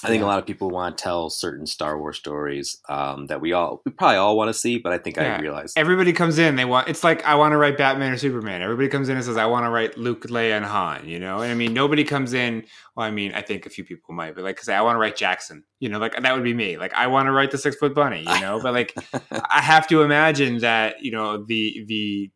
I 0.01 0.07
think 0.07 0.21
yeah. 0.21 0.27
a 0.27 0.29
lot 0.29 0.39
of 0.39 0.45
people 0.45 0.69
want 0.69 0.97
to 0.97 1.03
tell 1.03 1.29
certain 1.29 1.65
Star 1.65 1.99
Wars 1.99 2.17
stories 2.17 2.79
um, 2.87 3.27
that 3.27 3.41
we 3.41 3.51
all 3.51 3.81
we 3.85 3.91
probably 3.91 4.15
all 4.15 4.37
want 4.37 4.47
to 4.47 4.53
see, 4.53 4.77
but 4.77 4.93
I 4.93 4.97
think 4.97 5.17
yeah. 5.17 5.35
I 5.35 5.41
realize 5.41 5.73
everybody 5.75 6.13
comes 6.13 6.37
in. 6.37 6.55
They 6.55 6.63
want 6.63 6.87
it's 6.87 7.03
like 7.03 7.25
I 7.25 7.35
want 7.35 7.51
to 7.51 7.57
write 7.57 7.77
Batman 7.77 8.13
or 8.13 8.17
Superman. 8.17 8.61
Everybody 8.61 8.87
comes 8.87 9.09
in 9.09 9.17
and 9.17 9.25
says 9.25 9.35
I 9.35 9.45
want 9.47 9.65
to 9.65 9.69
write 9.69 9.97
Luke, 9.97 10.23
Leia, 10.27 10.55
and 10.55 10.65
Han. 10.65 11.05
You 11.05 11.19
know, 11.19 11.41
and 11.41 11.51
I 11.51 11.53
mean 11.53 11.73
nobody 11.73 12.05
comes 12.05 12.31
in. 12.31 12.63
Well, 12.95 13.05
I 13.05 13.11
mean 13.11 13.33
I 13.33 13.41
think 13.41 13.65
a 13.65 13.69
few 13.69 13.83
people 13.83 14.15
might, 14.15 14.35
but 14.35 14.45
like 14.45 14.61
say 14.61 14.73
I 14.73 14.81
want 14.81 14.95
to 14.95 14.99
write 14.99 15.17
Jaxxon. 15.17 15.63
You 15.81 15.89
know, 15.89 15.99
like 15.99 16.21
that 16.21 16.33
would 16.33 16.45
be 16.45 16.53
me. 16.53 16.77
Like 16.77 16.93
I 16.93 17.07
want 17.07 17.27
to 17.27 17.33
write 17.33 17.51
the 17.51 17.57
Six 17.57 17.75
Foot 17.75 17.93
Bunny. 17.93 18.21
You 18.21 18.39
know, 18.39 18.61
but 18.63 18.73
like 18.73 18.95
I 19.31 19.59
have 19.59 19.85
to 19.89 20.01
imagine 20.03 20.59
that 20.59 21.03
you 21.03 21.11
know 21.11 21.43
the 21.43 21.83
the 21.87 22.31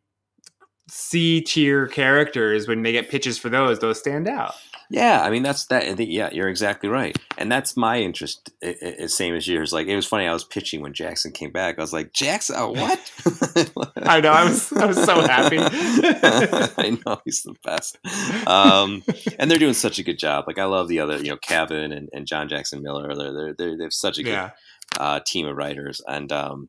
C 0.90 1.40
tier 1.40 1.86
characters 1.86 2.68
when 2.68 2.82
they 2.82 2.92
get 2.92 3.08
pitches 3.08 3.38
for 3.38 3.48
those, 3.48 3.78
those 3.78 3.98
stand 3.98 4.28
out. 4.28 4.54
Yeah, 4.90 5.22
I 5.22 5.30
mean 5.30 5.42
that's 5.42 5.66
that. 5.66 5.98
Yeah, 5.98 6.30
you're 6.32 6.48
exactly 6.48 6.88
right, 6.88 7.16
and 7.38 7.50
that's 7.50 7.76
my 7.76 8.00
interest. 8.00 8.50
It, 8.60 9.10
same 9.10 9.34
as 9.34 9.48
yours. 9.48 9.72
Like 9.72 9.86
it 9.86 9.96
was 9.96 10.06
funny. 10.06 10.26
I 10.26 10.32
was 10.32 10.44
pitching 10.44 10.82
when 10.82 10.92
Jaxxon 10.92 11.34
came 11.34 11.50
back. 11.50 11.78
I 11.78 11.80
was 11.80 11.92
like, 11.92 12.12
Jaxxon, 12.12 12.56
uh, 12.56 12.68
what? 12.68 13.92
I 14.08 14.20
know. 14.20 14.30
I 14.30 14.44
was. 14.44 14.72
I 14.72 14.86
was 14.86 15.02
so 15.02 15.20
happy. 15.22 15.58
I 15.60 16.98
know 17.04 17.20
he's 17.24 17.42
the 17.42 17.54
best. 17.64 17.98
Um, 18.46 19.02
and 19.38 19.50
they're 19.50 19.58
doing 19.58 19.74
such 19.74 19.98
a 19.98 20.02
good 20.02 20.18
job. 20.18 20.44
Like 20.46 20.58
I 20.58 20.64
love 20.64 20.88
the 20.88 21.00
other, 21.00 21.16
you 21.18 21.30
know, 21.30 21.38
Kevin 21.38 21.92
and, 21.92 22.08
and 22.12 22.26
John 22.26 22.48
Jackson 22.48 22.82
Miller. 22.82 23.14
They're 23.14 23.32
they're 23.32 23.54
they're, 23.56 23.78
they're 23.78 23.90
such 23.90 24.18
a 24.18 24.22
good 24.22 24.30
yeah. 24.30 24.50
uh, 24.98 25.20
team 25.26 25.46
of 25.46 25.56
writers, 25.56 26.00
and 26.06 26.30
um, 26.30 26.68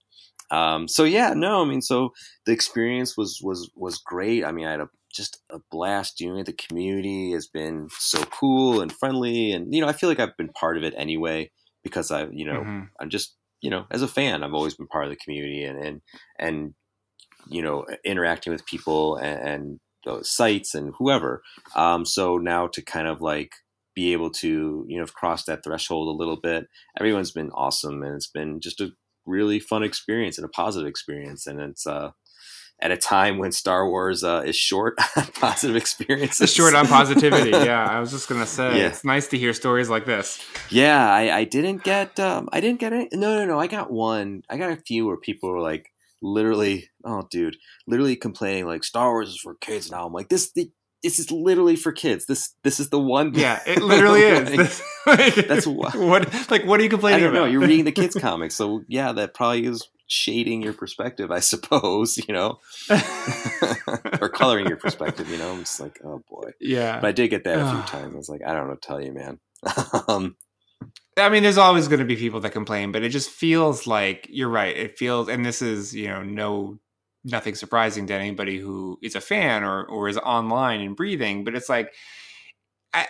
um, 0.51 0.87
so 0.87 1.03
yeah, 1.03 1.33
no, 1.35 1.61
I 1.61 1.65
mean, 1.65 1.81
so 1.81 2.13
the 2.45 2.51
experience 2.51 3.17
was 3.17 3.39
was 3.41 3.69
was 3.75 3.97
great. 3.97 4.45
I 4.45 4.51
mean, 4.51 4.67
I 4.67 4.71
had 4.71 4.81
a 4.81 4.89
just 5.15 5.43
a 5.49 5.59
blast. 5.71 6.19
You 6.21 6.33
know, 6.33 6.43
the 6.43 6.53
community 6.53 7.31
has 7.31 7.47
been 7.47 7.89
so 7.91 8.23
cool 8.25 8.81
and 8.81 8.91
friendly, 8.91 9.51
and 9.51 9.73
you 9.73 9.81
know, 9.81 9.87
I 9.87 9.93
feel 9.93 10.09
like 10.09 10.19
I've 10.19 10.37
been 10.37 10.49
part 10.49 10.77
of 10.77 10.83
it 10.83 10.93
anyway 10.97 11.51
because 11.83 12.11
I, 12.11 12.27
you 12.27 12.45
know, 12.45 12.61
Mhm. 12.61 12.89
I'm 12.99 13.09
just, 13.09 13.35
you 13.61 13.69
know, 13.69 13.85
as 13.91 14.01
a 14.01 14.07
fan, 14.07 14.43
I've 14.43 14.53
always 14.53 14.75
been 14.75 14.87
part 14.87 15.05
of 15.05 15.09
the 15.11 15.15
community 15.17 15.63
and 15.63 15.77
and 15.83 16.01
and 16.39 16.73
you 17.49 17.61
know, 17.61 17.85
interacting 18.03 18.51
with 18.51 18.65
people 18.65 19.17
and, 19.17 19.39
and 19.47 19.79
those 20.05 20.31
sites 20.31 20.73
and 20.75 20.93
whoever. 20.97 21.41
Um, 21.75 22.05
so 22.05 22.37
now 22.37 22.67
to 22.67 22.81
kind 22.81 23.07
of 23.07 23.21
like 23.21 23.53
be 23.95 24.13
able 24.13 24.29
to, 24.29 24.85
you 24.87 24.99
know, 24.99 25.05
cross 25.05 25.45
that 25.45 25.63
threshold 25.63 26.07
a 26.07 26.17
little 26.17 26.39
bit. 26.39 26.67
Everyone's 26.99 27.31
been 27.31 27.51
awesome, 27.51 28.03
and 28.03 28.15
it's 28.15 28.29
been 28.29 28.59
just 28.59 28.81
a 28.81 28.91
really 29.25 29.59
fun 29.59 29.83
experience 29.83 30.37
and 30.37 30.45
a 30.45 30.49
positive 30.49 30.87
experience, 30.87 31.47
and 31.47 31.59
it's 31.59 31.87
uh 31.87 32.11
at 32.79 32.91
a 32.91 32.97
time 32.97 33.37
when 33.37 33.51
Star 33.51 33.89
Wars 33.89 34.23
uh, 34.23 34.43
is 34.45 34.55
short 34.55 34.95
on 35.15 35.25
positive 35.27 35.75
experiences. 35.75 36.41
It's 36.41 36.51
short 36.53 36.75
on 36.75 36.87
positivity. 36.87 37.49
yeah, 37.51 37.85
I 37.85 37.99
was 37.99 38.11
just 38.11 38.27
gonna 38.27 38.45
say 38.45 38.79
Yeah. 38.79 38.87
it's 38.87 39.03
nice 39.05 39.27
to 39.29 39.37
hear 39.37 39.53
stories 39.53 39.89
like 39.89 40.05
this. 40.05 40.43
Yeah, 40.69 41.09
I, 41.11 41.37
I 41.37 41.43
didn't 41.45 41.83
get 41.83 42.19
um 42.19 42.49
I 42.51 42.59
didn't 42.61 42.79
get 42.79 42.91
any 42.93 43.07
no 43.13 43.37
no 43.37 43.45
no 43.45 43.59
I 43.59 43.67
got 43.67 43.91
one 43.91 44.41
I 44.49 44.57
got 44.57 44.71
a 44.71 44.75
few 44.77 45.05
where 45.07 45.17
people 45.17 45.49
were 45.49 45.61
like 45.61 45.89
literally 46.21 46.89
oh 47.05 47.27
dude 47.29 47.55
literally 47.87 48.15
complaining 48.15 48.65
like 48.65 48.83
Star 48.83 49.11
Wars 49.11 49.29
is 49.29 49.39
for 49.39 49.55
kids 49.55 49.91
now 49.91 50.05
I'm 50.05 50.13
like 50.13 50.29
this 50.29 50.51
this 51.03 51.19
is 51.19 51.31
literally 51.31 51.75
for 51.75 51.91
kids 51.91 52.25
this 52.25 52.55
this 52.63 52.79
is 52.79 52.89
the 52.89 52.99
one 52.99 53.33
Yeah, 53.35 53.61
it 53.67 53.81
literally 53.81 54.21
is. 54.21 54.81
Like, 55.05 55.35
That's 55.35 55.67
wha- 55.67 55.91
what. 55.91 56.49
Like, 56.49 56.65
what 56.65 56.79
are 56.79 56.83
you 56.83 56.89
I 56.89 56.89
complaining 56.89 57.23
don't 57.23 57.33
know 57.33 57.41
about? 57.43 57.51
you're 57.51 57.61
reading 57.61 57.85
the 57.85 57.91
kids 57.91 58.15
comics 58.19 58.55
so 58.55 58.81
yeah 58.87 59.11
that 59.13 59.33
probably 59.35 59.65
is 59.65 59.87
shading 60.07 60.61
your 60.61 60.73
perspective 60.73 61.31
I 61.31 61.39
suppose 61.51 62.17
you 62.17 62.33
know 62.33 62.59
or 64.21 64.29
coloring 64.29 64.67
your 64.67 64.77
perspective 64.77 65.29
you 65.29 65.37
know 65.37 65.51
I'm 65.51 65.59
just 65.59 65.79
like 65.79 65.99
oh 66.03 66.21
boy 66.29 66.51
yeah, 66.59 66.99
but 66.99 67.07
I 67.07 67.11
did 67.11 67.29
get 67.29 67.43
that 67.45 67.59
a 67.59 67.71
few 67.71 67.81
times 67.83 68.13
I 68.13 68.17
was 68.17 68.29
like 68.29 68.41
I 68.45 68.53
don't 68.53 68.63
know 68.63 68.69
what 68.69 68.81
to 68.81 68.87
tell 68.87 69.01
you 69.01 69.13
man 69.13 69.39
um 70.07 70.35
I 71.17 71.29
mean, 71.29 71.43
there's 71.43 71.57
always 71.57 71.87
going 71.87 71.99
to 71.99 72.05
be 72.05 72.17
people 72.17 72.41
that 72.41 72.51
complain, 72.51 72.91
but 72.91 73.03
it 73.03 73.09
just 73.09 73.29
feels 73.29 73.87
like 73.87 74.27
you're 74.29 74.49
right. 74.49 74.75
It 74.75 74.97
feels, 74.97 75.29
and 75.29 75.45
this 75.45 75.61
is, 75.61 75.95
you 75.95 76.09
know, 76.09 76.23
no, 76.23 76.79
nothing 77.23 77.55
surprising 77.55 78.05
to 78.07 78.13
anybody 78.13 78.59
who 78.59 78.99
is 79.01 79.15
a 79.15 79.21
fan 79.21 79.63
or 79.63 79.85
or 79.85 80.09
is 80.09 80.17
online 80.17 80.81
and 80.81 80.95
breathing. 80.95 81.43
But 81.45 81.55
it's 81.55 81.69
like, 81.69 81.93
I, 82.93 83.07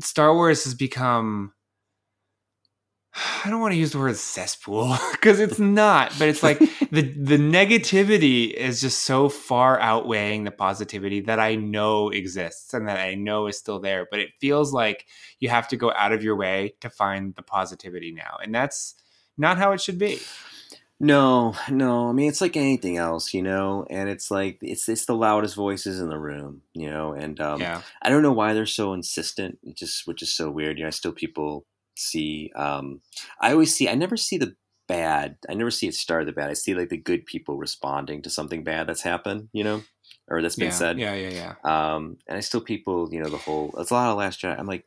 Star 0.00 0.34
Wars 0.34 0.64
has 0.64 0.74
become. 0.74 1.52
I 3.14 3.50
don't 3.50 3.60
want 3.60 3.72
to 3.72 3.78
use 3.78 3.92
the 3.92 3.98
word 3.98 4.16
cesspool 4.16 4.96
because 5.12 5.38
it's 5.38 5.58
not, 5.58 6.14
but 6.18 6.28
it's 6.28 6.42
like 6.42 6.58
the 6.90 7.02
the 7.02 7.36
negativity 7.36 8.52
is 8.52 8.80
just 8.80 9.02
so 9.02 9.28
far 9.28 9.78
outweighing 9.80 10.44
the 10.44 10.50
positivity 10.50 11.20
that 11.22 11.38
I 11.38 11.56
know 11.56 12.08
exists 12.08 12.72
and 12.72 12.88
that 12.88 12.98
I 12.98 13.14
know 13.14 13.48
is 13.48 13.58
still 13.58 13.80
there. 13.80 14.06
But 14.10 14.20
it 14.20 14.30
feels 14.40 14.72
like 14.72 15.06
you 15.40 15.50
have 15.50 15.68
to 15.68 15.76
go 15.76 15.92
out 15.92 16.12
of 16.12 16.22
your 16.22 16.36
way 16.36 16.74
to 16.80 16.88
find 16.88 17.34
the 17.34 17.42
positivity 17.42 18.12
now, 18.12 18.38
and 18.42 18.54
that's 18.54 18.94
not 19.36 19.58
how 19.58 19.72
it 19.72 19.80
should 19.80 19.98
be. 19.98 20.20
No, 20.98 21.56
no. 21.68 22.08
I 22.08 22.12
mean, 22.12 22.28
it's 22.28 22.40
like 22.40 22.56
anything 22.56 22.96
else, 22.96 23.34
you 23.34 23.42
know. 23.42 23.84
And 23.90 24.08
it's 24.08 24.30
like 24.30 24.58
it's 24.62 24.88
it's 24.88 25.04
the 25.04 25.16
loudest 25.16 25.56
voices 25.56 26.00
in 26.00 26.08
the 26.08 26.18
room, 26.18 26.62
you 26.74 26.88
know. 26.88 27.12
And 27.12 27.40
um, 27.40 27.60
yeah, 27.60 27.82
I 28.00 28.08
don't 28.08 28.22
know 28.22 28.32
why 28.32 28.54
they're 28.54 28.66
so 28.66 28.92
insistent. 28.92 29.58
It 29.64 29.76
just 29.76 30.06
which 30.06 30.22
is 30.22 30.32
so 30.32 30.48
weird. 30.48 30.78
You 30.78 30.84
know, 30.84 30.88
I 30.88 30.90
still 30.90 31.12
people 31.12 31.66
see. 31.96 32.50
Um, 32.54 33.00
I 33.40 33.52
always 33.52 33.74
see. 33.74 33.88
I 33.88 33.94
never 33.94 34.16
see 34.16 34.38
the 34.38 34.54
bad. 34.88 35.36
I 35.48 35.54
never 35.54 35.70
see 35.70 35.88
it 35.88 35.94
start 35.94 36.26
the 36.26 36.32
bad. 36.32 36.50
I 36.50 36.54
see 36.54 36.74
like 36.74 36.88
the 36.88 36.96
good 36.96 37.26
people 37.26 37.56
responding 37.56 38.22
to 38.22 38.30
something 38.30 38.64
bad 38.64 38.86
that's 38.86 39.02
happened, 39.02 39.48
you 39.52 39.64
know, 39.64 39.82
or 40.28 40.42
that's 40.42 40.56
been 40.56 40.66
yeah, 40.66 40.70
said. 40.70 40.98
yeah, 40.98 41.14
yeah, 41.14 41.30
yeah. 41.30 41.54
Um, 41.94 42.18
and 42.26 42.36
I 42.36 42.40
still 42.40 42.60
people, 42.60 43.08
you 43.12 43.22
know, 43.22 43.30
the 43.30 43.38
whole. 43.38 43.74
It's 43.78 43.90
a 43.90 43.94
lot 43.94 44.10
of 44.10 44.18
Last 44.18 44.40
Jedi. 44.40 44.58
I'm 44.58 44.66
like, 44.66 44.84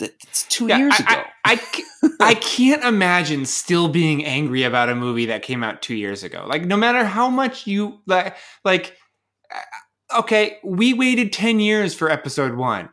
it's 0.00 0.44
two 0.48 0.68
Yeah, 0.68 0.78
years 0.78 0.94
I, 0.98 1.14
ago. 1.14 1.22
I, 1.44 1.60
I 2.20 2.30
I 2.30 2.34
can't 2.34 2.84
imagine 2.84 3.44
still 3.44 3.88
being 3.88 4.24
angry 4.24 4.62
about 4.64 4.88
a 4.88 4.94
movie 4.94 5.26
that 5.26 5.42
came 5.42 5.62
out 5.62 5.82
two 5.82 5.94
years 5.94 6.22
ago. 6.22 6.44
Like, 6.48 6.64
no 6.64 6.76
matter 6.76 7.04
how 7.04 7.30
much 7.30 7.66
you 7.66 8.00
like, 8.06 8.36
like, 8.64 8.96
uh, 9.54 10.18
okay, 10.20 10.58
we 10.64 10.94
waited 10.94 11.32
ten 11.32 11.60
years 11.60 11.94
for 11.94 12.10
Episode 12.10 12.56
One. 12.56 12.88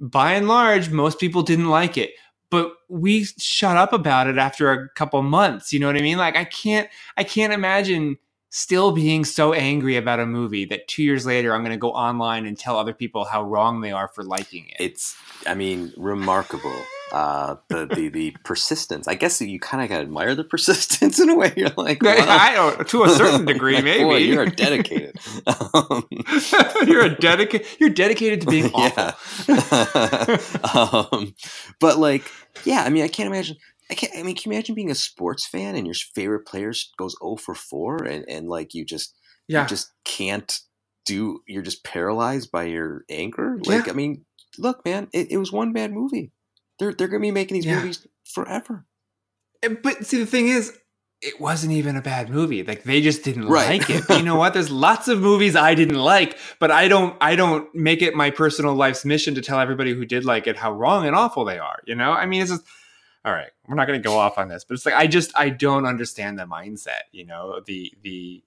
By 0.00 0.32
and 0.32 0.48
large, 0.48 0.90
most 0.90 1.20
people 1.20 1.42
didn't 1.42 1.68
like 1.68 1.96
it, 1.96 2.10
but 2.54 2.76
we 2.88 3.24
shut 3.24 3.76
up 3.76 3.92
about 3.92 4.28
it 4.28 4.38
after 4.38 4.70
a 4.70 4.88
couple 4.90 5.20
months. 5.22 5.72
You 5.72 5.80
know 5.80 5.88
what 5.88 5.96
I 5.96 6.02
mean? 6.02 6.18
Like, 6.18 6.36
I 6.36 6.44
can't, 6.44 6.88
I 7.16 7.24
can't 7.24 7.52
imagine 7.52 8.16
still 8.50 8.92
being 8.92 9.24
so 9.24 9.52
angry 9.52 9.96
about 9.96 10.20
a 10.20 10.26
movie 10.26 10.64
that 10.66 10.86
two 10.86 11.02
years 11.02 11.26
later 11.26 11.52
I'm 11.52 11.62
going 11.62 11.72
to 11.72 11.76
go 11.76 11.90
online 11.90 12.46
and 12.46 12.56
tell 12.56 12.78
other 12.78 12.94
people 12.94 13.24
how 13.24 13.42
wrong 13.42 13.80
they 13.80 13.90
are 13.90 14.06
for 14.06 14.22
liking 14.22 14.68
it. 14.68 14.76
it's 14.78 15.16
i 15.44 15.54
mean 15.54 15.92
remarkable 15.96 16.80
uh 17.12 17.56
the 17.68 17.86
the, 17.94 18.08
the 18.08 18.30
persistence 18.44 19.06
i 19.06 19.14
guess 19.14 19.40
you 19.40 19.60
kind 19.60 19.82
of 19.82 19.88
gotta 19.88 20.02
admire 20.02 20.34
the 20.34 20.42
persistence 20.52 21.20
in 21.20 21.28
a 21.30 21.36
way 21.36 21.52
you're 21.56 21.68
like 21.76 22.02
wow. 22.02 22.14
I 22.18 22.54
don't, 22.54 22.88
to 22.88 23.04
a 23.04 23.08
certain 23.10 23.44
degree, 23.52 23.74
Like, 23.74 23.84
maybe. 23.84 24.04
boy, 24.04 24.16
you're 24.16 24.46
dedicated 24.46 25.16
um, 25.46 26.06
you're 26.86 27.04
a 27.04 27.14
dedicated. 27.14 27.66
You're 27.78 27.90
dedicated 27.90 28.40
to 28.42 28.46
being 28.46 28.70
awful. 28.74 29.12
yeah 29.48 30.36
um, 30.74 31.34
but 31.80 31.98
like 31.98 32.30
yeah 32.64 32.82
i 32.84 32.90
mean 32.90 33.04
i 33.04 33.08
can't 33.08 33.26
imagine 33.28 33.56
I 33.90 33.94
can't. 33.94 34.14
I 34.16 34.22
mean, 34.22 34.34
can 34.34 34.50
you 34.50 34.56
imagine 34.56 34.74
being 34.74 34.90
a 34.90 34.94
sports 34.94 35.46
fan 35.46 35.76
and 35.76 35.86
your 35.86 35.94
favorite 36.14 36.46
player 36.46 36.72
goes 36.96 37.14
0 37.22 37.36
for 37.36 37.54
4 37.54 38.04
and, 38.04 38.24
and 38.30 38.48
like 38.48 38.72
you 38.72 38.82
just 38.82 39.14
Yeah, 39.46 39.60
you 39.64 39.68
just 39.68 39.92
can't 40.06 40.58
do 41.04 41.42
you're 41.46 41.60
just 41.62 41.84
paralyzed 41.84 42.50
by 42.50 42.62
your 42.64 43.04
anger 43.10 43.58
like 43.66 43.84
Yeah. 43.86 43.92
i 43.92 43.94
mean 43.94 44.24
look 44.56 44.82
man 44.86 45.08
it, 45.12 45.30
it 45.30 45.36
was 45.36 45.52
one 45.52 45.74
bad 45.74 45.92
movie 45.92 46.32
they're 46.78 46.92
they're 46.92 47.08
gonna 47.08 47.20
be 47.20 47.30
making 47.30 47.54
these 47.56 47.66
Yeah. 47.66 47.76
movies 47.76 48.06
forever 48.24 48.86
but 49.82 50.04
see, 50.06 50.18
the 50.18 50.26
thing 50.26 50.48
is, 50.48 50.76
it 51.22 51.40
wasn't 51.40 51.72
even 51.72 51.96
a 51.96 52.02
bad 52.02 52.28
movie. 52.28 52.62
Like 52.62 52.82
they 52.82 53.00
just 53.00 53.24
didn't 53.24 53.46
Right. 53.48 53.80
like 53.80 53.88
it. 53.88 54.04
You 54.10 54.22
know 54.22 54.36
what? 54.36 54.52
There's 54.52 54.70
lots 54.70 55.08
of 55.08 55.20
movies 55.20 55.56
I 55.56 55.74
didn't 55.74 55.94
like, 55.98 56.36
but 56.60 56.70
I 56.70 56.86
don't. 56.86 57.16
I 57.22 57.34
don't 57.34 57.74
make 57.74 58.02
it 58.02 58.14
my 58.14 58.28
personal 58.30 58.74
life's 58.74 59.06
mission 59.06 59.34
to 59.36 59.40
tell 59.40 59.58
everybody 59.58 59.94
who 59.94 60.04
did 60.04 60.26
like 60.26 60.46
it 60.46 60.56
how 60.58 60.70
wrong 60.72 61.06
and 61.06 61.16
awful 61.16 61.46
they 61.46 61.58
are. 61.58 61.80
You 61.86 61.94
know? 61.94 62.12
I 62.12 62.26
mean, 62.26 62.42
it's 62.42 62.50
just. 62.50 62.64
All 63.24 63.32
right, 63.32 63.48
we're 63.66 63.74
not 63.74 63.86
going 63.86 63.98
to 64.02 64.06
go 64.06 64.18
off 64.18 64.36
on 64.36 64.48
this, 64.48 64.64
but 64.64 64.74
it's 64.74 64.84
like 64.84 64.94
I 64.96 65.06
just 65.06 65.32
I 65.34 65.48
don't 65.48 65.86
understand 65.86 66.38
the 66.38 66.44
mindset. 66.44 67.04
You 67.12 67.24
know, 67.24 67.62
the 67.64 67.90
the 68.02 68.44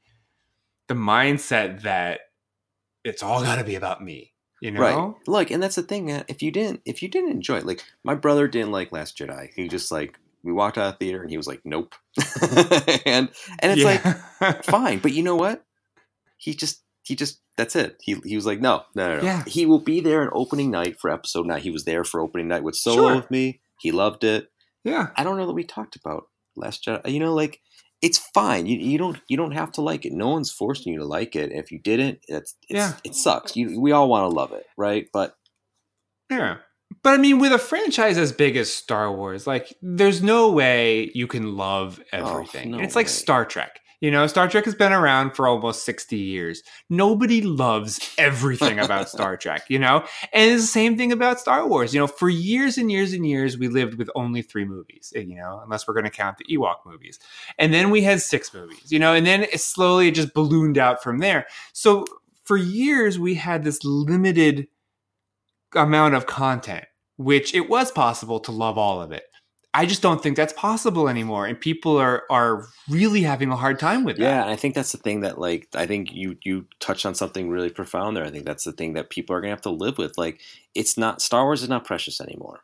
the 0.86 0.94
mindset 0.94 1.82
that 1.82 2.20
it's 3.04 3.24
all 3.24 3.42
got 3.42 3.56
to 3.56 3.64
be 3.64 3.74
about 3.74 4.04
me. 4.04 4.34
You 4.62 4.72
know? 4.72 4.82
right 4.82 5.14
look 5.28 5.52
and 5.52 5.62
that's 5.62 5.76
the 5.76 5.84
thing 5.84 6.06
man. 6.08 6.26
if 6.28 6.42
you 6.42 6.52
didn't 6.52 6.82
if 6.86 7.04
you 7.04 7.10
didn't 7.10 7.32
enjoy 7.32 7.58
it 7.58 7.66
like 7.66 7.84
my 8.04 8.16
brother 8.16 8.48
didn't 8.48 8.72
like 8.72 8.92
last 8.92 9.18
jedi 9.18 9.50
he 9.56 9.68
just 9.68 9.92
like 9.92 10.18
we 10.44 10.52
walked 10.52 10.78
out 10.78 10.88
of 10.88 10.94
the 10.94 11.06
theater 11.06 11.22
and 11.22 11.30
he 11.30 11.38
was 11.38 11.48
like 11.48 11.62
nope 11.64 11.94
and 13.06 13.30
and 13.60 13.72
it's 13.72 13.84
like 13.84 14.04
like 14.42 14.64
fine 14.64 15.00
but 15.00 15.14
you 15.14 15.22
know 15.22 15.36
what 15.36 15.64
he 16.38 16.54
just 16.56 16.82
he 17.04 17.16
just 17.16 17.40
that's 17.56 17.76
it 17.76 17.98
he, 18.02 18.16
he 18.24 18.36
was 18.36 18.46
like 18.46 18.60
no 18.60 18.84
no 18.96 19.10
no, 19.10 19.18
no. 19.18 19.24
Yeah. 19.24 19.44
he 19.46 19.66
will 19.66 19.80
be 19.80 20.00
there 20.00 20.22
on 20.22 20.30
opening 20.34 20.72
night 20.72 21.00
for 21.00 21.12
episode 21.12 21.46
nine 21.46 21.62
he 21.62 21.72
was 21.72 21.86
there 21.86 22.04
for 22.04 22.20
opening 22.20 22.48
night 22.48 22.64
with 22.64 22.76
solo 22.76 23.08
Sure. 23.10 23.16
with 23.16 23.30
me 23.30 23.60
he 23.80 23.92
loved 23.92 24.24
it 24.24 24.50
yeah. 24.88 25.08
I 25.18 25.24
don't 25.26 25.38
know 25.38 25.46
that 25.48 25.54
we 25.54 25.66
talked 25.66 25.98
about 25.98 26.30
Last 26.56 26.86
Jedi. 26.86 27.12
You 27.12 27.20
know, 27.20 27.34
like 27.34 27.60
it's 28.02 28.20
fine. 28.34 28.66
You, 28.68 28.78
you 28.78 28.98
don't 28.98 29.20
you 29.28 29.38
don't 29.38 29.52
have 29.54 29.72
to 29.74 29.82
like 29.82 30.06
it. 30.06 30.14
No 30.14 30.30
one's 30.30 30.52
forcing 30.52 30.94
you 30.94 31.00
to 31.00 31.06
like 31.06 31.36
it. 31.36 31.52
If 31.52 31.72
you 31.72 31.80
didn't, 31.80 32.20
it's, 32.28 32.56
it's 32.70 32.78
Yeah. 32.78 32.94
it 33.04 33.16
sucks. 33.16 33.56
You 33.56 33.80
we 33.82 33.92
all 33.92 34.08
want 34.10 34.30
to 34.30 34.36
love 34.36 34.52
it, 34.54 34.66
right? 34.78 35.08
But 35.12 35.36
Yeah. 36.30 36.58
But 37.04 37.14
I 37.14 37.18
mean, 37.18 37.40
with 37.40 37.52
a 37.52 37.60
franchise 37.60 38.18
as 38.18 38.32
big 38.32 38.56
as 38.56 38.72
Star 38.72 39.12
Wars, 39.12 39.46
like, 39.46 39.74
there's 39.82 40.24
no 40.24 40.52
way 40.52 41.12
you 41.14 41.28
can 41.28 41.56
love 41.58 42.00
oh, 42.14 42.18
everything. 42.18 42.72
no 42.72 42.80
it's 42.80 42.96
like. 42.96 43.10
Star 43.10 43.46
Trek. 43.46 43.80
You 44.00 44.12
know, 44.12 44.28
Star 44.28 44.48
Trek 44.48 44.66
has 44.66 44.76
been 44.76 44.94
around 44.94 45.32
for 45.32 45.48
almost 45.48 45.84
60 45.84 46.18
years. 46.18 46.62
Nobody 46.88 47.42
loves 47.42 48.00
everything 48.18 48.78
about 48.78 49.10
Star 49.10 49.38
Trek, 49.38 49.64
you 49.70 49.80
know? 49.80 50.06
And 50.34 50.52
it's 50.52 50.64
the 50.64 50.68
same 50.68 50.98
thing 50.98 51.12
about 51.12 51.40
Star 51.40 51.68
Wars. 51.68 51.94
You 51.96 52.02
know, 52.02 52.08
for 52.08 52.30
years 52.30 52.78
and 52.78 52.92
years 52.92 53.14
and 53.14 53.26
years, 53.26 53.58
we 53.58 53.68
lived 53.68 53.96
with 53.96 54.10
only 54.14 54.44
three 54.44 54.66
movies, 54.66 55.12
eh, 55.16 55.22
you 55.22 55.36
know, 55.36 55.62
unless 55.64 55.88
we're 55.88 55.96
going 55.96 56.04
to 56.04 56.12
count 56.12 56.38
the 56.38 56.46
Ewok 56.46 56.78
movies. 56.86 57.18
And 57.58 57.74
then 57.74 57.90
we 57.90 58.02
had 58.02 58.22
six 58.22 58.54
movies, 58.54 58.92
you 58.92 59.00
know, 59.00 59.14
and 59.14 59.26
then 59.26 59.44
it 59.44 59.62
slowly 59.62 60.12
just 60.12 60.34
ballooned 60.36 60.78
out 60.78 61.02
from 61.02 61.18
there. 61.18 61.48
So 61.74 62.06
for 62.44 62.56
years, 62.56 63.18
we 63.18 63.34
had 63.34 63.64
this 63.64 63.84
limited 63.84 64.68
amount 65.76 66.14
of 66.14 66.28
content, 66.28 66.86
which 67.18 67.54
it 67.56 67.68
was 67.68 67.92
possible 67.92 68.40
to 68.42 68.52
love 68.52 68.78
all 68.78 69.02
of 69.02 69.12
it. 69.12 69.24
I 69.78 69.86
just 69.86 70.02
don't 70.02 70.22
think 70.24 70.36
that's 70.38 70.54
possible 70.54 71.08
anymore, 71.10 71.46
and 71.46 71.60
people 71.60 71.98
are 71.98 72.24
are 72.30 72.66
really 72.90 73.22
having 73.22 73.50
a 73.52 73.56
hard 73.56 73.80
time 73.80 74.04
with 74.04 74.18
yeah, 74.18 74.32
that. 74.32 74.42
and 74.44 74.50
I 74.52 74.56
think 74.56 74.76
that's 74.76 74.92
the 74.92 74.98
thing 74.98 75.22
that 75.22 75.38
like 75.40 75.68
I 75.76 75.86
think 75.86 76.12
you 76.12 76.38
you 76.44 76.66
touched 76.80 77.06
on 77.06 77.16
something 77.16 77.50
really 77.50 77.70
profound 77.70 78.16
there. 78.18 78.26
I 78.26 78.32
think 78.32 78.46
that's 78.46 78.64
the 78.64 78.72
thing 78.72 78.94
that 78.94 79.10
people 79.10 79.36
are 79.36 79.42
gonna 79.42 79.52
have 79.52 79.62
to 79.62 79.70
live 79.70 79.98
with. 79.98 80.18
Like 80.18 80.42
it's 80.76 80.98
not 80.98 81.22
Star 81.22 81.44
Wars 81.46 81.64
is 81.64 81.70
not 81.70 81.86
precious 81.86 82.20
anymore. 82.22 82.62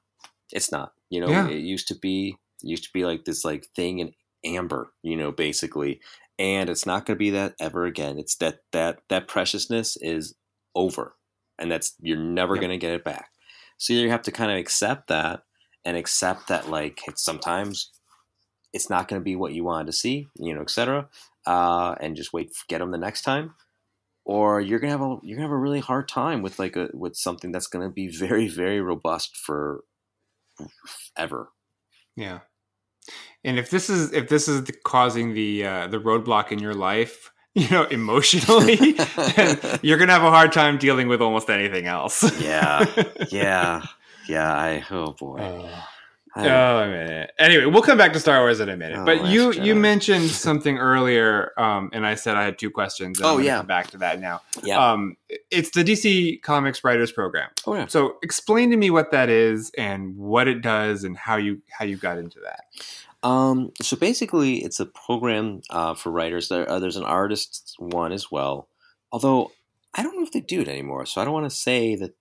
It's 0.52 0.72
not. 0.72 0.94
You 1.10 1.22
know, 1.22 1.30
Yeah. 1.30 1.48
it 1.50 1.60
used 1.60 1.88
to 1.90 1.96
be 1.96 2.38
used 2.62 2.84
to 2.86 2.90
be 2.94 3.06
like 3.06 3.26
this 3.26 3.44
like 3.46 3.68
thing 3.76 4.00
in 4.00 4.14
amber. 4.46 4.92
You 5.04 5.16
know, 5.18 5.32
basically, 5.32 6.00
and 6.40 6.70
it's 6.70 6.86
not 6.86 7.06
gonna 7.06 7.18
be 7.18 7.30
that 7.32 7.56
ever 7.60 7.86
again. 7.86 8.18
It's 8.18 8.36
that 8.38 8.60
that 8.72 9.00
that 9.10 9.28
preciousness 9.28 9.98
is 9.98 10.36
over. 10.76 11.16
and 11.60 11.72
that's 11.72 11.94
you're 12.02 12.18
never 12.18 12.56
Yep. 12.56 12.62
going 12.62 12.72
to 12.72 12.78
get 12.80 12.94
it 12.96 13.04
back. 13.04 13.30
So 13.78 13.94
you 13.94 14.10
have 14.10 14.24
to 14.24 14.32
kind 14.32 14.52
of 14.52 14.58
accept 14.58 15.08
that 15.10 15.44
and 15.86 15.98
accept 15.98 16.48
that 16.48 16.70
like 16.70 17.02
it's 17.08 17.24
sometimes 17.24 17.92
it's 18.74 18.90
not 18.90 19.08
going 19.08 19.22
to 19.22 19.24
be 19.24 19.36
what 19.36 19.54
you 19.54 19.64
wanted 19.64 19.88
to 19.88 19.94
see, 19.94 20.28
you 20.36 20.54
know, 20.54 20.62
etc. 20.62 21.08
Uh, 21.46 21.96
and 22.00 22.16
just 22.16 22.34
wait, 22.34 22.52
get 22.68 22.80
them 22.80 22.92
the 22.92 22.98
next 22.98 23.22
time, 23.22 23.54
or 24.26 24.62
you're 24.62 24.80
gonna 24.80 24.92
have 24.92 25.02
a 25.02 25.18
you're 25.22 25.38
gonna 25.38 25.48
have 25.48 25.52
a 25.52 25.58
really 25.58 25.80
hard 25.80 26.08
time 26.08 26.42
with 26.42 26.58
like 26.58 26.76
a 26.76 26.90
with 26.94 27.16
something 27.16 27.52
that's 27.52 27.68
going 27.68 27.88
to 27.88 27.94
be 27.94 28.08
very 28.18 28.48
very 28.48 28.82
robust 28.82 29.36
for 29.38 29.84
ever. 31.18 31.50
Yeah. 32.16 32.40
And 33.44 33.60
if 33.60 33.70
this 33.70 33.90
is 33.90 34.14
if 34.14 34.30
this 34.30 34.48
is 34.48 34.64
the, 34.64 34.74
causing 34.74 35.34
the 35.34 35.66
uh, 35.66 35.88
the 35.88 36.00
roadblock 36.00 36.52
in 36.52 36.60
your 36.60 36.74
life, 36.74 37.32
you 37.56 37.70
know, 37.70 37.84
emotionally, 37.84 38.94
then 39.36 39.60
you're 39.82 39.98
gonna 39.98 40.14
have 40.14 40.24
a 40.24 40.32
hard 40.32 40.54
time 40.54 40.78
dealing 40.78 41.10
with 41.10 41.22
almost 41.22 41.50
anything 41.50 41.86
else. 41.86 42.24
Yeah. 42.40 42.86
yeah, 43.30 43.84
yeah. 44.28 44.54
I 44.54 44.84
oh 44.92 45.12
boy. 45.14 45.38
I- 45.40 45.84
Oh 46.36 46.42
man. 46.90 47.28
Anyway, 47.38 47.66
we'll 47.68 47.84
come 47.84 48.00
back 48.00 48.12
to 48.14 48.20
Star 48.20 48.40
Wars 48.40 48.60
in 48.60 48.68
a 48.68 48.76
minute. 48.76 48.98
Oh, 48.98 49.06
but 49.06 49.28
you 49.28 49.50
Jedi. 49.52 49.66
you 49.66 49.76
mentioned 49.76 50.32
something 50.32 50.80
earlier, 50.80 51.52
um, 51.60 51.92
and 51.94 52.08
I 52.08 52.16
said 52.16 52.36
I 52.36 52.44
had 52.44 52.58
two 52.58 52.72
questions. 52.72 53.20
And 53.20 53.28
Oh, 53.28 53.38
yeah. 53.38 53.58
come 53.58 53.68
back 53.68 53.92
to 53.92 54.00
that 54.00 54.20
now. 54.20 54.42
yeah. 54.64 54.80
Um, 54.94 55.16
it's 55.52 55.70
the 55.70 55.84
DC 55.84 56.42
Comics 56.42 56.84
Writers 56.84 57.12
Program. 57.12 57.52
oh 57.68 57.76
yeah. 57.76 57.86
So 57.86 58.16
explain 58.24 58.72
to 58.72 58.78
me 58.78 58.90
what 58.90 59.12
that 59.12 59.30
is 59.30 59.70
and 59.78 60.18
what 60.18 60.48
it 60.48 60.62
does 60.62 61.04
and 61.04 61.16
how 61.16 61.36
you 61.36 61.62
how 61.70 61.86
you 61.86 61.98
got 61.98 62.18
into 62.18 62.40
that. 62.40 62.62
Um, 63.30 63.72
so 63.80 63.96
basically, 63.96 64.64
it's 64.64 64.80
a 64.80 64.88
program 64.88 65.62
uh, 65.70 65.94
for 65.94 66.10
writers. 66.12 66.50
There, 66.50 66.68
uh, 66.68 66.80
there's 66.80 66.98
an 66.98 67.04
artist 67.06 67.76
one 67.78 68.12
as 68.12 68.32
well. 68.32 68.70
Although 69.12 69.52
I 69.94 70.02
don't 70.02 70.16
know 70.18 70.24
if 70.24 70.32
they 70.32 70.42
do 70.42 70.62
it 70.62 70.68
anymore, 70.68 71.06
so 71.06 71.22
I 71.22 71.26
don't 71.26 71.34
want 71.34 71.46
to 71.50 71.56
say 71.56 71.96
that 71.96 72.16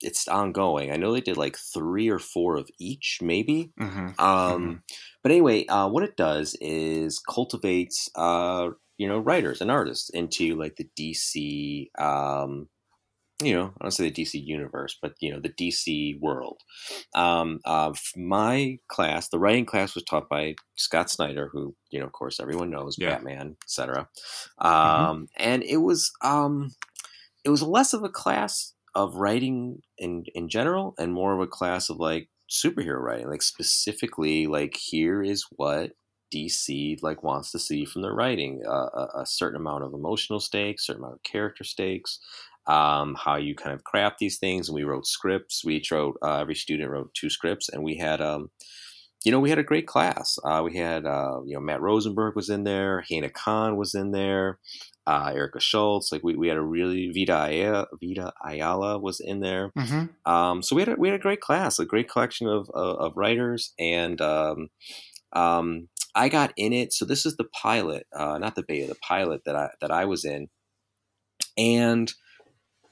it's 0.00 0.28
ongoing. 0.28 0.90
I 0.92 0.96
know 0.96 1.12
they 1.12 1.20
did 1.20 1.36
like 1.36 1.56
three 1.56 2.08
or 2.08 2.18
four 2.18 2.56
of 2.56 2.70
each, 2.78 3.18
maybe. 3.22 3.72
Mm-hmm. 3.80 4.20
Um, 4.20 4.82
But 5.22 5.32
anyway, 5.32 5.66
uh, 5.66 5.88
what 5.88 6.04
it 6.04 6.16
does 6.16 6.56
is 6.60 7.18
cultivates, 7.18 8.08
uh, 8.14 8.70
you 8.96 9.08
know, 9.08 9.18
writers 9.18 9.60
and 9.60 9.70
artists 9.70 10.10
into 10.10 10.54
like 10.56 10.76
the 10.76 10.88
DC, 10.96 11.90
um, 11.98 12.68
you 13.42 13.54
know, 13.54 13.72
I 13.80 13.84
don't 13.84 13.92
say 13.92 14.10
the 14.10 14.22
DC 14.22 14.44
universe, 14.44 14.96
but 15.00 15.14
you 15.20 15.30
know, 15.32 15.38
the 15.40 15.50
DC 15.50 16.18
world. 16.20 16.60
Um, 17.14 17.60
uh, 17.64 17.92
my 18.16 18.78
class, 18.88 19.28
the 19.28 19.38
writing 19.38 19.64
class, 19.66 19.94
was 19.94 20.04
taught 20.04 20.28
by 20.28 20.56
Scott 20.76 21.08
Snyder, 21.10 21.48
who 21.52 21.76
you 21.90 22.00
know, 22.00 22.06
of 22.06 22.12
course, 22.12 22.40
everyone 22.40 22.70
knows, 22.70 22.96
Yeah. 22.98 23.10
Batman, 23.10 23.56
etc. 23.64 24.08
Um, 24.58 25.28
And 25.36 25.62
it 25.62 25.78
was, 25.78 26.10
um, 26.22 26.74
it 27.44 27.50
was 27.50 27.62
less 27.62 27.94
of 27.94 28.02
a 28.02 28.08
class 28.08 28.74
of 28.98 29.14
writing 29.14 29.80
in 29.96 30.24
in 30.34 30.48
general, 30.48 30.94
and 30.98 31.12
more 31.12 31.32
of 31.32 31.40
a 31.40 31.46
class 31.46 31.88
of 31.88 31.98
like 31.98 32.28
superhero 32.50 33.00
writing, 33.00 33.28
like 33.28 33.42
specifically, 33.42 34.46
like 34.48 34.76
here 34.76 35.22
is 35.22 35.46
what 35.52 35.92
DC 36.34 37.00
like 37.00 37.22
wants 37.22 37.52
to 37.52 37.60
see 37.60 37.84
from 37.84 38.02
their 38.02 38.12
writing: 38.12 38.60
uh, 38.66 38.88
a, 38.92 39.20
a 39.20 39.26
certain 39.26 39.60
amount 39.60 39.84
of 39.84 39.94
emotional 39.94 40.40
stakes, 40.40 40.86
certain 40.86 41.02
amount 41.02 41.14
of 41.14 41.22
character 41.22 41.62
stakes, 41.62 42.18
um, 42.66 43.14
how 43.14 43.36
you 43.36 43.54
kind 43.54 43.74
of 43.74 43.84
craft 43.84 44.18
these 44.18 44.38
things. 44.38 44.68
And 44.68 44.74
we 44.74 44.82
wrote 44.82 45.06
scripts. 45.06 45.64
We 45.64 45.76
each 45.76 45.92
wrote 45.92 46.16
uh, 46.20 46.40
every 46.40 46.56
student 46.56 46.90
wrote 46.90 47.14
two 47.14 47.30
scripts, 47.30 47.68
and 47.68 47.84
we 47.84 47.98
had 47.98 48.20
um, 48.20 48.50
you 49.24 49.32
know, 49.32 49.40
we 49.40 49.50
had 49.50 49.58
a 49.58 49.64
great 49.64 49.86
class. 49.86 50.38
Uh, 50.44 50.62
we 50.64 50.76
had, 50.76 51.04
uh, 51.04 51.40
you 51.44 51.54
know, 51.54 51.60
Matt 51.60 51.80
Rosenberg 51.80 52.36
was 52.36 52.48
in 52.48 52.64
there, 52.64 53.04
Hannah 53.10 53.30
Khan 53.30 53.76
was 53.76 53.94
in 53.94 54.12
there, 54.12 54.58
uh, 55.06 55.32
Erica 55.34 55.60
Schultz. 55.60 56.12
Like 56.12 56.22
we, 56.22 56.36
we 56.36 56.48
had 56.48 56.56
a 56.56 56.62
really 56.62 57.10
Vita 57.12 57.46
Ayala, 57.46 57.86
Vita 58.00 58.32
Ayala 58.46 58.98
was 58.98 59.20
in 59.20 59.40
there. 59.40 59.72
Mm-hmm. 59.76 60.30
Um, 60.30 60.62
so 60.62 60.76
we 60.76 60.82
had 60.82 60.90
a, 60.90 60.94
we 60.96 61.08
had 61.08 61.18
a 61.18 61.22
great 61.22 61.40
class, 61.40 61.78
a 61.78 61.84
great 61.84 62.08
collection 62.08 62.46
of 62.46 62.70
of, 62.70 62.96
of 62.98 63.16
writers, 63.16 63.72
and 63.78 64.20
um, 64.20 64.68
um, 65.32 65.88
I 66.14 66.28
got 66.28 66.52
in 66.56 66.72
it. 66.72 66.92
So 66.92 67.04
this 67.04 67.26
is 67.26 67.36
the 67.36 67.44
pilot, 67.44 68.06
uh, 68.14 68.38
not 68.38 68.54
the 68.54 68.62
beta, 68.62 68.86
the 68.86 68.96
pilot 68.96 69.42
that 69.46 69.56
I 69.56 69.70
that 69.80 69.90
I 69.90 70.04
was 70.04 70.24
in, 70.24 70.48
and 71.56 72.12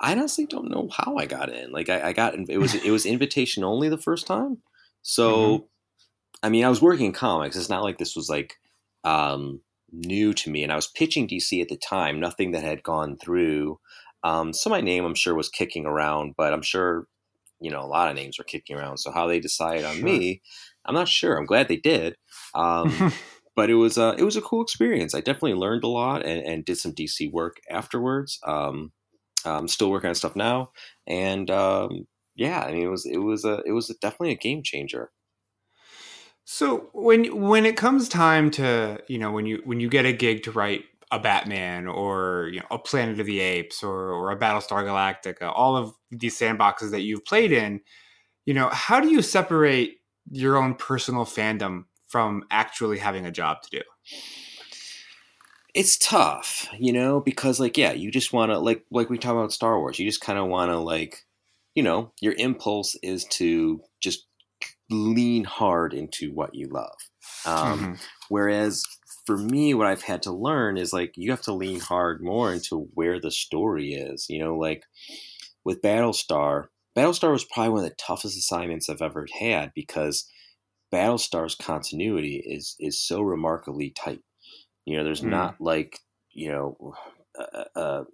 I 0.01 0.13
honestly 0.13 0.47
don't 0.47 0.71
know 0.71 0.89
how 0.91 1.17
I 1.17 1.27
got 1.27 1.51
in. 1.51 1.71
Like 1.71 1.89
I, 1.89 2.09
I 2.09 2.13
got 2.13 2.35
it 2.35 2.59
was 2.59 2.75
it 2.75 2.91
was 2.91 3.07
invitation 3.07 3.63
only 3.63 3.89
the 3.89 3.99
first 3.99 4.27
time. 4.27 4.59
So 5.03 5.69
I 6.47 6.49
mean, 6.49 6.65
I 6.65 6.69
was 6.69 6.81
working 6.81 7.07
in 7.07 7.13
comics. 7.13 7.57
It's 7.57 7.69
not 7.69 7.83
like 7.83 7.99
this 7.99 8.15
was 8.15 8.29
like 8.29 8.55
um, 9.03 9.61
new 9.91 10.33
to 10.35 10.49
me, 10.49 10.63
and 10.63 10.71
I 10.71 10.77
was 10.77 10.87
pitching 10.87 11.27
DC 11.27 11.61
at 11.61 11.69
the 11.69 11.77
time. 11.77 12.21
Nothing 12.21 12.53
that 12.53 12.63
had 12.63 12.85
gone 12.85 13.17
through. 13.17 13.81
Um, 14.23 14.53
so 14.53 14.71
my 14.71 14.81
name, 14.81 15.05
I'm 15.05 15.17
sure, 15.17 15.35
was 15.35 15.49
kicking 15.49 15.87
around, 15.87 16.35
but 16.37 16.53
I'm 16.53 16.63
sure 16.63 17.09
you 17.59 17.71
know 17.71 17.83
a 17.83 17.87
lot 17.87 18.09
of 18.09 18.15
names 18.15 18.39
were 18.39 18.45
kicking 18.45 18.77
around. 18.77 18.99
So 18.99 19.11
how 19.11 19.27
they 19.27 19.41
decided 19.41 19.85
on 19.85 19.97
Sure. 19.97 20.05
me, 20.05 20.41
I'm 20.85 20.95
not 20.95 21.09
sure. 21.09 21.37
I'm 21.37 21.47
glad 21.47 21.67
they 21.67 21.79
did. 21.79 22.17
Um, 22.55 23.13
but 23.57 23.69
it 23.69 23.75
was 23.75 23.99
a 23.99 24.15
it 24.17 24.23
was 24.23 24.37
a 24.37 24.43
cool 24.43 24.63
experience. 24.63 25.17
I 25.17 25.21
definitely 25.23 25.55
learned 25.55 25.83
a 25.83 25.89
lot 25.89 26.25
and, 26.25 26.47
and 26.47 26.65
did 26.65 26.79
some 26.79 26.93
DC 26.95 27.33
work 27.33 27.57
afterwards. 27.69 28.39
Um, 28.47 28.93
I'm 29.45 29.67
still 29.67 29.91
working 29.91 30.11
on 30.11 30.15
stuff 30.15 30.37
now, 30.37 30.71
and 31.09 31.51
um, 31.51 32.07
yeah, 32.37 32.61
I 32.61 32.71
mean 32.71 32.85
it 32.85 32.91
was 32.91 33.05
it 33.05 33.19
was 33.19 33.45
a 33.45 33.63
it 33.67 33.73
was 33.73 33.89
definitely 34.01 34.31
a 34.31 34.37
game 34.37 34.63
changer. 34.63 35.11
So 36.49 36.91
when 36.93 37.43
when 37.43 37.67
it 37.67 37.77
comes 37.77 38.09
time 38.09 38.53
to 38.53 39.03
you 39.09 39.19
know 39.19 39.33
when 39.33 39.47
you 39.47 39.61
when 39.65 39.81
you 39.81 39.89
get 39.89 40.07
a 40.07 40.13
gig 40.13 40.45
to 40.45 40.53
write 40.53 40.85
a 41.11 41.19
Batman 41.19 41.89
or 41.89 42.51
you 42.53 42.61
know 42.61 42.67
a 42.71 42.79
Planet 42.79 43.19
of 43.19 43.27
the 43.27 43.41
Apes 43.41 43.83
or 43.83 44.13
or 44.13 44.31
a 44.31 44.39
Battlestar 44.39 44.85
Galactica, 44.85 45.53
all 45.53 45.77
of 45.77 45.93
these 46.13 46.39
sandboxes 46.39 46.93
that 46.93 47.01
you've 47.03 47.25
played 47.25 47.51
in, 47.51 47.81
you 48.45 48.55
know 48.55 48.69
how 48.69 49.01
do 49.01 49.09
you 49.09 49.23
separate 49.23 49.97
your 50.31 50.57
own 50.57 50.77
personal 50.77 51.25
fandom 51.25 51.87
from 52.07 52.45
actually 52.53 52.99
having 52.99 53.27
a 53.27 53.33
job 53.33 53.61
to 53.63 53.71
do? 53.71 53.83
It's 55.75 55.99
tough, 55.99 56.69
you 56.79 56.93
know, 56.93 57.21
because 57.21 57.59
like 57.59 57.77
yeah, 57.77 57.93
you 57.93 58.13
just 58.13 58.33
want 58.33 58.53
to 58.53 58.59
like 58.61 58.85
like 58.93 59.11
we 59.11 59.19
talk 59.19 59.33
about 59.33 59.53
Star 59.53 59.81
Wars, 59.81 59.99
you 59.99 60.07
just 60.07 60.21
kind 60.21 60.39
of 60.39 60.47
want 60.47 60.71
to 60.71 60.79
like, 60.79 61.25
you 61.75 61.83
know, 61.83 62.13
your 62.21 62.35
impulse 62.35 62.95
is 63.03 63.25
to 63.25 63.81
just 63.99 64.26
lean 64.91 65.45
hard 65.45 65.95
into 65.95 66.33
what 66.33 66.55
you 66.55 66.69
love. 66.69 66.97
Um, 67.45 67.89
Mhm. 67.89 68.01
Whereas 68.29 68.85
for 69.27 69.37
me, 69.37 69.75
what 69.75 69.87
I've 69.87 70.03
had 70.03 70.23
to 70.25 70.33
learn 70.33 70.77
is 70.79 70.93
like 70.93 71.13
you 71.17 71.31
have 71.31 71.43
to 71.43 71.53
lean 71.55 71.81
hard 71.81 72.23
more 72.23 72.53
into 72.53 72.89
where 72.95 73.21
the 73.21 73.31
story 73.31 73.95
is. 73.95 74.27
You 74.29 74.41
know, 74.41 74.57
like 74.57 74.85
with 75.65 75.83
Battlestar, 75.83 76.69
Battlestar 76.97 77.33
was 77.33 77.45
probably 77.45 77.71
one 77.71 77.85
of 77.85 77.91
the 77.91 77.97
toughest 77.97 78.37
assignments 78.39 78.89
I've 78.89 79.03
ever 79.03 79.27
had 79.39 79.73
because 79.75 80.31
Battlestar's 80.93 81.55
continuity 81.55 82.43
is 82.47 82.77
is 82.81 83.03
so 83.03 83.23
remarkably 83.23 83.91
tight. 83.91 84.23
You 84.87 84.97
know, 84.97 85.05
there's 85.05 85.23
Mm. 85.23 85.31
not 85.31 85.61
like 85.61 86.01
you 86.33 86.51
know, 86.51 86.95
uh, 87.39 87.65
uh, 87.77 88.05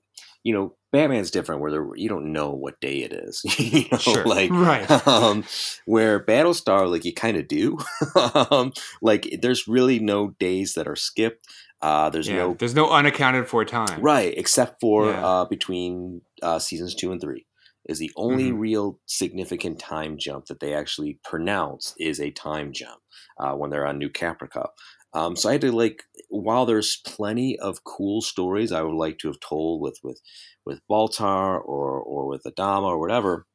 you 0.44 0.52
know, 0.52 0.74
Batman's 0.92 1.30
different 1.30 1.60
where 1.60 1.96
you 1.96 2.08
don't 2.08 2.32
know 2.32 2.50
what 2.50 2.80
day 2.80 2.98
it 2.98 3.12
is. 3.12 3.42
you 3.58 3.86
know, 3.90 3.98
Sure. 3.98 4.26
like 4.26 4.50
Right. 4.50 4.90
um, 5.08 5.44
where 5.86 6.20
Battlestar, 6.24 6.90
like 6.90 7.04
you 7.04 7.14
kind 7.14 7.36
of 7.36 7.48
do. 7.48 7.78
um, 8.50 8.72
like 9.00 9.38
there's 9.40 9.66
really 9.68 9.98
no 9.98 10.28
days 10.38 10.74
that 10.74 10.86
are 10.88 10.96
skipped. 10.96 11.46
Uh, 11.80 12.10
there's 12.10 12.28
yeah, 12.28 12.36
no 12.36 12.54
there's 12.54 12.74
no 12.74 12.90
unaccounted 12.90 13.48
for 13.48 13.64
time. 13.64 14.00
right 14.00 14.34
except 14.36 14.80
for 14.80 15.06
Yeah. 15.06 15.26
uh, 15.26 15.44
between 15.46 16.20
uh, 16.42 16.58
seasons 16.58 16.94
two 16.94 17.10
and 17.10 17.20
three 17.20 17.46
is 17.88 17.98
the 17.98 18.12
only 18.16 18.50
Mhm. 18.52 18.58
real 18.60 19.00
significant 19.06 19.80
time 19.80 20.16
jump 20.16 20.46
that 20.46 20.60
they 20.60 20.72
actually 20.74 21.18
pronounce 21.24 21.94
is 21.98 22.20
a 22.20 22.30
time 22.30 22.72
jump 22.72 23.00
uh, 23.40 23.54
when 23.54 23.70
they're 23.70 23.86
on 23.86 23.98
New 23.98 24.08
Caprica. 24.10 24.68
Um, 25.14 25.36
so 25.36 25.48
I 25.48 25.52
had 25.52 25.60
to 25.62 25.72
like, 25.72 26.04
while 26.30 26.66
there's 26.66 27.00
plenty 27.06 27.58
of 27.58 27.84
cool 27.84 28.22
stories 28.22 28.72
I 28.72 28.82
would 28.82 28.96
like 28.96 29.18
to 29.18 29.28
have 29.28 29.40
told 29.40 29.80
with 29.82 29.98
with 30.02 30.20
with 30.64 30.80
Baltar 30.90 31.60
or 31.64 32.00
or 32.00 32.26
with 32.26 32.42
Adama 32.44 32.84
or 32.84 32.98
whatever, 32.98 33.46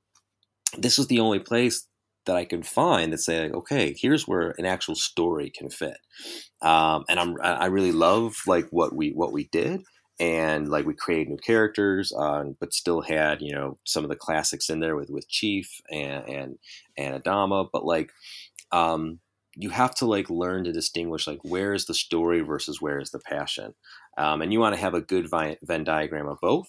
this 0.77 0.97
was 0.97 1.07
the 1.07 1.19
only 1.19 1.39
place 1.39 1.87
that 2.25 2.35
I 2.35 2.45
could 2.45 2.65
find 2.65 3.13
that 3.13 3.19
say, 3.19 3.43
like, 3.43 3.53
okay, 3.53 3.95
here's 3.97 4.27
where 4.27 4.53
an 4.57 4.65
actual 4.65 4.95
story 4.95 5.49
can 5.49 5.69
fit. 5.69 5.97
Um, 6.61 7.05
and 7.09 7.19
I'm 7.19 7.35
I 7.41 7.67
really 7.67 7.91
love 7.91 8.35
like 8.47 8.67
what 8.71 8.93
we 8.95 9.11
what 9.11 9.33
we 9.33 9.45
did. 9.51 9.81
And 10.19 10.67
like 10.69 10.85
we 10.87 10.95
created 10.95 11.29
new 11.29 11.37
characters, 11.37 12.11
uh, 12.17 12.45
but 12.59 12.73
still 12.73 13.01
had 13.01 13.41
you 13.41 13.53
know 13.53 13.77
some 13.85 14.03
of 14.03 14.09
the 14.09 14.15
classics 14.15 14.69
in 14.69 14.79
there 14.79 14.95
with 14.95 15.09
with 15.11 15.29
Chief 15.29 15.69
and 15.91 16.27
and 16.27 16.59
and 16.97 17.23
Adama. 17.23 17.67
But 17.71 17.85
like, 17.85 18.11
um, 18.71 19.19
you 19.57 19.69
have 19.71 19.95
to 19.95 20.05
like 20.05 20.29
learn 20.29 20.63
to 20.65 20.71
distinguish 20.71 21.27
like 21.27 21.39
where 21.43 21.73
is 21.73 21.85
the 21.85 21.93
story 21.93 22.41
versus 22.41 22.81
where 22.81 22.99
is 22.99 23.09
the 23.11 23.19
passion, 23.19 23.73
um, 24.17 24.41
and 24.41 24.53
you 24.53 24.59
want 24.59 24.75
to 24.75 24.81
have 24.81 24.93
a 24.93 25.01
good 25.01 25.29
vi- 25.29 25.57
Venn 25.63 25.83
diagram 25.83 26.27
of 26.27 26.37
both. 26.41 26.67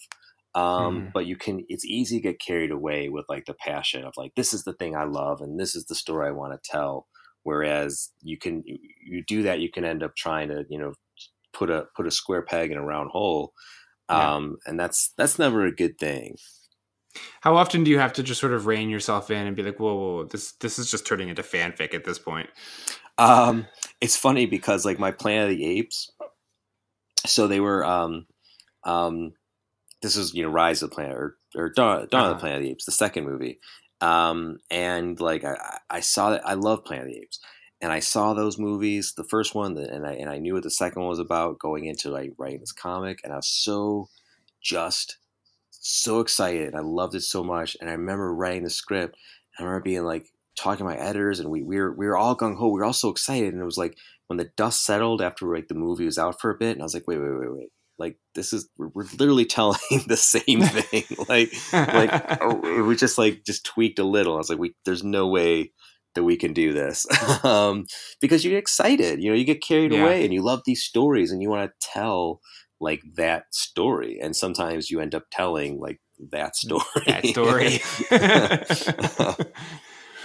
Um, 0.54 1.08
Mhm. 1.08 1.12
But 1.12 1.26
you 1.26 1.36
can, 1.36 1.64
it's 1.68 1.84
easy 1.84 2.16
to 2.18 2.22
get 2.22 2.40
carried 2.40 2.70
away 2.72 3.10
with 3.10 3.26
like 3.28 3.44
the 3.46 3.54
passion 3.54 4.04
of 4.04 4.14
like 4.16 4.34
this 4.34 4.52
is 4.54 4.64
the 4.64 4.72
thing 4.72 4.96
I 4.96 5.04
love 5.04 5.40
and 5.42 5.60
this 5.60 5.74
is 5.76 5.84
the 5.86 5.94
story 5.94 6.26
I 6.28 6.32
want 6.32 6.52
to 6.54 6.70
tell. 6.70 7.06
Whereas 7.44 8.10
you 8.22 8.38
can, 8.38 8.62
you, 8.66 8.78
you 9.04 9.24
do 9.24 9.42
that, 9.44 9.60
you 9.60 9.70
can 9.70 9.84
end 9.84 10.02
up 10.02 10.16
trying 10.16 10.48
to 10.48 10.64
you 10.70 10.78
know 10.78 10.94
put 11.52 11.70
a 11.70 11.86
put 11.96 12.06
a 12.06 12.10
square 12.10 12.42
peg 12.42 12.70
in 12.72 12.78
a 12.78 12.84
round 12.84 13.10
hole, 13.10 13.52
Yeah. 14.10 14.34
um, 14.36 14.56
and 14.66 14.80
that's 14.80 15.12
that's 15.18 15.38
never 15.38 15.64
a 15.66 15.74
good 15.74 15.98
thing. 15.98 16.36
How 17.40 17.56
often 17.56 17.84
do 17.84 17.90
you 17.90 17.98
have 17.98 18.12
to 18.14 18.22
just 18.22 18.40
sort 18.40 18.52
of 18.52 18.66
rein 18.66 18.88
yourself 18.90 19.30
in 19.30 19.46
and 19.46 19.56
be 19.56 19.62
like, 19.62 19.78
whoa, 19.78 19.94
whoa, 19.94 20.14
whoa 20.16 20.24
this 20.24 20.52
this 20.52 20.78
is 20.78 20.90
just 20.90 21.06
turning 21.06 21.28
into 21.28 21.42
fanfic 21.42 21.94
at 21.94 22.04
this 22.04 22.18
point? 22.18 22.50
Um, 23.18 23.66
it's 24.00 24.16
funny 24.16 24.46
because 24.46 24.84
like 24.84 24.98
my 24.98 25.10
Planet 25.12 25.50
of 25.50 25.56
the 25.56 25.64
Apes, 25.66 26.10
so 27.26 27.46
they 27.46 27.60
were 27.60 27.84
um, 27.84 28.26
um, 28.84 29.32
this 30.02 30.16
was 30.16 30.34
you 30.34 30.42
know 30.42 30.50
Rise 30.50 30.82
of 30.82 30.90
the 30.90 30.94
Planet 30.94 31.16
or 31.16 31.36
or 31.56 31.70
Dawn, 31.70 32.08
Dawn 32.10 32.22
Uh-huh. 32.22 32.30
of 32.30 32.36
the 32.36 32.40
Planet 32.40 32.58
of 32.58 32.62
the 32.64 32.70
Apes, 32.70 32.84
the 32.84 32.92
second 32.92 33.24
movie, 33.24 33.58
um, 34.00 34.58
and 34.70 35.20
like 35.20 35.44
I, 35.44 35.78
I 35.90 36.00
saw 36.00 36.30
that 36.30 36.46
I 36.46 36.54
love 36.54 36.84
Planet 36.84 37.06
of 37.06 37.12
the 37.12 37.18
Apes, 37.20 37.40
and 37.80 37.92
I 37.92 38.00
saw 38.00 38.34
those 38.34 38.58
movies, 38.58 39.14
the 39.16 39.24
first 39.24 39.54
one, 39.54 39.76
and 39.78 40.06
I 40.06 40.12
and 40.14 40.30
I 40.30 40.38
knew 40.38 40.54
what 40.54 40.62
the 40.62 40.70
second 40.70 41.02
one 41.02 41.08
was 41.10 41.18
about 41.18 41.58
going 41.58 41.86
into 41.86 42.10
like 42.10 42.32
writing 42.38 42.60
this 42.60 42.72
comic, 42.72 43.20
and 43.24 43.32
I 43.32 43.36
was 43.36 43.48
so 43.48 44.08
just 44.62 45.18
so 45.88 46.20
excited. 46.20 46.74
I 46.74 46.80
loved 46.80 47.14
it 47.14 47.22
so 47.22 47.42
much, 47.42 47.76
and 47.80 47.88
I 47.88 47.94
remember 47.94 48.34
writing 48.34 48.64
the 48.64 48.70
script. 48.70 49.16
I 49.58 49.62
remember 49.62 49.82
being 49.82 50.04
like 50.04 50.26
talking 50.58 50.78
to 50.78 50.84
my 50.84 50.96
editors, 50.96 51.40
and 51.40 51.50
we 51.50 51.62
we 51.62 51.78
were 51.78 51.92
we 51.94 52.06
were 52.06 52.16
all 52.16 52.36
gung 52.36 52.56
ho. 52.56 52.68
We 52.68 52.80
were 52.80 52.84
all 52.84 52.92
so 52.92 53.10
excited, 53.10 53.52
and 53.52 53.62
it 53.62 53.66
was 53.66 53.78
like 53.78 53.96
when 54.26 54.36
the 54.36 54.50
dust 54.56 54.84
settled 54.84 55.22
after 55.22 55.52
like 55.54 55.68
the 55.68 55.74
movie 55.74 56.04
was 56.04 56.18
out 56.18 56.40
for 56.40 56.50
a 56.50 56.58
bit, 56.58 56.72
and 56.72 56.82
I 56.82 56.84
was 56.84 56.94
like, 56.94 57.06
wait, 57.08 57.18
wait, 57.18 57.38
wait, 57.38 57.52
wait. 57.52 57.68
Like 57.98 58.18
this 58.34 58.52
is 58.52 58.68
we're, 58.78 58.88
we're 58.94 59.06
literally 59.18 59.44
telling 59.58 59.78
the 60.06 60.16
same 60.16 60.62
thing. 60.62 61.04
like 61.28 61.52
like 61.92 62.40
oh, 62.40 62.84
we 62.84 62.94
just 62.96 63.18
like 63.18 63.44
just 63.44 63.64
tweaked 63.64 63.98
a 63.98 64.04
little. 64.04 64.34
I 64.34 64.38
was 64.38 64.50
like, 64.50 64.58
we 64.58 64.74
there's 64.84 65.02
no 65.04 65.26
way 65.28 65.72
that 66.14 66.24
we 66.24 66.36
can 66.36 66.52
do 66.52 66.72
this 66.72 67.06
um, 67.44 67.84
because 68.20 68.44
you 68.44 68.50
get 68.50 68.58
excited. 68.58 69.22
You 69.22 69.30
know, 69.30 69.36
you 69.36 69.44
get 69.44 69.62
carried 69.62 69.92
Yeah. 69.92 70.02
away, 70.02 70.24
and 70.24 70.32
you 70.32 70.42
love 70.42 70.62
these 70.64 70.82
stories, 70.82 71.32
and 71.32 71.42
you 71.42 71.50
want 71.50 71.70
to 71.70 71.88
tell 71.92 72.40
like 72.80 73.02
that 73.16 73.54
story. 73.54 74.18
And 74.20 74.34
sometimes 74.34 74.90
you 74.90 75.00
end 75.00 75.14
up 75.14 75.26
telling 75.30 75.80
like 75.80 76.00
that 76.30 76.56
story. 76.56 76.82
that 77.06 77.26
story. 79.28 79.52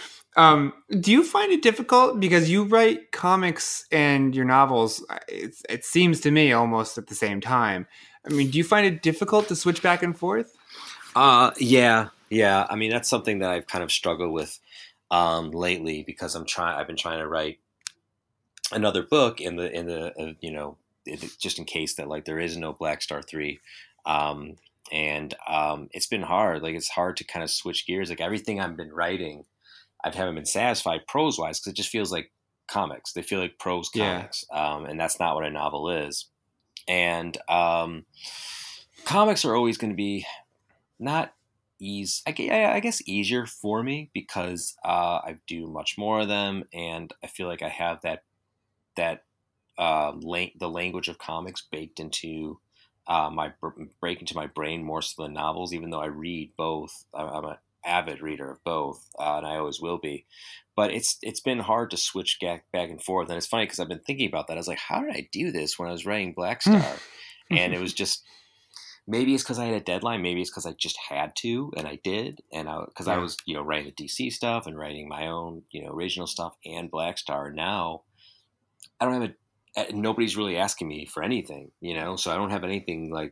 um, 0.36 0.74
do 1.00 1.12
you 1.12 1.24
find 1.24 1.52
it 1.52 1.62
difficult 1.62 2.20
because 2.20 2.50
you 2.50 2.64
write 2.64 3.12
comics 3.12 3.86
and 3.92 4.36
your 4.36 4.46
novels? 4.46 5.06
It, 5.28 5.56
it 5.70 5.86
seems 5.86 6.20
to 6.22 6.32
me 6.32 6.52
almost 6.52 6.98
at 6.98 7.08
the 7.08 7.16
same 7.16 7.42
time. 7.42 7.88
I 8.26 8.34
mean, 8.34 8.52
do 8.52 8.58
you 8.58 8.64
find 8.64 8.86
it 8.86 9.02
difficult 9.02 9.48
to 9.50 9.56
switch 9.56 9.82
back 9.82 10.04
and 10.04 10.18
forth? 10.18 10.56
Uh 11.16 11.52
yeah, 11.60 12.10
yeah. 12.32 12.66
I 12.70 12.76
mean 12.76 12.90
that's 12.90 13.10
something 13.10 13.40
that 13.40 13.52
I've 13.52 13.68
kind 13.68 13.84
of 13.84 13.92
struggled 13.92 14.32
with 14.32 14.60
um, 15.14 15.52
lately 15.52 16.04
because 16.04 16.34
I'm 16.34 16.46
trying. 16.46 16.76
I've 16.76 16.88
been 16.88 16.96
trying 16.96 17.20
to 17.20 17.28
write 17.28 17.60
another 18.72 19.04
book 19.04 19.40
in 19.40 19.56
the 19.56 19.72
in 19.72 19.86
the 19.86 20.12
uh, 20.20 20.34
you 20.42 20.52
know 20.52 20.78
just 21.40 21.60
in 21.60 21.66
case 21.66 21.96
that 21.96 22.08
like 22.08 22.26
there 22.26 22.40
is 22.40 22.58
no 22.58 22.74
Black 22.74 23.02
Star 23.02 23.22
three, 23.22 23.60
um, 24.06 24.56
and 24.92 25.34
um, 25.48 25.90
it's 25.92 26.08
been 26.08 26.22
hard. 26.24 26.62
Like 26.62 26.76
it's 26.76 26.90
hard 26.90 27.18
to 27.18 27.24
kind 27.24 27.44
of 27.44 27.50
switch 27.50 27.86
gears. 27.86 28.10
Like 28.10 28.22
everything 28.22 28.60
I've 28.60 28.78
been 28.78 28.94
writing, 28.94 29.46
I 30.04 30.10
haven't 30.16 30.36
been 30.36 30.46
satisfied 30.46 31.08
prose 31.08 31.38
wise 31.38 31.60
because 31.60 31.72
it 31.74 31.78
just 31.78 31.90
feels 31.90 32.12
like 32.12 32.32
comics. 32.68 33.14
They 33.14 33.22
feel 33.22 33.40
like 33.40 33.60
prose 33.60 33.90
Yeah. 33.94 34.18
comics, 34.18 34.46
um, 34.52 34.86
and 34.86 35.00
that's 35.00 35.20
not 35.20 35.36
what 35.36 35.46
a 35.46 35.52
novel 35.52 35.90
is. 35.90 36.30
And 36.88 37.38
um, 37.50 38.06
comics 39.06 39.46
are 39.46 39.56
always 39.56 39.78
going 39.78 39.92
to 39.92 39.98
be 39.98 40.26
not 41.00 41.34
ease 41.80 42.22
I, 42.26 42.34
I 42.76 42.80
guess 42.80 43.02
easier 43.06 43.46
for 43.46 43.84
me 43.84 44.10
because 44.14 44.76
uh, 44.86 45.20
I 45.24 45.38
do 45.48 45.68
much 45.68 45.98
more 45.98 46.22
of 46.22 46.28
them 46.30 46.64
and 46.74 47.12
I 47.24 47.28
feel 47.28 47.48
like 47.48 47.62
I 47.62 47.70
have 47.70 48.02
that 48.02 48.24
that 48.96 49.24
uh, 49.78 50.12
lang- 50.16 50.52
the 50.60 50.70
language 50.70 51.08
of 51.08 51.18
comics 51.18 51.62
baked 51.72 52.00
into 52.00 52.60
uh, 53.08 53.30
my 53.30 53.54
br- 53.60 53.84
break 54.00 54.20
into 54.20 54.36
my 54.36 54.48
brain 54.48 54.84
more 54.84 55.02
so 55.02 55.24
than 55.24 55.34
novels 55.34 55.74
even 55.74 55.90
though 55.90 56.02
I 56.02 56.06
read 56.08 56.52
both 56.58 57.06
I'm, 57.14 57.28
I'm 57.28 57.46
an 57.46 57.58
avid 57.86 58.22
reader 58.22 58.50
of 58.52 58.64
both 58.64 59.10
uh, 59.20 59.38
and 59.38 59.46
I 59.46 59.58
always 59.58 59.82
will 59.82 59.98
be 59.98 60.26
but 60.76 60.92
it's 60.94 61.18
it's 61.22 61.42
been 61.42 61.60
hard 61.60 61.92
to 61.92 61.98
switch 61.98 62.38
back 62.40 62.66
back 62.72 62.90
and 62.90 63.04
forth 63.04 63.28
and 63.30 63.38
it's 63.38 63.48
funny 63.48 63.66
because 63.66 63.80
I've 63.80 63.90
been 63.90 64.00
thinking 64.00 64.28
about 64.28 64.48
that 64.48 64.54
I 64.54 64.58
was 64.58 64.68
like 64.68 64.80
how 64.80 65.02
did 65.02 65.14
I 65.16 65.28
do 65.32 65.52
this 65.52 65.78
when 65.78 65.90
I 65.90 65.92
was 65.92 66.06
writing 66.06 66.34
Black 66.34 66.62
Star 66.62 66.96
and 67.52 67.74
it 67.74 67.80
was 67.82 67.94
just 68.04 68.24
maybe 69.06 69.34
it's 69.34 69.44
because 69.44 69.60
I 69.60 69.66
had 69.66 69.76
a 69.76 69.82
deadline. 69.82 70.22
Maybe 70.22 70.42
it's 70.42 70.50
because 70.50 70.66
I 70.66 70.72
just 70.74 70.98
had 71.10 71.36
to, 71.38 71.74
and 71.76 71.86
I 71.86 72.00
did, 72.04 72.42
and 72.54 72.70
I 72.70 72.86
because 72.86 73.08
I 73.08 73.16
Yeah. 73.16 73.22
was 73.22 73.38
you 73.46 73.54
know 73.54 73.62
writing 73.62 73.94
the 73.96 74.06
DC 74.06 74.32
stuff 74.32 74.66
and 74.66 74.78
writing 74.78 75.08
my 75.10 75.28
own 75.28 75.64
you 75.72 75.84
know 75.84 75.92
original 75.92 76.28
stuff 76.28 76.56
and 76.66 76.90
Black 76.90 77.18
Star. 77.18 77.52
Now 77.52 78.04
I 79.00 79.06
don't 79.06 79.22
have 79.22 79.30
a 79.32 79.36
nobody's 79.92 80.38
really 80.38 80.58
asking 80.58 80.88
me 80.88 81.06
for 81.06 81.24
anything, 81.24 81.72
you 81.82 81.96
know, 81.96 82.16
so 82.16 82.32
I 82.32 82.36
don't 82.36 82.52
have 82.52 82.64
anything 82.64 83.12
like 83.12 83.32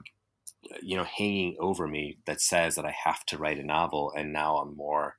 you 0.81 0.95
know 0.95 1.03
hanging 1.03 1.55
over 1.59 1.87
me 1.87 2.17
that 2.25 2.41
says 2.41 2.75
that 2.75 2.85
I 2.85 2.93
have 3.05 3.25
to 3.27 3.37
write 3.37 3.59
a 3.59 3.63
novel, 3.63 4.13
and 4.15 4.33
now 4.33 4.57
I'm 4.57 4.75
more 4.75 5.17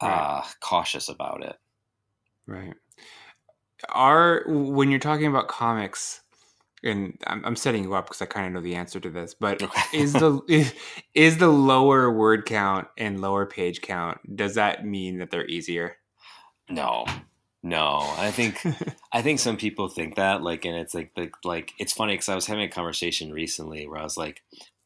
uh, 0.00 0.42
cautious 0.60 1.08
about 1.08 1.44
it. 1.44 1.56
Right. 2.46 2.74
Are 3.90 4.44
when 4.46 4.90
you're 4.90 4.98
talking 4.98 5.26
about 5.26 5.48
comics, 5.48 6.20
and 6.82 7.18
I'm, 7.26 7.44
I'm 7.44 7.56
setting 7.56 7.84
you 7.84 7.94
up 7.94 8.06
because 8.06 8.22
I 8.22 8.26
kind 8.26 8.46
of 8.46 8.52
know 8.52 8.60
the 8.60 8.74
answer 8.74 9.00
to 9.00 9.10
this, 9.10 9.34
but 9.34 9.62
is 9.92 10.12
the 10.12 10.40
is, 10.48 10.74
is 11.14 11.38
the 11.38 11.48
lower 11.48 12.10
word 12.10 12.46
count 12.46 12.88
and 12.96 13.20
lower 13.20 13.46
page 13.46 13.80
count 13.80 14.18
does 14.36 14.54
that 14.54 14.84
mean 14.84 15.18
that 15.18 15.30
they're 15.30 15.46
easier? 15.46 15.96
No, 16.70 17.06
no. 17.62 18.14
I 18.16 18.30
think 18.30 18.64
I 19.12 19.22
think 19.22 19.40
some 19.40 19.56
people 19.56 19.88
think 19.88 20.16
that, 20.16 20.42
like, 20.42 20.64
and 20.64 20.76
it's 20.76 20.94
like, 20.94 21.12
like, 21.16 21.32
like 21.44 21.72
it's 21.78 21.92
funny 21.92 22.14
because 22.14 22.28
I 22.28 22.34
was 22.34 22.46
having 22.46 22.64
a 22.64 22.68
conversation 22.70 23.32
recently 23.32 23.86
where 23.86 24.00
I 24.00 24.04
was 24.04 24.16
like, 24.16 24.42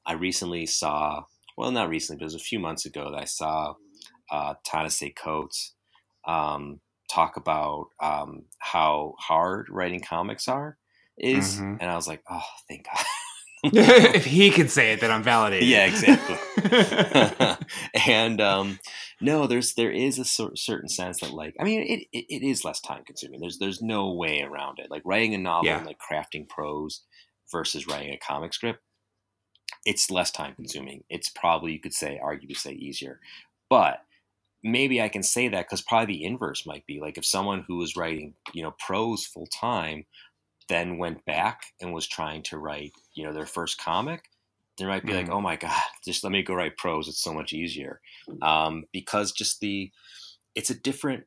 I 0.06 0.14
recently 0.14 0.66
saw, 0.66 1.24
well, 1.56 1.70
not 1.70 1.88
recently, 1.88 2.18
but 2.18 2.24
it 2.24 2.32
was 2.32 2.34
a 2.34 2.38
few 2.38 2.58
months 2.58 2.86
ago 2.86 3.10
that 3.10 3.20
I 3.20 3.24
saw 3.24 3.74
uh, 4.30 4.54
Ta-Nehisi 4.64 5.14
Coates 5.14 5.74
um, 6.26 6.80
talk 7.10 7.36
about 7.36 7.88
um, 8.00 8.44
how 8.60 9.14
hard 9.18 9.68
writing 9.70 10.00
comics 10.00 10.48
are 10.48 10.78
is, 11.18 11.64
Mhm. 11.64 11.78
and 11.78 11.90
I 11.90 11.96
was 11.96 12.08
like, 12.08 12.22
oh, 12.30 12.42
thank 12.68 12.86
God. 12.86 13.04
if 13.72 14.24
he 14.24 14.50
can 14.50 14.68
say 14.68 14.92
it, 14.92 15.00
then 15.00 15.10
I'm 15.10 15.22
validated. 15.22 15.68
Yeah, 15.68 15.86
exactly. 15.86 16.36
and 18.06 18.40
um, 18.40 18.80
no, 19.20 19.46
there's 19.46 19.74
there 19.74 19.92
is 19.92 20.18
a 20.18 20.24
cer- 20.24 20.56
certain 20.56 20.88
sense 20.88 21.20
that 21.20 21.32
like 21.32 21.54
I 21.60 21.64
mean 21.64 21.80
it, 21.82 22.06
it, 22.12 22.26
it 22.28 22.42
is 22.46 22.64
less 22.64 22.80
time 22.80 23.04
consuming. 23.04 23.40
There's 23.40 23.58
there's 23.58 23.80
no 23.80 24.12
way 24.12 24.42
around 24.42 24.78
it. 24.80 24.90
Like 24.90 25.02
writing 25.04 25.34
a 25.34 25.38
novel 25.38 25.66
Yeah. 25.66 25.78
and 25.78 25.86
like 25.86 25.98
crafting 25.98 26.48
prose 26.48 27.02
versus 27.50 27.86
writing 27.86 28.12
a 28.12 28.18
comic 28.18 28.52
strip, 28.52 28.80
it's 29.84 30.10
less 30.10 30.30
time 30.32 30.54
consuming. 30.54 31.04
It's 31.08 31.28
probably 31.28 31.72
you 31.72 31.80
could 31.80 31.94
say 31.94 32.20
arguably 32.22 32.56
say 32.56 32.72
easier, 32.72 33.20
but 33.70 34.00
maybe 34.64 35.00
I 35.00 35.08
can 35.08 35.22
say 35.22 35.48
that 35.48 35.66
because 35.66 35.82
probably 35.82 36.14
the 36.14 36.24
inverse 36.24 36.66
might 36.66 36.86
be 36.86 37.00
like 37.00 37.18
if 37.18 37.24
someone 37.24 37.64
who 37.66 37.76
was 37.76 37.96
writing 37.96 38.34
you 38.52 38.62
know 38.62 38.74
prose 38.78 39.24
full 39.26 39.46
time 39.46 40.04
then 40.68 40.98
went 40.98 41.24
back 41.24 41.62
and 41.80 41.92
was 41.92 42.06
trying 42.06 42.42
to 42.44 42.58
write 42.58 42.92
you 43.14 43.24
know 43.24 43.32
their 43.32 43.46
first 43.46 43.78
comic 43.78 44.24
there 44.78 44.88
might 44.88 45.04
be 45.04 45.12
like 45.12 45.26
Mhm. 45.26 45.32
oh 45.34 45.40
my 45.40 45.56
god 45.56 45.82
just 46.04 46.24
let 46.24 46.32
me 46.32 46.42
go 46.42 46.54
write 46.54 46.76
prose 46.76 47.08
it's 47.08 47.22
so 47.22 47.34
much 47.34 47.52
easier 47.52 48.00
um, 48.42 48.84
because 48.92 49.32
just 49.32 49.60
the 49.60 49.90
it's 50.54 50.70
a 50.70 50.74
different 50.74 51.24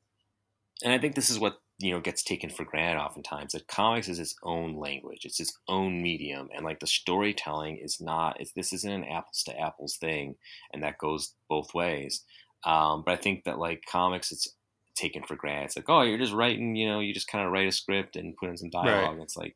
and 0.83 0.93
i 0.93 0.97
think 0.97 1.15
this 1.15 1.29
is 1.29 1.39
what 1.39 1.59
you 1.79 1.91
know 1.91 1.99
gets 1.99 2.23
taken 2.23 2.49
for 2.49 2.63
granted 2.63 3.01
oftentimes 3.01 3.51
that 3.51 3.67
comics 3.67 4.07
is 4.07 4.19
its 4.19 4.35
own 4.43 4.75
language 4.77 5.25
it's 5.25 5.39
its 5.39 5.57
own 5.67 6.01
medium 6.01 6.49
and 6.55 6.63
like 6.65 6.79
the 6.79 6.87
storytelling 6.87 7.77
is 7.77 7.99
not 7.99 8.39
it's, 8.39 8.53
this 8.53 8.71
isn't 8.73 8.91
an 8.91 9.03
apples 9.03 9.43
to 9.43 9.59
apples 9.59 9.97
thing 9.97 10.35
and 10.73 10.81
that 10.83 10.97
goes 10.97 11.33
both 11.49 11.73
ways 11.73 12.23
um, 12.65 13.03
but 13.05 13.11
i 13.13 13.17
think 13.17 13.43
that 13.43 13.59
like 13.59 13.83
comics 13.91 14.31
it's 14.31 14.47
taken 14.95 15.23
for 15.23 15.35
granted. 15.35 15.65
It's 15.65 15.75
like 15.75 15.89
oh 15.89 16.01
you're 16.01 16.17
just 16.17 16.33
writing 16.33 16.75
you 16.75 16.87
know 16.87 16.99
you 16.99 17.13
just 17.13 17.27
kind 17.27 17.45
of 17.45 17.51
write 17.51 17.67
a 17.67 17.71
script 17.71 18.15
and 18.15 18.35
put 18.37 18.49
in 18.49 18.57
some 18.57 18.69
dialogue. 18.69 19.19
It's 19.21 19.37
like 19.37 19.55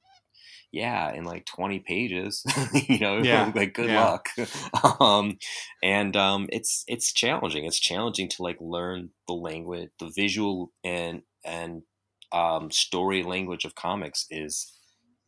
yeah 0.71 1.11
in 1.11 1.23
like 1.23 1.45
20 1.45 1.79
pages 1.79 2.43
you 2.87 2.99
know 2.99 3.17
Yeah, 3.23 3.51
like 3.55 3.73
good 3.73 3.89
yeah. 3.89 4.05
luck. 4.05 4.29
Um 4.99 5.37
and 5.81 6.15
um 6.15 6.47
it's 6.51 6.83
it's 6.87 7.11
challenging. 7.13 7.65
It's 7.65 7.79
challenging 7.79 8.29
to 8.29 8.43
like 8.43 8.57
learn 8.59 9.09
the 9.27 9.33
language 9.33 9.89
the 9.99 10.11
visual 10.15 10.71
and 10.83 11.23
and 11.43 11.83
um 12.31 12.69
story 12.71 13.23
language 13.23 13.65
of 13.65 13.75
comics 13.75 14.25
is 14.29 14.73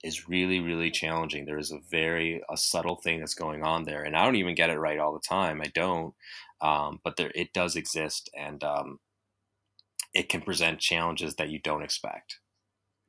is 0.03 0.27
really 0.27 0.59
really 0.59 0.91
challenging. 0.91 1.45
There 1.45 1.57
is 1.57 1.71
a 1.71 1.79
very 1.89 2.41
a 2.49 2.57
subtle 2.57 2.95
thing 2.97 3.19
that's 3.19 3.33
going 3.35 3.63
on 3.63 3.83
there 3.83 4.03
and 4.03 4.15
i 4.15 4.23
don't 4.23 4.35
even 4.35 4.55
get 4.55 4.69
it 4.69 4.79
right 4.79 4.99
all 4.99 5.13
the 5.13 5.27
time. 5.27 5.61
I 5.61 5.71
don't. 5.73 6.13
Um 6.61 6.99
but 7.03 7.15
there 7.17 7.31
it 7.33 7.53
does 7.53 7.75
exist 7.75 8.29
and 8.37 8.63
um 8.63 8.99
it 10.13 10.29
can 10.29 10.41
present 10.41 10.79
challenges 10.79 11.35
that 11.35 11.49
you 11.49 11.59
don't 11.59 11.83
expect 11.83 12.39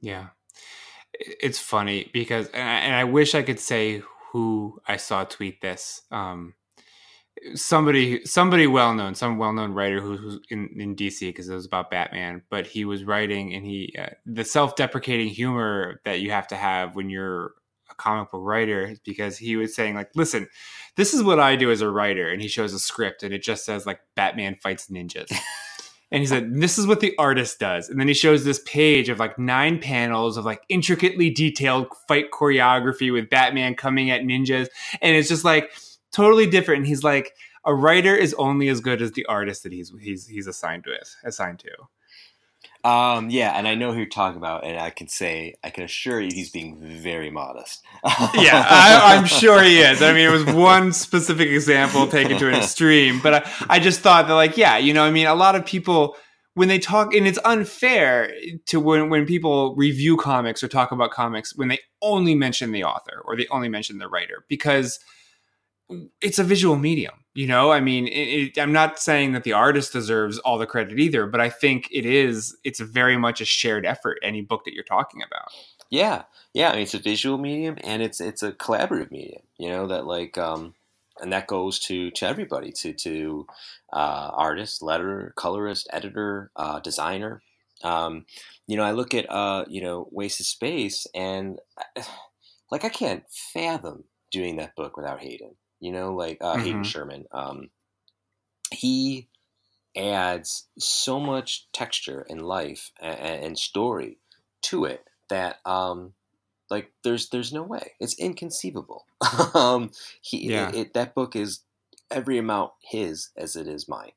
Yeah. 0.01 0.29
It's 1.15 1.59
funny 1.59 2.11
because, 2.13 2.49
and 2.49 2.69
I, 2.69 2.75
and 2.81 2.95
I 2.97 3.05
wish 3.05 3.35
I 3.35 3.43
could 3.43 3.61
say 3.61 4.03
who 4.33 4.81
I 4.89 4.97
saw 4.97 5.25
tweet 5.25 5.61
this. 5.61 6.01
Um, 6.11 6.55
somebody, 7.55 8.25
somebody 8.25 8.67
well 8.67 8.95
known, 8.95 9.15
some 9.15 9.37
well 9.37 9.53
known 9.53 9.73
writer 9.73 10.01
who, 10.01 10.17
who's 10.17 10.41
in, 10.49 10.71
in 10.79 10.97
DC 10.97 11.21
because 11.21 11.49
it 11.49 11.55
was 11.55 11.67
about 11.67 11.91
Batman, 11.91 12.43
but 12.51 12.67
he 12.67 12.87
was 12.87 13.05
writing 13.05 13.53
and 13.53 13.65
he, 13.65 13.95
uh, 13.99 14.09
the 14.25 14.45
self 14.45 14.75
deprecating 14.75 15.29
humor 15.29 16.01
that 16.05 16.21
you 16.21 16.31
have 16.31 16.49
to 16.49 16.57
have 16.57 16.97
when 16.97 17.11
you're 17.11 17.53
a 17.91 17.95
comic 17.97 18.31
book 18.31 18.41
writer 18.43 18.97
because 19.05 19.37
he 19.37 19.57
was 19.57 19.75
saying 19.75 19.95
like, 19.95 20.11
listen, 20.15 20.49
this 20.97 21.13
is 21.13 21.23
what 21.23 21.41
I 21.41 21.57
do 21.57 21.71
as 21.71 21.83
a 21.83 21.91
writer, 21.91 22.31
and 22.31 22.41
he 22.41 22.49
shows 22.49 22.73
a 22.73 22.79
script 22.79 23.23
and 23.23 23.35
it 23.35 23.43
just 23.43 23.65
says 23.65 23.87
like 23.87 24.01
Batman 24.17 24.57
fights 24.57 24.89
ninjas. 24.89 25.31
and 26.13 26.21
he 26.21 26.27
said 26.27 26.55
this 26.55 26.79
is 26.79 26.87
what 26.87 27.01
the 27.01 27.15
artist 27.19 27.59
does. 27.59 27.89
And 27.89 27.99
then 27.99 28.07
he 28.07 28.15
shows 28.15 28.45
this 28.45 28.61
page 28.67 29.09
of 29.09 29.19
like 29.19 29.39
nine 29.39 29.81
panels 29.81 30.37
of 30.37 30.45
like 30.45 30.63
intricately 30.69 31.31
detailed 31.31 31.89
fight 32.07 32.31
choreography 32.31 33.13
with 33.13 33.31
batman 33.31 33.75
coming 33.75 34.11
at 34.11 34.21
ninjas. 34.21 34.69
And 35.01 35.17
it's 35.17 35.29
just 35.29 35.45
like 35.45 35.73
totally 36.13 36.47
different. 36.47 36.81
And 36.81 36.87
he's 36.87 37.03
like 37.03 37.35
a 37.65 37.75
writer 37.75 38.15
is 38.15 38.35
only 38.35 38.69
as 38.69 38.81
good 38.81 39.01
as 39.01 39.13
the 39.13 39.25
artist 39.27 39.63
that 39.63 39.73
he's 39.73 39.93
he's 40.01 40.27
he's 40.27 40.47
assigned 40.47 40.85
with 40.87 41.17
assigned 41.25 41.61
to 41.61 41.71
Um, 42.85 43.31
yeah, 43.31 43.57
and 43.57 43.69
I 43.69 43.77
know 43.77 43.93
who 43.93 43.99
you're 43.99 44.07
talking 44.07 44.39
about, 44.39 44.65
and 44.65 44.77
I 44.77 44.91
can 44.91 45.07
say, 45.07 45.55
I 45.63 45.71
can 45.71 45.85
assure 45.85 46.21
you, 46.21 46.31
he's 46.35 46.51
being 46.51 46.79
very 46.81 47.31
modest. 47.31 47.81
yeah, 48.05 48.67
I, 48.69 49.15
I'm 49.17 49.25
sure 49.25 49.63
he 49.63 49.79
is. 49.79 50.03
I 50.03 50.13
mean, 50.13 50.27
it 50.27 50.33
was 50.33 50.45
one 50.47 50.93
specific 50.93 51.49
example 51.49 52.09
taken 52.09 52.39
to 52.39 52.49
an 52.49 52.55
extreme, 52.63 53.21
but 53.23 53.35
I, 53.35 53.53
I 53.69 53.79
just 53.79 54.01
thought 54.01 54.27
that, 54.27 54.35
like, 54.35 54.57
yeah, 54.57 54.79
you 54.79 54.93
know, 54.93 55.05
I 55.05 55.13
mean, 55.13 55.29
a 55.29 55.35
lot 55.35 55.55
of 55.55 55.65
people 55.65 56.17
when 56.55 56.69
they 56.69 56.79
talk, 56.79 57.15
and 57.15 57.27
it's 57.27 57.39
unfair 57.45 58.33
to 58.67 58.81
when 58.81 59.09
when 59.09 59.27
people 59.27 59.75
review 59.77 60.17
comics 60.17 60.63
or 60.63 60.69
talk 60.69 60.93
about 60.93 61.11
comics 61.11 61.57
when 61.57 61.69
they 61.69 61.79
only 62.03 62.35
mention 62.35 62.73
the 62.73 62.85
author 62.85 63.23
or 63.25 63.37
they 63.37 63.47
only 63.51 63.69
mention 63.69 63.99
the 63.99 64.09
writer 64.09 64.45
because 64.49 64.99
it's 66.21 66.39
a 66.39 66.45
visual 66.45 66.77
medium. 66.77 67.15
You 67.35 67.47
know, 67.47 67.73
I 67.73 67.81
mean, 67.81 68.09
it, 68.09 68.11
it, 68.57 68.59
I'm 68.59 68.73
not 68.73 68.99
saying 68.99 69.33
that 69.33 69.45
the 69.45 69.55
artist 69.55 69.93
deserves 69.93 70.39
all 70.41 70.59
the 70.59 70.67
credit 70.67 70.99
either, 70.99 71.27
but 71.27 71.41
I 71.41 71.49
think 71.49 71.89
it 71.91 72.05
is. 72.05 72.57
It's 72.63 72.81
very 72.81 73.17
much 73.17 73.41
a 73.41 73.47
shared 73.47 73.87
effort. 73.87 74.19
Any 74.23 74.43
book 74.43 74.65
that 74.65 74.75
you're 74.75 74.85
talking 74.85 75.23
about. 75.23 75.49
Yeah, 75.89 76.25
yeah. 76.53 76.71
I 76.71 76.73
mean, 76.75 76.83
it's 76.83 76.95
a 76.95 76.99
visual 76.99 77.39
medium, 77.39 77.77
and 77.85 78.03
it's 78.03 78.21
it's 78.21 78.43
a 78.43 78.53
collaborative 78.53 79.11
medium. 79.11 79.43
You 79.57 79.71
know 79.71 79.87
that 79.87 80.07
like, 80.07 80.37
um, 80.37 80.75
and 81.21 81.33
that 81.33 81.47
goes 81.47 81.79
to 81.81 82.11
to 82.11 82.27
everybody, 82.27 82.71
to 82.73 82.93
to 82.93 83.47
uh, 83.93 84.31
artist, 84.35 84.83
letterer, 84.83 85.35
colorist, 85.35 85.89
editor, 85.91 86.51
uh, 86.57 86.81
designer. 86.81 87.43
Um, 87.83 88.27
you 88.67 88.77
know, 88.77 88.85
I 88.85 88.93
look 88.93 89.15
at 89.15 89.31
uh, 89.31 89.65
you 89.69 89.81
know 89.83 90.07
Wasted 90.11 90.47
Space, 90.47 91.07
and 91.15 91.59
like 92.71 92.85
I 92.85 92.91
can't 92.91 93.25
fathom 93.31 94.05
doing 94.31 94.57
that 94.57 94.77
book 94.77 94.99
without 94.99 95.21
Hayden. 95.21 95.57
You 95.83 95.93
know, 95.93 96.15
like 96.15 96.39
uh, 96.41 96.57
Mhm. 96.57 96.63
Hayden 96.63 96.85
Sherman. 96.85 97.27
Um, 97.33 97.71
he 98.71 99.29
adds 99.97 100.69
so 100.79 101.21
much 101.21 101.69
texture 101.73 102.27
and 102.31 102.43
life 102.43 102.93
and, 103.01 103.45
and 103.45 103.59
story 103.59 104.19
to 104.63 104.85
it 104.87 105.05
that 105.29 105.57
um, 105.67 106.15
like 106.71 106.93
there's 107.05 107.29
there's 107.31 107.53
no 107.53 107.63
way 107.65 107.93
it's 108.01 108.19
inconceivable. 108.19 109.07
um, 109.55 109.91
he 110.23 110.49
Yeah. 110.51 110.69
it, 110.71 110.75
it- 110.75 110.95
that 110.95 111.15
book 111.15 111.37
is 111.37 111.61
every 112.11 112.39
amount 112.39 112.73
his 112.83 113.31
as 113.37 113.57
it 113.57 113.67
is 113.69 113.89
mine, 113.89 114.13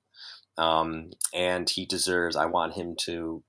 um, 0.57 1.11
and 1.33 1.69
he 1.69 1.85
deserves. 1.85 2.35
I 2.35 2.45
want 2.45 2.75
him 2.75 2.95
to 3.05 3.43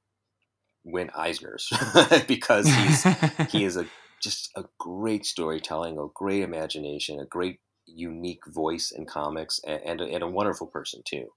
win 0.85 1.11
Eisner's 1.17 1.69
because 2.29 2.69
he's 2.69 3.05
he 3.51 3.65
is 3.65 3.77
a 3.77 3.87
just 4.23 4.51
a 4.57 4.65
great 4.79 5.27
storytelling, 5.27 5.99
a 5.99 6.07
great 6.15 6.43
imagination, 6.43 7.21
a 7.21 7.27
great 7.27 7.61
unique 7.87 8.47
voice 8.47 8.91
in 8.91 9.07
comics, 9.07 9.61
and, 9.67 9.81
and, 9.85 10.01
a, 10.01 10.05
and 10.05 10.23
a 10.23 10.29
wonderful 10.29 10.67
person 10.67 11.03
too. 11.05 11.29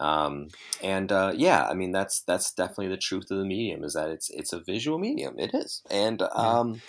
Um, 0.00 0.48
and 0.82 1.10
uh, 1.12 1.32
yeah, 1.34 1.66
I 1.68 1.74
mean 1.74 1.92
that's 1.92 2.22
that's 2.26 2.52
definitely 2.52 2.88
the 2.88 2.96
truth 2.96 3.30
of 3.30 3.38
the 3.38 3.44
medium 3.44 3.84
is 3.84 3.94
that 3.94 4.10
it's 4.10 4.30
it's 4.30 4.52
a 4.52 4.60
visual 4.60 4.98
medium. 4.98 5.38
It 5.38 5.54
is, 5.54 5.82
and 5.90 6.22
um, 6.34 6.80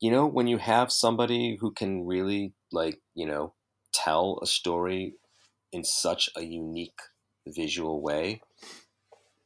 you 0.00 0.10
know 0.10 0.26
when 0.26 0.46
you 0.46 0.58
have 0.58 0.92
somebody 0.92 1.56
who 1.60 1.72
can 1.72 2.06
really 2.06 2.54
like 2.72 3.00
you 3.14 3.26
know 3.26 3.54
tell 3.92 4.38
a 4.42 4.46
story 4.46 5.14
in 5.72 5.84
such 5.84 6.30
a 6.36 6.42
unique 6.42 7.00
visual 7.46 8.02
way, 8.02 8.42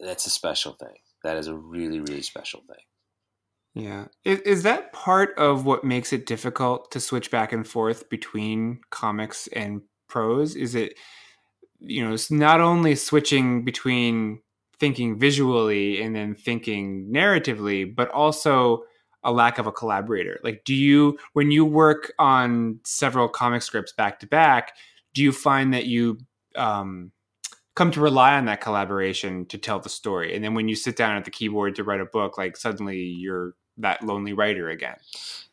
that's 0.01 0.27
a 0.27 0.31
special 0.31 0.73
thing. 0.73 0.97
That 1.25 1.37
is 1.37 1.47
a 1.47 1.57
really 1.57 2.01
really 2.01 2.23
special 2.23 2.63
thing. 2.67 2.85
Yeah. 3.75 4.07
Is, 4.25 4.41
is 4.41 4.63
that 4.65 4.93
part 4.93 5.37
of 5.39 5.65
what 5.65 5.85
makes 5.85 6.13
it 6.13 6.27
difficult 6.27 6.91
to 6.93 7.01
switch 7.01 7.31
back 7.31 7.53
and 7.53 7.67
forth 7.67 8.09
between 8.11 8.81
comics 8.91 9.47
and 9.49 9.81
prose? 10.09 10.55
Is 10.57 10.75
it, 10.75 10.99
you 11.81 12.05
know, 12.05 12.13
it's 12.13 12.31
not 12.31 12.61
only 12.61 12.95
switching 12.95 13.65
between 13.65 14.41
thinking 14.79 15.19
visually 15.19 16.03
and 16.03 16.15
then 16.15 16.35
thinking 16.35 17.11
narratively, 17.11 17.95
but 17.95 18.11
also 18.11 18.83
a 19.25 19.33
lack 19.33 19.57
of 19.59 19.67
a 19.67 19.73
collaborator? 19.73 20.39
Like, 20.45 20.65
do 20.65 20.75
you, 20.75 21.19
when 21.33 21.51
you 21.51 21.65
work 21.65 22.13
on 22.19 22.81
several 22.85 23.29
comic 23.29 23.63
scripts 23.63 23.93
back 23.93 24.21
to 24.21 24.27
back, 24.27 24.75
do 25.15 25.23
you 25.23 25.33
find 25.33 25.73
that 25.73 25.87
you, 25.87 26.19
um, 26.57 27.11
come 27.75 27.91
to 27.91 28.01
rely 28.03 28.35
on 28.37 28.45
that 28.45 28.61
collaboration 28.61 29.47
to 29.47 29.57
tell 29.57 29.81
the 29.81 29.89
story 29.89 30.35
and 30.35 30.45
then 30.45 30.53
when 30.53 30.69
you 30.69 30.77
sit 30.77 30.95
down 30.95 31.17
at 31.17 31.25
the 31.25 31.31
keyboard 31.31 31.75
to 31.75 31.83
write 31.83 32.03
a 32.03 32.05
book 32.05 32.37
like 32.37 32.55
suddenly 32.55 32.99
you're 32.99 33.55
that 33.79 34.03
lonely 34.03 34.33
writer 34.33 34.69
again 34.69 34.97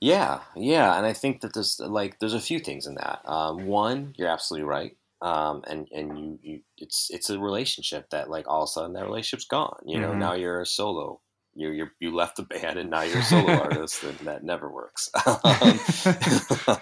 Yeah, 0.01 0.39
yeah, 0.55 0.97
and 0.97 1.05
I 1.05 1.13
think 1.13 1.41
that 1.41 1.53
there's 1.53 1.79
like 1.79 2.19
there's 2.19 2.33
a 2.33 2.39
few 2.39 2.59
things 2.59 2.85
in 2.87 2.95
that. 2.95 3.21
Um, 3.25 3.65
one, 3.65 4.13
you're 4.17 4.29
absolutely 4.29 4.63
right, 4.67 4.95
um, 5.21 5.61
and 5.67 5.87
and 5.91 6.17
you, 6.17 6.39
you 6.41 6.59
it's 6.77 7.09
it's 7.11 7.29
a 7.29 7.37
relationship 7.39 8.09
that 8.11 8.29
like 8.29 8.47
all 8.47 8.63
of 8.63 8.67
a 8.67 8.71
sudden 8.71 8.93
that 8.93 9.03
relationship's 9.05 9.45
gone. 9.47 9.79
You 9.85 9.99
know, 9.99 10.11
Mhm. 10.13 10.19
now 10.19 10.33
you're 10.33 10.61
a 10.61 10.65
solo. 10.65 11.19
You 11.55 11.71
you 11.71 11.87
you 11.99 12.15
left 12.15 12.37
the 12.37 12.43
band 12.43 12.79
and 12.79 12.89
now 12.89 13.01
you're 13.07 13.19
a 13.19 13.23
solo 13.23 13.59
artist, 13.59 14.03
and 14.03 14.19
that 14.27 14.43
never 14.43 14.69
works. 14.71 15.09
um, 15.25 16.79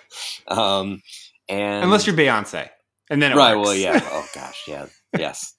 um, 0.47 1.01
and 1.49 1.83
unless 1.85 2.05
you're 2.05 2.15
beyonce 2.15 2.69
and 3.09 3.21
then 3.21 3.31
it 3.31 3.35
right, 3.35 3.55
works. 3.55 3.67
well, 3.67 3.75
yeah. 3.75 3.99
Oh 4.11 4.27
gosh, 4.35 4.63
yeah, 4.67 4.85
yes, 5.17 5.55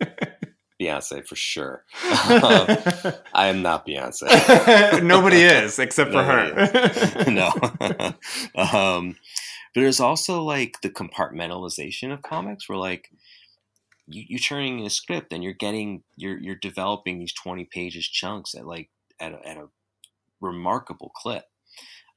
Beyonce 0.80 1.26
for 1.26 1.36
sure. 1.36 1.84
I 2.02 3.18
am 3.34 3.62
not 3.62 3.86
Beyonce. 3.86 5.02
nobody 5.02 5.42
is 5.42 5.78
except 5.78 6.12
for 6.12 6.22
her 6.22 7.26
no. 7.30 7.52
um, 8.54 9.16
but 9.74 9.80
there's 9.82 10.00
also 10.00 10.42
like 10.42 10.80
the 10.82 10.90
compartmentalization 10.90 12.12
of 12.12 12.22
comics, 12.22 12.68
where 12.68 12.78
like 12.78 13.10
you, 14.06 14.24
you're 14.28 14.38
turning 14.38 14.78
in 14.78 14.86
a 14.86 14.90
script 14.90 15.32
and 15.32 15.42
you're 15.42 15.52
getting 15.52 16.02
you're 16.16 16.38
you're 16.38 16.56
developing 16.56 17.18
these 17.18 17.32
20 17.32 17.64
pages 17.66 18.08
chunks 18.08 18.54
at 18.54 18.66
like 18.66 18.88
at 19.20 19.32
a, 19.32 19.48
at 19.48 19.56
a 19.56 19.68
remarkable 20.40 21.10
clip. 21.14 21.44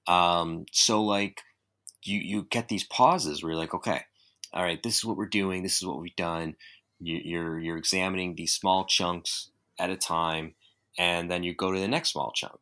Um, 0.07 0.65
so 0.71 1.03
like 1.03 1.41
you 2.03 2.19
you 2.19 2.47
get 2.49 2.67
these 2.67 2.83
pauses 2.83 3.43
where 3.43 3.51
you're 3.51 3.59
like, 3.59 3.73
okay, 3.73 4.01
all 4.53 4.63
right, 4.63 4.81
this 4.81 4.97
is 4.97 5.05
what 5.05 5.17
we're 5.17 5.27
doing, 5.27 5.63
this 5.63 5.77
is 5.77 5.85
what 5.85 5.99
we've 5.99 6.15
done. 6.15 6.55
You, 7.01 7.19
you're 7.23 7.59
you're 7.59 7.77
examining 7.77 8.35
these 8.35 8.53
small 8.53 8.85
chunks 8.85 9.51
at 9.79 9.89
a 9.89 9.97
time, 9.97 10.55
and 10.97 11.29
then 11.31 11.43
you 11.43 11.55
go 11.55 11.71
to 11.71 11.79
the 11.79 11.87
next 11.87 12.11
small 12.11 12.31
chunk 12.33 12.59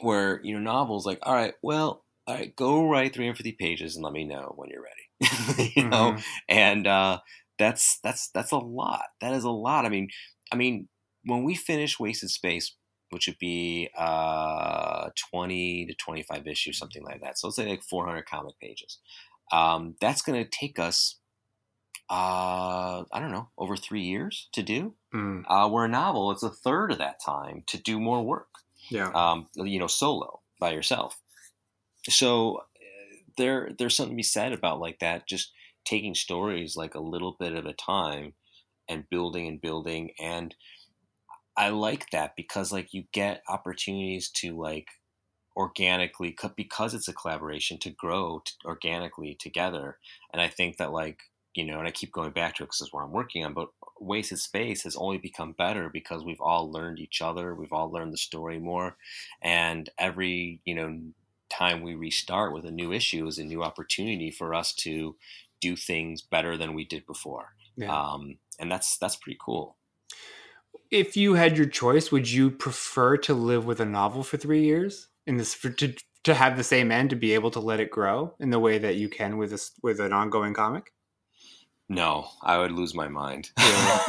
where 0.00 0.40
you 0.42 0.54
know 0.54 0.60
novels 0.60 1.06
like 1.06 1.18
all 1.22 1.34
right 1.34 1.54
well 1.62 2.04
all 2.26 2.34
right 2.34 2.54
go 2.56 2.88
write 2.88 3.14
350 3.14 3.52
pages 3.52 3.94
and 3.96 4.04
let 4.04 4.12
me 4.12 4.24
know 4.24 4.52
when 4.56 4.70
you're 4.70 4.82
ready. 4.82 5.72
You 5.76 5.88
know? 5.90 6.14
Mhm. 6.16 6.24
and 6.48 6.86
uh 6.86 7.20
that's 7.58 7.98
that's 8.02 8.30
that's 8.30 8.50
a 8.50 8.58
lot. 8.58 9.04
That 9.20 9.34
is 9.34 9.44
a 9.44 9.50
lot. 9.50 9.84
I 9.84 9.88
mean 9.88 10.08
i 10.52 10.56
mean 10.56 10.88
when 11.24 11.44
we 11.44 11.54
finish 11.54 11.98
wasted 12.00 12.30
space 12.30 12.74
which 13.10 13.26
would 13.26 13.38
be 13.38 13.88
uh 13.96 15.10
20 15.30 15.86
to 15.86 15.94
25 15.94 16.46
issues 16.46 16.78
something 16.78 17.04
like 17.04 17.20
that 17.20 17.38
so 17.38 17.46
let's 17.46 17.56
say 17.56 17.68
like 17.68 17.82
400 17.82 18.26
comic 18.26 18.54
pages 18.60 18.98
um 19.52 19.94
that's 20.00 20.22
going 20.22 20.42
to 20.42 20.50
take 20.50 20.78
us 20.78 21.18
uh 22.10 23.04
i 23.12 23.20
don't 23.20 23.32
know 23.32 23.48
over 23.58 23.76
three 23.76 24.02
years 24.02 24.48
to 24.52 24.62
do 24.62 24.94
Mm, 25.14 25.44
uh 25.48 25.68
where 25.68 25.84
a 25.84 25.88
novel 25.88 26.30
it's 26.30 26.42
a 26.42 26.50
third 26.50 26.92
of 26.92 26.98
that 26.98 27.20
time 27.24 27.62
to 27.66 27.78
do 27.78 28.00
more 28.00 28.22
work 28.24 28.48
yeah 28.90 29.12
um, 29.14 29.48
you 29.56 29.78
know, 29.78 29.86
solo 29.88 30.42
by 30.60 30.72
yourself. 30.72 31.20
So 32.08 32.56
uh, 32.58 32.62
there, 33.36 33.70
there's 33.78 33.96
something 33.96 34.14
to 34.14 34.18
be 34.18 34.22
said 34.22 34.52
about 34.52 34.80
like 34.80 34.98
that, 35.00 35.28
just 35.28 35.52
taking 35.84 36.14
stories 36.14 36.76
like 36.76 36.94
a 36.94 37.00
little 37.00 37.36
bit 37.38 37.54
at 37.54 37.66
a 37.66 37.72
time 37.74 38.34
and 38.88 39.08
building 39.10 39.48
and 39.48 39.60
building. 39.60 40.12
And 40.20 40.54
I 41.56 41.68
like 41.68 42.10
that 42.10 42.34
because 42.36 42.72
like 42.72 42.94
you 42.94 43.04
get 43.12 43.42
opportunities 43.48 44.30
to 44.36 44.56
like 44.58 44.88
organically, 45.56 46.36
because 46.56 46.94
it's 46.94 47.08
a 47.08 47.14
collaboration, 47.14 47.78
to 47.80 47.90
grow 47.90 48.42
t- 48.44 48.52
organically 48.64 49.34
together. 49.34 49.98
And 50.32 50.42
I 50.42 50.48
think 50.48 50.78
that 50.78 50.92
like 50.92 51.20
you 51.54 51.64
know, 51.64 51.78
and 51.78 51.88
I 51.88 51.90
keep 51.90 52.12
going 52.12 52.30
back 52.30 52.54
to 52.56 52.62
it 52.62 52.66
because 52.66 52.80
it's 52.80 52.92
what 52.92 53.04
I'm 53.04 53.12
working 53.12 53.44
on, 53.44 53.52
but 53.52 53.68
Wasted 54.00 54.38
Space 54.38 54.82
has 54.84 54.96
only 54.96 55.18
become 55.18 55.52
better 55.52 55.88
because 55.88 56.24
we've 56.24 56.40
all 56.40 56.70
learned 56.70 56.98
each 56.98 57.20
other, 57.22 57.54
we've 57.54 57.72
all 57.72 57.90
learned 57.90 58.12
the 58.12 58.18
story 58.18 58.58
more, 58.58 58.96
and 59.42 59.90
every 59.98 60.60
you 60.64 60.74
know 60.74 60.98
time 61.50 61.82
we 61.82 61.94
restart 61.94 62.54
with 62.54 62.64
a 62.64 62.70
new 62.70 62.92
issue 62.92 63.26
is 63.26 63.38
a 63.38 63.44
new 63.44 63.62
opportunity 63.62 64.30
for 64.30 64.54
us 64.54 64.72
to 64.72 65.14
do 65.60 65.76
things 65.76 66.22
better 66.22 66.56
than 66.56 66.74
we 66.74 66.84
did 66.84 67.06
before, 67.06 67.54
yeah. 67.76 67.92
um, 67.94 68.38
and 68.58 68.70
that's 68.72 68.96
that's 68.98 69.16
pretty 69.16 69.38
cool. 69.40 69.76
if 70.90 71.16
you 71.16 71.34
had 71.34 71.56
your 71.56 71.66
choice 71.66 72.12
would 72.12 72.30
you 72.30 72.50
prefer 72.50 73.16
to 73.16 73.34
live 73.34 73.66
with 73.66 73.80
a 73.80 73.84
novel 73.84 74.22
for 74.22 74.36
three 74.36 74.64
years 74.64 75.08
in 75.26 75.36
this 75.36 75.54
for, 75.54 75.70
to 75.70 75.94
to 76.24 76.34
have 76.34 76.56
the 76.56 76.64
same 76.64 76.92
end 76.92 77.10
to 77.10 77.16
be 77.16 77.34
able 77.34 77.50
to 77.50 77.60
let 77.60 77.80
it 77.80 77.90
grow 77.90 78.34
in 78.38 78.50
the 78.50 78.60
way 78.60 78.78
that 78.78 78.96
you 78.96 79.08
can 79.08 79.36
with 79.36 79.50
this 79.50 79.72
with 79.82 80.00
an 80.00 80.12
ongoing 80.12 80.54
comic? 80.54 80.92
No, 81.88 82.28
I 82.42 82.58
would 82.58 82.72
lose 82.72 82.94
my 82.94 83.08
mind. 83.08 83.50
Yeah. 83.58 84.04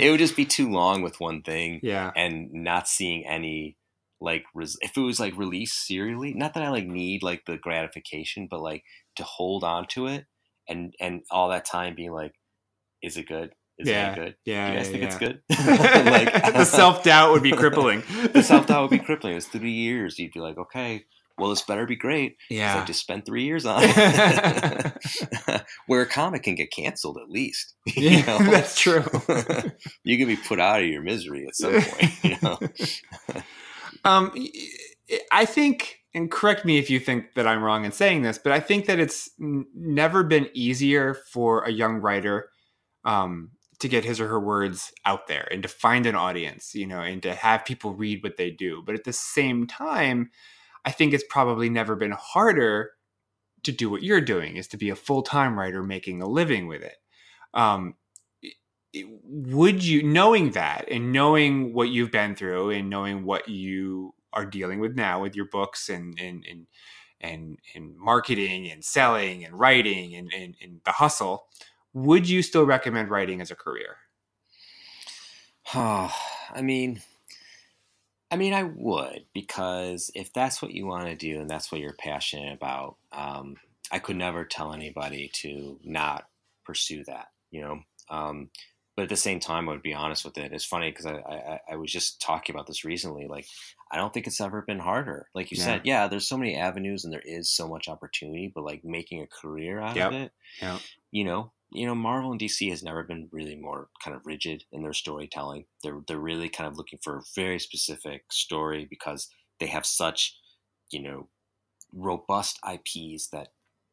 it 0.00 0.10
would 0.10 0.18
just 0.20 0.36
be 0.36 0.44
too 0.44 0.70
long 0.70 1.02
with 1.02 1.18
one 1.20 1.42
thing 1.42 1.80
Yeah. 1.82 2.12
and 2.14 2.52
not 2.52 2.86
seeing 2.88 3.26
any 3.26 3.76
like 4.20 4.44
res- 4.54 4.78
if 4.80 4.96
it 4.96 5.00
was 5.00 5.20
like 5.20 5.36
released 5.36 5.86
serially 5.86 6.32
not 6.32 6.54
that 6.54 6.62
i 6.62 6.70
like 6.70 6.86
need 6.86 7.22
like 7.22 7.44
the 7.44 7.58
gratification 7.58 8.48
but 8.50 8.62
like 8.62 8.82
to 9.14 9.22
hold 9.22 9.62
on 9.62 9.86
to 9.86 10.06
it 10.06 10.24
and 10.66 10.94
and 10.98 11.20
all 11.30 11.50
that 11.50 11.66
time 11.66 11.94
being 11.94 12.12
like 12.12 12.32
is 13.02 13.18
it 13.18 13.28
good 13.28 13.50
is 13.78 13.86
Yeah. 13.86 14.12
it 14.12 14.16
good 14.16 14.34
Yeah. 14.46 14.70
you 14.70 14.76
guys 14.78 14.86
yeah, 14.86 14.92
think 14.92 15.04
it's 15.04 15.18
good 15.18 15.42
like 16.10 16.54
the 16.54 16.64
self 16.64 17.02
doubt 17.02 17.32
would 17.32 17.42
be 17.42 17.52
crippling. 17.52 18.02
the 18.32 18.42
self-doubt 18.42 18.82
would 18.90 18.98
be 18.98 19.04
crippling 19.04 19.32
it 19.32 19.36
was 19.36 19.46
three 19.48 19.72
years 19.72 20.18
you'd 20.18 20.32
be 20.32 20.40
like 20.40 20.56
okay 20.56 21.04
well 21.38 21.50
this 21.50 21.62
better 21.62 21.86
be 21.86 21.96
great. 21.96 22.36
Yeah. 22.50 22.80
i 22.80 22.84
just 22.84 23.00
spent 23.00 23.26
three 23.26 23.44
years 23.44 23.66
on 23.66 23.82
it 23.84 25.64
where 25.86 26.02
a 26.02 26.06
comic 26.06 26.42
can 26.44 26.54
get 26.54 26.70
canceled 26.72 27.18
at 27.22 27.28
least 27.30 27.74
you 27.86 28.10
Yeah, 28.10 28.38
know? 28.38 28.50
that's 28.50 28.78
true. 28.78 29.04
you 30.04 30.18
can 30.18 30.26
be 30.28 30.36
put 30.36 30.60
out 30.60 30.80
of 30.82 30.88
your 30.88 31.02
misery 31.02 31.46
at 31.46 31.56
some 31.56 31.80
point 31.80 32.12
you 32.24 32.36
know 32.42 32.58
Um, 34.04 34.32
I 35.32 35.44
think, 35.44 35.98
and 36.14 36.30
correct 36.30 36.64
me 36.64 36.78
if 36.78 36.90
you 36.90 37.00
think 37.00 37.34
that 37.34 37.46
I'm 37.46 37.62
wrong 37.62 37.84
in 37.84 37.92
saying 37.92 38.22
this, 38.22 38.38
but 38.38 38.52
I 38.52 38.60
think 38.60 38.86
that 38.86 38.98
it's 39.00 39.30
n- 39.40 39.66
never 39.74 40.22
been 40.22 40.48
easier 40.54 41.14
for 41.32 41.64
a 41.64 41.70
young 41.72 41.96
writer 41.96 42.48
um, 43.04 43.50
to 43.80 43.88
get 43.88 44.04
his 44.04 44.20
or 44.20 44.28
her 44.28 44.38
words 44.40 44.92
out 45.04 45.26
there 45.26 45.48
and 45.50 45.62
to 45.62 45.68
find 45.68 46.06
an 46.06 46.14
audience, 46.14 46.74
you 46.74 46.86
know, 46.86 47.00
and 47.00 47.22
to 47.24 47.34
have 47.34 47.64
people 47.64 47.94
read 47.94 48.22
what 48.22 48.36
they 48.36 48.50
do. 48.50 48.82
But 48.84 48.94
at 48.94 49.04
the 49.04 49.12
same 49.12 49.66
time, 49.66 50.30
I 50.86 50.92
think 50.92 51.12
it's 51.12 51.24
probably 51.28 51.68
never 51.68 51.96
been 51.96 52.14
harder 52.16 52.92
to 53.64 53.72
do 53.72 53.90
what 53.90 54.02
you're 54.02 54.20
doing, 54.20 54.56
is 54.56 54.68
to 54.68 54.76
be 54.76 54.90
a 54.90 54.96
full 54.96 55.22
time 55.22 55.58
writer 55.58 55.82
making 55.82 56.22
a 56.22 56.28
living 56.28 56.68
with 56.68 56.82
it. 56.82 56.96
Um, 57.52 57.96
would 59.24 59.84
you 59.84 60.02
knowing 60.02 60.52
that 60.52 60.86
and 60.90 61.12
knowing 61.12 61.74
what 61.74 61.90
you've 61.90 62.10
been 62.12 62.34
through 62.34 62.70
and 62.70 62.88
knowing 62.88 63.24
what 63.24 63.48
you 63.48 64.14
are 64.32 64.46
dealing 64.46 64.80
with 64.80 64.94
now 64.94 65.20
with 65.20 65.36
your 65.36 65.46
books 65.46 65.88
and 65.90 66.18
and 66.18 66.44
and 66.48 66.66
and, 67.20 67.58
and 67.74 67.96
marketing 67.96 68.70
and 68.70 68.84
selling 68.84 69.42
and 69.44 69.58
writing 69.58 70.14
and, 70.14 70.30
and, 70.34 70.54
and 70.62 70.80
the 70.84 70.92
hustle 70.92 71.46
would 71.94 72.28
you 72.28 72.42
still 72.42 72.64
recommend 72.64 73.10
writing 73.10 73.40
as 73.40 73.50
a 73.50 73.56
career 73.56 73.96
Oh, 75.74 76.14
I 76.54 76.62
mean, 76.62 77.00
I 78.36 78.38
mean, 78.38 78.52
I 78.52 78.64
would 78.64 79.24
because 79.32 80.10
if 80.14 80.30
that's 80.30 80.60
what 80.60 80.72
you 80.72 80.84
want 80.84 81.08
to 81.08 81.16
do 81.16 81.40
and 81.40 81.48
that's 81.48 81.72
what 81.72 81.80
you're 81.80 81.94
passionate 81.94 82.52
about, 82.52 82.98
um, 83.10 83.56
I 83.90 83.98
could 83.98 84.16
never 84.16 84.44
tell 84.44 84.74
anybody 84.74 85.30
to 85.36 85.80
not 85.82 86.28
pursue 86.62 87.02
that, 87.04 87.28
you 87.50 87.62
know. 87.62 87.80
Um, 88.10 88.50
but 88.94 89.04
at 89.04 89.08
the 89.08 89.16
same 89.16 89.40
time, 89.40 89.68
I 89.68 89.72
would 89.72 89.80
be 89.82 89.94
honest 89.94 90.22
with 90.22 90.36
it. 90.36 90.52
It's 90.52 90.66
funny 90.66 90.90
because 90.90 91.06
I, 91.06 91.14
I 91.16 91.60
I 91.70 91.76
was 91.76 91.90
just 91.90 92.20
talking 92.20 92.54
about 92.54 92.66
this 92.66 92.84
recently. 92.84 93.26
Like, 93.26 93.46
I 93.90 93.96
don't 93.96 94.12
think 94.12 94.26
it's 94.26 94.40
ever 94.40 94.60
been 94.60 94.80
harder. 94.80 95.30
Like 95.34 95.50
you 95.50 95.56
Yeah. 95.56 95.56
said, 95.56 95.86
yeah, 95.86 96.06
there's 96.06 96.28
so 96.28 96.36
many 96.36 96.56
avenues 96.56 97.04
and 97.04 97.12
there 97.14 97.22
is 97.24 97.50
so 97.50 97.66
much 97.68 97.88
opportunity, 97.88 98.52
but 98.54 98.64
like 98.64 98.84
making 98.84 99.22
a 99.22 99.26
career 99.26 99.80
out 99.80 99.96
Yep. 99.96 100.06
of 100.10 100.10
it, 100.10 100.32
Yep. 100.62 100.82
you 101.10 101.24
know, 101.24 101.52
you 101.70 101.86
know, 101.86 101.94
Marvel 101.94 102.30
and 102.30 102.40
DC 102.40 102.68
has 102.70 102.82
never 102.82 103.02
been 103.02 103.28
really 103.32 103.56
more 103.56 103.88
kind 104.02 104.16
of 104.16 104.24
rigid 104.24 104.64
in 104.72 104.82
their 104.82 104.92
storytelling. 104.92 105.64
They're 105.82 106.00
they're 106.06 106.18
really 106.18 106.48
kind 106.48 106.68
of 106.68 106.76
looking 106.76 107.00
for 107.02 107.18
a 107.18 107.22
very 107.34 107.58
specific 107.58 108.24
story 108.30 108.86
because 108.88 109.28
they 109.58 109.66
have 109.66 109.86
such, 109.86 110.36
you 110.90 111.02
know, 111.02 111.28
robust 111.92 112.60
IPs 112.66 113.28
that 113.28 113.48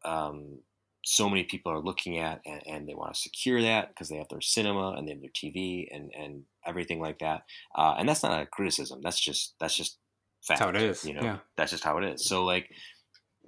um, 0.06 0.60
so 1.04 1.30
many 1.30 1.44
people 1.44 1.72
are 1.72 1.82
looking 1.82 2.20
at, 2.20 2.42
and, 2.46 2.62
and 2.68 2.88
they 2.88 2.94
want 2.94 3.14
to 3.14 3.20
secure 3.20 3.62
that 3.62 3.90
because 3.90 4.10
they 4.10 4.18
have 4.18 4.30
their 4.30 4.42
cinema 4.42 4.92
and 4.92 5.08
they 5.08 5.14
have 5.14 5.22
their 5.22 5.32
TV 5.32 5.88
and 5.92 6.12
and 6.18 6.44
everything 6.66 7.02
like 7.02 7.20
that. 7.20 7.44
Uh, 7.76 7.96
and 7.98 8.08
that's 8.08 8.24
not 8.24 8.40
a 8.40 8.46
criticism. 8.46 9.02
That's 9.04 9.20
just 9.20 9.56
that's 9.60 9.76
just 9.76 9.98
fact. 10.42 10.60
That's 10.60 10.62
how 10.62 10.70
it 10.70 10.90
is, 10.90 11.06
You 11.06 11.16
know, 11.16 11.24
yeah. 11.24 11.38
that's 11.58 11.72
just 11.72 11.84
how 11.84 11.98
it 11.98 12.06
is. 12.06 12.26
So 12.26 12.46
like, 12.46 12.70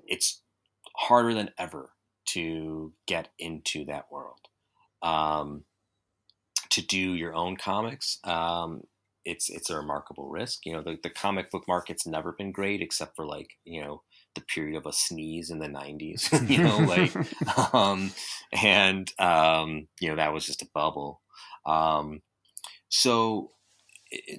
it's 0.08 0.42
harder 0.96 1.34
than 1.34 1.52
ever 1.60 1.92
to 2.28 2.94
get 3.08 3.30
into 3.40 3.86
that 3.86 4.06
world. 4.12 4.40
Um, 5.02 5.66
to 6.72 6.82
do 6.82 6.98
your 6.98 7.34
own 7.34 7.58
comics, 7.58 8.20
um, 8.24 8.82
it's 9.26 9.50
it's 9.50 9.70
a 9.70 9.76
remarkable 9.76 10.30
risk. 10.30 10.66
You 10.66 10.74
know, 10.74 10.82
the, 10.82 10.98
the 11.02 11.10
comic 11.10 11.50
book 11.52 11.64
market's 11.68 12.06
never 12.06 12.32
been 12.32 12.52
great 12.52 12.82
except 12.82 13.16
for 13.16 13.26
like 13.26 13.52
you 13.64 13.82
know 13.82 14.04
the 14.36 14.42
period 14.42 14.78
of 14.78 14.86
a 14.86 14.94
sneeze 14.94 15.50
in 15.50 15.60
the 15.60 15.68
'90s. 15.68 16.50
you 16.50 16.64
know, 16.64 16.78
like 16.78 17.74
um, 17.74 18.12
and 18.52 19.12
um, 19.20 19.88
you 20.00 20.10
know 20.10 20.16
that 20.16 20.34
was 20.34 20.46
just 20.46 20.62
a 20.62 20.70
bubble. 20.74 21.22
Um, 21.66 22.22
so 22.90 23.52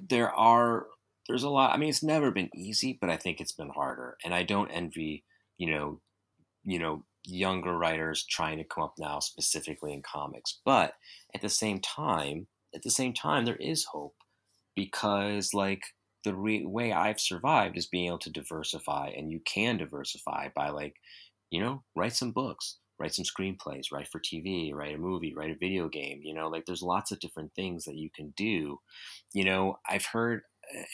there 0.09 0.33
are 0.33 0.87
there's 1.29 1.43
a 1.43 1.51
lot. 1.51 1.75
I 1.75 1.77
mean, 1.77 1.89
it's 1.89 2.03
never 2.03 2.31
been 2.31 2.51
easy, 2.55 2.97
but 2.99 3.11
I 3.11 3.17
think 3.17 3.41
it's 3.41 3.53
been 3.53 3.71
harder, 3.71 4.17
and 4.25 4.33
I 4.33 4.45
don't 4.45 4.71
envy 4.71 5.25
you 5.59 5.71
know 5.71 6.01
you 6.65 6.79
know 6.79 7.05
younger 7.27 7.77
writers 7.77 8.25
trying 8.25 8.59
to 8.59 8.65
come 8.65 8.85
up 8.85 8.95
now 8.99 9.19
specifically 9.21 9.93
in 9.93 10.03
comics. 10.03 10.61
But 10.65 10.95
at 11.35 11.43
the 11.43 11.49
same 11.49 11.81
time 11.81 12.47
at 12.75 12.83
the 12.83 12.91
same 12.91 13.13
time 13.13 13.45
there 13.45 13.57
is 13.57 13.85
hope 13.85 14.15
because 14.75 15.55
like 15.55 15.83
the 16.25 16.35
re- 16.35 16.67
way 16.67 16.93
i've 16.93 17.21
survived 17.21 17.77
is 17.77 17.87
being 17.87 18.07
able 18.07 18.19
to 18.19 18.31
diversify 18.31 19.09
and 19.17 19.31
you 19.31 19.41
can 19.47 19.77
diversify 19.77 20.49
by 20.55 20.69
like 20.69 20.95
you 21.51 21.61
know 21.61 21.83
write 21.97 22.15
some 22.15 22.33
books 22.33 22.79
write 22.99 23.15
some 23.15 23.25
screenplays 23.25 23.93
write 23.93 24.09
for 24.09 24.21
tv 24.21 24.73
write 24.75 24.95
a 24.95 24.99
movie 24.99 25.35
write 25.35 25.51
a 25.51 25.57
video 25.57 25.89
game 25.89 26.21
you 26.23 26.35
know 26.35 26.49
like 26.49 26.65
there's 26.67 26.83
lots 26.83 27.11
of 27.13 27.21
different 27.21 27.53
things 27.55 27.85
that 27.85 27.97
you 27.97 28.11
can 28.15 28.33
do. 28.37 28.79
You 29.33 29.45
know 29.45 29.79
i've 29.89 30.07
heard 30.07 30.43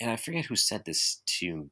and 0.01 0.11
i 0.11 0.17
forget 0.17 0.47
who 0.47 0.57
said 0.57 0.83
this 0.85 1.23
to 1.39 1.71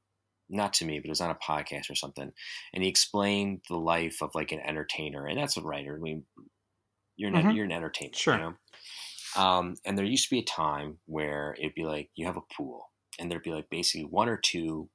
not 0.51 0.73
to 0.75 0.85
me, 0.85 0.99
but 0.99 1.07
it 1.07 1.11
was 1.11 1.21
on 1.21 1.31
a 1.31 1.35
podcast 1.37 1.91
or 1.91 1.95
something, 1.95 2.33
and 2.75 2.83
he 2.83 2.89
explained 2.89 3.63
the 3.69 3.77
life 3.77 4.21
of 4.23 4.35
like 4.35 4.53
an 4.53 4.61
entertainer, 4.61 5.27
and 5.27 5.39
that's 5.39 5.57
a 5.57 5.63
writer. 5.63 5.97
I 5.97 6.01
mean, 6.01 6.27
you're 7.17 7.35
an, 7.35 7.45
Mhm. 7.47 7.55
you're 7.55 7.65
an 7.67 7.73
entertainer, 7.73 8.15
Sure. 8.15 8.35
you 8.35 8.41
know. 8.41 8.55
Um, 9.37 9.77
and 9.85 9.97
there 9.97 10.05
used 10.05 10.25
to 10.25 10.35
be 10.35 10.41
a 10.41 10.45
time 10.45 10.99
where 11.07 11.55
it'd 11.59 11.75
be 11.75 11.85
like 11.85 12.11
you 12.15 12.27
have 12.27 12.37
a 12.37 12.55
pool, 12.55 12.91
and 13.19 13.31
there'd 13.31 13.43
be 13.43 13.53
like 13.53 13.71
basically 13.71 14.05
one 14.05 14.29
or 14.29 14.37
two, 14.37 14.91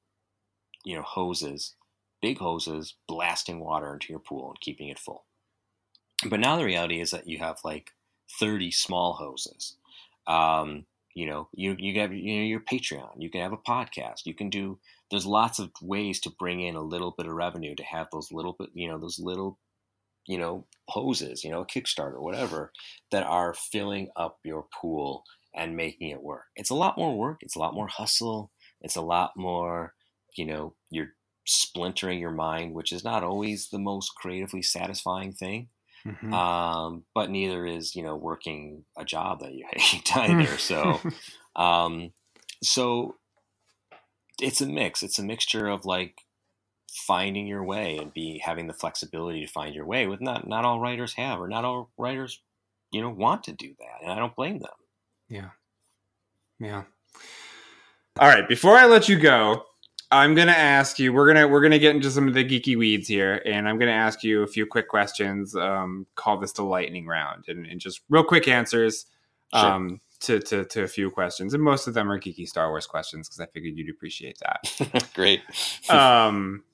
you 0.84 0.94
know, 0.96 1.02
hoses, 1.02 1.74
big 2.20 2.38
hoses, 2.38 2.94
blasting 3.08 3.60
water 3.60 3.94
into 3.94 4.12
your 4.12 4.20
pool 4.20 4.50
and 4.50 4.60
keeping 4.60 4.88
it 4.88 4.98
full. 4.98 5.24
But 6.28 6.40
now 6.40 6.56
the 6.56 6.64
reality 6.64 7.00
is 7.00 7.10
that 7.12 7.26
you 7.28 7.38
have 7.38 7.58
like 7.64 7.92
thirty 8.38 8.70
small 8.70 9.14
hoses. 9.14 9.76
Um, 10.26 10.86
you 11.16 11.26
know, 11.26 11.48
you 11.54 11.74
you 11.78 11.98
have 11.98 12.12
you 12.12 12.36
know 12.36 12.44
your 12.44 12.60
Patreon. 12.60 13.14
You 13.16 13.30
can 13.30 13.40
have 13.40 13.54
a 13.54 13.56
podcast. 13.56 14.26
You 14.26 14.34
can 14.34 14.50
do 14.50 14.78
there's 15.10 15.24
lots 15.24 15.58
of 15.58 15.70
ways 15.80 16.20
to 16.20 16.30
bring 16.38 16.60
in 16.60 16.76
a 16.76 16.82
little 16.82 17.14
bit 17.16 17.26
of 17.26 17.32
revenue 17.32 17.74
to 17.74 17.82
have 17.84 18.08
those 18.12 18.30
little 18.30 18.54
bit 18.58 18.68
you 18.74 18.86
know 18.86 18.98
those 18.98 19.18
little 19.18 19.58
you 20.26 20.36
know 20.36 20.66
hoses 20.88 21.42
you 21.42 21.50
know 21.50 21.64
kickstarter 21.64 22.20
whatever 22.20 22.70
that 23.10 23.22
are 23.24 23.54
filling 23.54 24.08
up 24.16 24.38
your 24.44 24.66
pool 24.78 25.24
and 25.54 25.76
making 25.76 26.10
it 26.10 26.22
work 26.22 26.44
it's 26.56 26.70
a 26.70 26.74
lot 26.74 26.98
more 26.98 27.16
work 27.16 27.38
it's 27.40 27.56
a 27.56 27.58
lot 27.58 27.74
more 27.74 27.88
hustle 27.88 28.50
it's 28.82 28.96
a 28.96 29.00
lot 29.00 29.30
more 29.36 29.94
you 30.36 30.44
know 30.44 30.74
you're 30.90 31.10
splintering 31.46 32.18
your 32.18 32.32
mind 32.32 32.74
which 32.74 32.92
is 32.92 33.04
not 33.04 33.22
always 33.22 33.68
the 33.70 33.78
most 33.78 34.10
creatively 34.16 34.62
satisfying 34.62 35.32
thing 35.32 35.68
Mhm. 36.06 36.32
um, 36.32 37.04
but 37.14 37.30
neither 37.30 37.66
is 37.66 37.96
you 37.96 38.02
know 38.02 38.16
working 38.16 38.84
a 38.96 39.04
job 39.04 39.40
that 39.40 39.54
you 39.54 39.66
hate 39.72 40.16
either 40.16 40.56
so 40.58 41.00
um, 41.56 42.12
so 42.62 43.16
it's 44.40 44.60
a 44.60 44.66
mix. 44.66 45.02
It's 45.02 45.18
a 45.18 45.24
mixture 45.24 45.68
of 45.68 45.84
like 45.84 46.22
finding 47.06 47.46
your 47.46 47.64
way 47.64 47.98
and 47.98 48.12
be 48.12 48.40
having 48.42 48.66
the 48.66 48.72
flexibility 48.72 49.44
to 49.44 49.52
find 49.52 49.74
your 49.74 49.86
way 49.86 50.06
with 50.06 50.20
not 50.20 50.46
not 50.46 50.64
all 50.64 50.80
writers 50.80 51.14
have 51.14 51.40
or 51.40 51.48
not 51.48 51.64
all 51.64 51.90
writers 51.98 52.40
you 52.90 53.00
know 53.00 53.10
want 53.10 53.44
to 53.44 53.52
do 53.52 53.74
that 53.78 54.02
and 54.02 54.12
I 54.12 54.16
don't 54.16 54.36
blame 54.36 54.58
them. 54.58 54.70
Yeah. 55.28 55.50
Yeah. 56.58 56.84
All 58.18 58.28
right, 58.28 58.48
before 58.48 58.76
I 58.76 58.86
let 58.86 59.10
you 59.10 59.18
go, 59.18 59.64
I'm 60.10 60.34
going 60.34 60.46
to 60.46 60.56
ask 60.56 60.98
you 60.98 61.12
we're 61.12 61.32
going 61.32 61.42
to 61.42 61.46
we're 61.46 61.60
going 61.60 61.72
to 61.72 61.78
get 61.78 61.94
into 61.94 62.10
some 62.10 62.28
of 62.28 62.34
the 62.34 62.44
geeky 62.44 62.76
weeds 62.76 63.08
here 63.08 63.42
and 63.44 63.68
I'm 63.68 63.78
going 63.78 63.90
to 63.90 63.96
ask 63.96 64.22
you 64.22 64.42
a 64.42 64.46
few 64.46 64.66
quick 64.66 64.88
questions 64.88 65.54
um 65.56 66.06
call 66.14 66.38
this 66.38 66.52
the 66.52 66.62
lightning 66.62 67.06
round 67.06 67.44
and, 67.48 67.66
and 67.66 67.80
just 67.80 68.00
real 68.08 68.24
quick 68.24 68.48
answers 68.48 69.06
Sure. 69.54 69.64
um 69.64 70.00
to, 70.20 70.40
to 70.40 70.64
to 70.64 70.82
a 70.82 70.88
few 70.88 71.10
questions 71.10 71.54
and 71.54 71.62
most 71.62 71.86
of 71.86 71.94
them 71.94 72.10
are 72.10 72.18
geeky 72.18 72.48
Star 72.48 72.68
Wars 72.70 72.86
questions 72.86 73.28
because 73.28 73.40
I 73.40 73.46
figured 73.46 73.76
you'd 73.76 73.90
appreciate 73.90 74.38
that. 74.40 75.10
Great. 75.14 75.42
um 75.88 76.64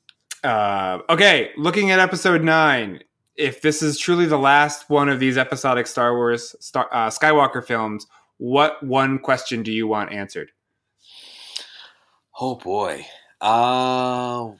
uh 0.45 0.99
okay 1.09 1.51
looking 1.57 1.91
at 1.91 1.99
episode 1.99 2.43
nine 2.43 3.01
if 3.37 3.62
this 3.62 3.83
is 3.83 3.99
truly 3.99 4.26
the 4.26 4.39
last 4.39 4.91
one 4.91 5.09
of 5.09 5.18
these 5.18 5.39
episodic 5.39 5.87
star 5.87 6.14
wars 6.14 6.55
star, 6.61 6.89
uh, 6.93 7.09
skywalker 7.09 7.64
films 7.64 8.07
what 8.39 8.83
one 8.83 9.18
question 9.18 9.62
do 9.62 9.72
you 9.72 9.87
want 9.87 10.12
answered 10.12 10.51
oh 12.41 12.57
boy. 12.57 13.07
Uh, 13.43 14.53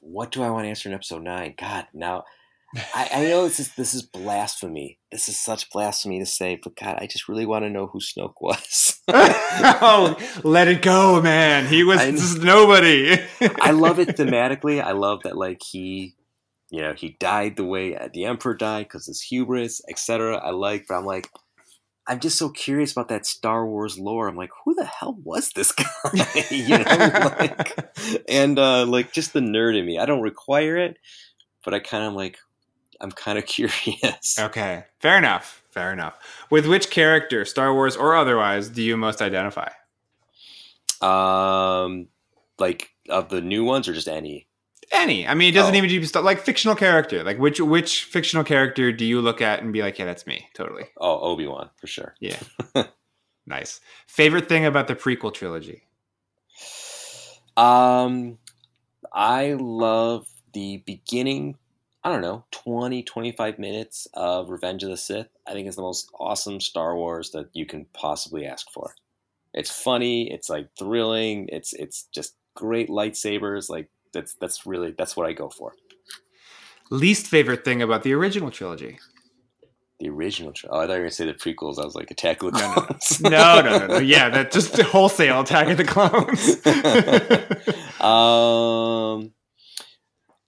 what 0.00 0.32
do 0.32 0.42
I 0.42 0.50
want 0.50 0.64
to 0.64 0.68
answer 0.68 0.88
in 0.88 0.94
episode 0.94 1.22
nine? 1.22 1.54
God, 1.56 1.86
now 1.94 2.24
I, 2.94 3.08
I 3.14 3.24
know 3.24 3.44
this 3.44 3.60
is 3.60 3.74
this 3.76 3.94
is 3.94 4.02
blasphemy. 4.02 4.98
This 5.12 5.28
is 5.28 5.38
such 5.38 5.70
blasphemy 5.70 6.18
to 6.18 6.26
say, 6.26 6.58
but 6.62 6.76
God, 6.76 6.98
I 7.00 7.06
just 7.06 7.28
really 7.28 7.46
want 7.46 7.64
to 7.64 7.70
know 7.70 7.86
who 7.86 8.00
Snoke 8.00 8.34
was. 8.40 9.00
oh, 9.08 10.16
let 10.44 10.66
it 10.68 10.82
go, 10.82 11.22
man. 11.22 11.66
He 11.66 11.84
was 11.84 12.00
I- 12.00 12.10
just 12.10 12.42
nobody. 12.42 13.16
I 13.60 13.70
love 13.70 13.98
it 14.00 14.08
thematically. 14.16 14.82
I 14.82 14.92
love 14.92 15.20
that 15.22 15.36
like 15.36 15.62
he, 15.62 16.16
you 16.70 16.82
know, 16.82 16.94
he 16.94 17.16
died 17.20 17.56
the 17.56 17.64
way 17.64 17.96
the 18.12 18.24
Emperor 18.24 18.54
died 18.54 18.86
because 18.86 19.06
his 19.06 19.22
hubris, 19.22 19.80
etc. 19.88 20.36
I 20.36 20.50
like, 20.50 20.86
but 20.88 20.96
I'm 20.96 21.06
like, 21.06 21.30
I'm 22.08 22.20
just 22.20 22.38
so 22.38 22.48
curious 22.48 22.92
about 22.92 23.08
that 23.08 23.26
Star 23.26 23.66
Wars 23.66 23.98
lore. 23.98 24.28
I'm 24.28 24.36
like, 24.36 24.50
who 24.64 24.74
the 24.74 24.86
hell 24.86 25.18
was 25.22 25.50
this 25.50 25.72
guy? 25.72 25.84
you 26.50 26.78
know, 26.78 27.34
like, 27.38 28.24
and 28.28 28.58
uh, 28.58 28.86
like 28.86 29.12
just 29.12 29.34
the 29.34 29.40
nerd 29.40 29.78
in 29.78 29.84
me. 29.84 29.98
I 29.98 30.06
don't 30.06 30.22
require 30.22 30.78
it, 30.78 30.96
but 31.64 31.74
I 31.74 31.80
kind 31.80 32.04
of 32.04 32.14
like, 32.14 32.38
I'm 32.98 33.12
kind 33.12 33.38
of 33.38 33.44
curious. 33.46 34.38
Okay, 34.38 34.84
fair 35.00 35.18
enough. 35.18 35.62
Fair 35.70 35.92
enough. 35.92 36.14
With 36.50 36.66
which 36.66 36.90
character, 36.90 37.44
Star 37.44 37.74
Wars 37.74 37.94
or 37.94 38.16
otherwise, 38.16 38.70
do 38.70 38.82
you 38.82 38.96
most 38.96 39.20
identify? 39.20 39.68
Um, 41.00 42.08
like 42.58 42.88
of 43.08 43.28
the 43.28 43.40
new 43.40 43.64
ones 43.64 43.86
or 43.86 43.92
just 43.92 44.08
any? 44.08 44.47
Any. 44.92 45.26
I 45.26 45.34
mean, 45.34 45.50
it 45.50 45.54
doesn't 45.56 45.74
Oh. 45.74 45.78
even 45.78 45.88
be 45.90 46.06
st- 46.06 46.24
like 46.24 46.40
fictional 46.40 46.74
character. 46.76 47.22
Like 47.22 47.38
which 47.38 47.60
which 47.60 48.04
fictional 48.04 48.44
character 48.44 48.90
do 48.92 49.04
you 49.04 49.20
look 49.20 49.40
at 49.42 49.62
and 49.62 49.72
be 49.72 49.82
like, 49.82 49.98
yeah, 49.98 50.06
that's 50.06 50.26
me, 50.26 50.48
totally. 50.54 50.84
Oh, 50.98 51.20
Obi 51.20 51.46
Wan 51.46 51.70
for 51.76 51.86
sure. 51.86 52.14
Yeah. 52.20 52.38
nice. 53.46 53.80
Favorite 54.06 54.48
thing 54.48 54.64
about 54.64 54.86
the 54.88 54.94
prequel 54.96 55.32
trilogy? 55.34 55.82
Um, 57.56 58.38
I 59.12 59.54
love 59.54 60.26
the 60.52 60.82
beginning, 60.86 61.56
I 62.04 62.10
don't 62.12 62.22
know, 62.22 62.44
20, 62.52 63.02
25 63.02 63.58
minutes 63.58 64.06
of 64.14 64.50
Revenge 64.50 64.82
of 64.84 64.90
the 64.90 64.96
Sith. 64.96 65.28
I 65.46 65.52
think 65.52 65.66
it's 65.66 65.76
the 65.76 65.82
most 65.82 66.10
awesome 66.18 66.60
Star 66.60 66.94
Wars 66.96 67.30
that 67.32 67.48
you 67.52 67.66
can 67.66 67.86
possibly 67.92 68.46
ask 68.46 68.70
for. 68.70 68.94
It's 69.54 69.70
funny, 69.70 70.30
it's 70.30 70.48
like 70.48 70.68
thrilling, 70.78 71.48
it's 71.50 71.72
it's 71.72 72.04
just 72.14 72.34
great 72.54 72.88
lightsabers, 72.88 73.68
like 73.68 73.88
that's 74.12 74.34
that's 74.34 74.66
really 74.66 74.94
that's 74.96 75.16
what 75.16 75.26
I 75.26 75.32
go 75.32 75.48
for. 75.48 75.74
Least 76.90 77.26
favorite 77.26 77.64
thing 77.64 77.82
about 77.82 78.02
the 78.02 78.12
original 78.14 78.50
trilogy? 78.50 78.98
The 80.00 80.08
original 80.08 80.52
tri- 80.52 80.70
Oh, 80.72 80.78
I 80.80 80.86
thought 80.86 80.92
you 80.94 80.98
were 81.00 81.04
gonna 81.04 81.10
say 81.10 81.26
the 81.26 81.34
prequels. 81.34 81.78
I 81.80 81.84
was 81.84 81.94
like 81.94 82.10
Attack 82.10 82.42
of 82.42 82.52
the 82.52 82.58
No, 82.60 82.68
no, 82.68 82.74
Clones. 82.82 83.20
No, 83.20 83.60
no, 83.62 83.78
no, 83.78 83.86
no. 83.88 83.98
Yeah, 83.98 84.28
that 84.30 84.52
just 84.52 84.80
wholesale 84.80 85.40
attack 85.40 85.68
of 85.68 85.76
the 85.76 85.84
clones. 85.84 86.64
um, 88.00 89.32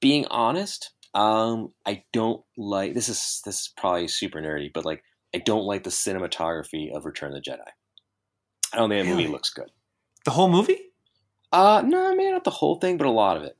being 0.01 0.27
honest, 0.27 0.93
um, 1.15 1.73
I 1.85 2.05
don't 2.13 2.43
like 2.57 2.95
this 2.95 3.09
is 3.09 3.43
this 3.45 3.61
is 3.63 3.73
probably 3.77 4.09
super 4.09 4.41
nerdy, 4.41 4.73
but 4.73 4.85
like 4.85 5.03
I 5.35 5.39
don't 5.39 5.65
like 5.65 5.83
the 5.85 5.91
cinematography 5.91 6.93
of 6.95 7.05
Return 7.05 7.35
of 7.37 7.43
the 7.43 7.51
Jedi. 7.51 7.59
I 8.73 8.77
don't 8.77 8.89
think 8.89 9.05
that 9.05 9.11
movie 9.11 9.27
looks 9.27 9.51
good. 9.51 9.69
the 10.25 10.31
whole 10.31 10.49
movie? 10.49 10.79
Uh 11.53 11.82
no, 11.84 12.14
maybe 12.14 12.30
not 12.30 12.44
the 12.44 12.51
whole 12.51 12.76
thing, 12.76 12.96
but 12.96 13.07
a 13.07 13.11
lot 13.11 13.36
of 13.36 13.42
it. 13.42 13.57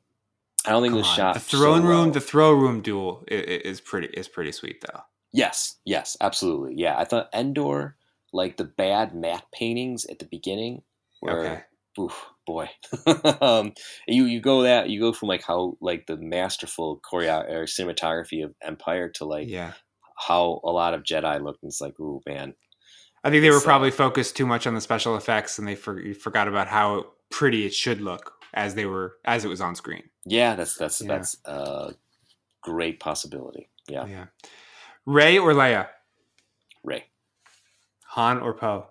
I 0.67 0.71
don't 0.71 0.83
think 0.83 0.95
it 0.95 0.99
was 0.99 1.09
on. 1.09 1.17
shot. 1.17 1.35
The 1.35 1.41
throne 1.41 1.83
so 1.83 1.89
room, 1.89 2.05
well. 2.05 2.11
the 2.11 2.21
throw 2.21 2.53
room 2.53 2.83
duel 2.83 3.25
is 3.29 3.81
pretty 3.81 4.09
is 4.09 4.29
pretty 4.29 4.53
sweet 4.53 4.83
though. 4.83 5.01
Yes, 5.33 5.77
yes, 5.85 6.17
absolutely. 6.21 6.75
Yeah, 6.77 6.99
I 6.99 7.05
thought 7.05 7.31
Endor, 7.33 7.97
like 8.33 8.57
the 8.57 8.65
bad 8.65 9.15
matte 9.15 9.47
paintings 9.53 10.05
at 10.07 10.19
the 10.19 10.25
beginning, 10.27 10.83
were 11.23 11.47
Okay. 11.47 11.63
oof, 11.99 12.27
boy. 12.47 12.69
um, 13.41 13.73
you 14.07 14.25
you 14.25 14.41
go 14.41 14.63
that 14.63 14.91
you 14.91 15.01
go 15.01 15.13
from 15.13 15.29
like 15.29 15.43
how 15.43 15.77
like 15.81 16.07
the 16.07 16.17
masterful 16.17 17.01
choreo 17.01 17.49
or 17.49 17.65
cinematography 17.65 18.45
of 18.45 18.55
Empire 18.63 19.09
to 19.11 19.25
like 19.25 19.49
yeah. 19.49 19.73
how 20.29 20.61
a 20.65 20.71
lot 20.71 20.95
of 20.95 21.05
Jedi 21.05 21.43
looked, 21.43 21.63
and 21.63 21.71
it's 21.71 21.81
like, 21.81 21.99
ooh 22.01 22.21
man, 22.27 22.55
I 23.25 23.31
think 23.31 23.43
they 23.43 23.51
were 23.51 23.59
uh, 23.59 23.63
probably 23.63 23.91
focused 23.91 24.37
too 24.37 24.47
much 24.47 24.67
on 24.67 24.75
the 24.75 24.81
special 24.81 25.17
effects, 25.17 25.59
and 25.59 25.67
they 25.67 25.75
for, 25.75 26.03
forgot 26.15 26.49
about 26.49 26.67
how 26.69 27.07
pretty 27.31 27.65
it 27.67 27.75
should 27.75 28.01
look 28.01 28.35
as 28.55 28.75
they 28.75 28.87
were 28.87 29.17
as 29.25 29.45
it 29.45 29.49
was 29.49 29.61
on 29.61 29.75
screen. 29.77 30.05
yeah, 30.25 30.55
that's 30.57 30.77
that's 30.77 31.01
Yeah. 31.01 31.09
that's 31.09 31.37
a 31.45 31.95
great 32.63 33.01
possibility. 33.01 33.69
Yeah, 33.89 34.07
Yeah. 34.07 34.27
Rey 35.07 35.39
or 35.39 35.53
Leia, 35.53 35.89
Rey 36.85 37.07
Han 38.09 38.39
or 38.41 38.53
Poe. 38.55 38.89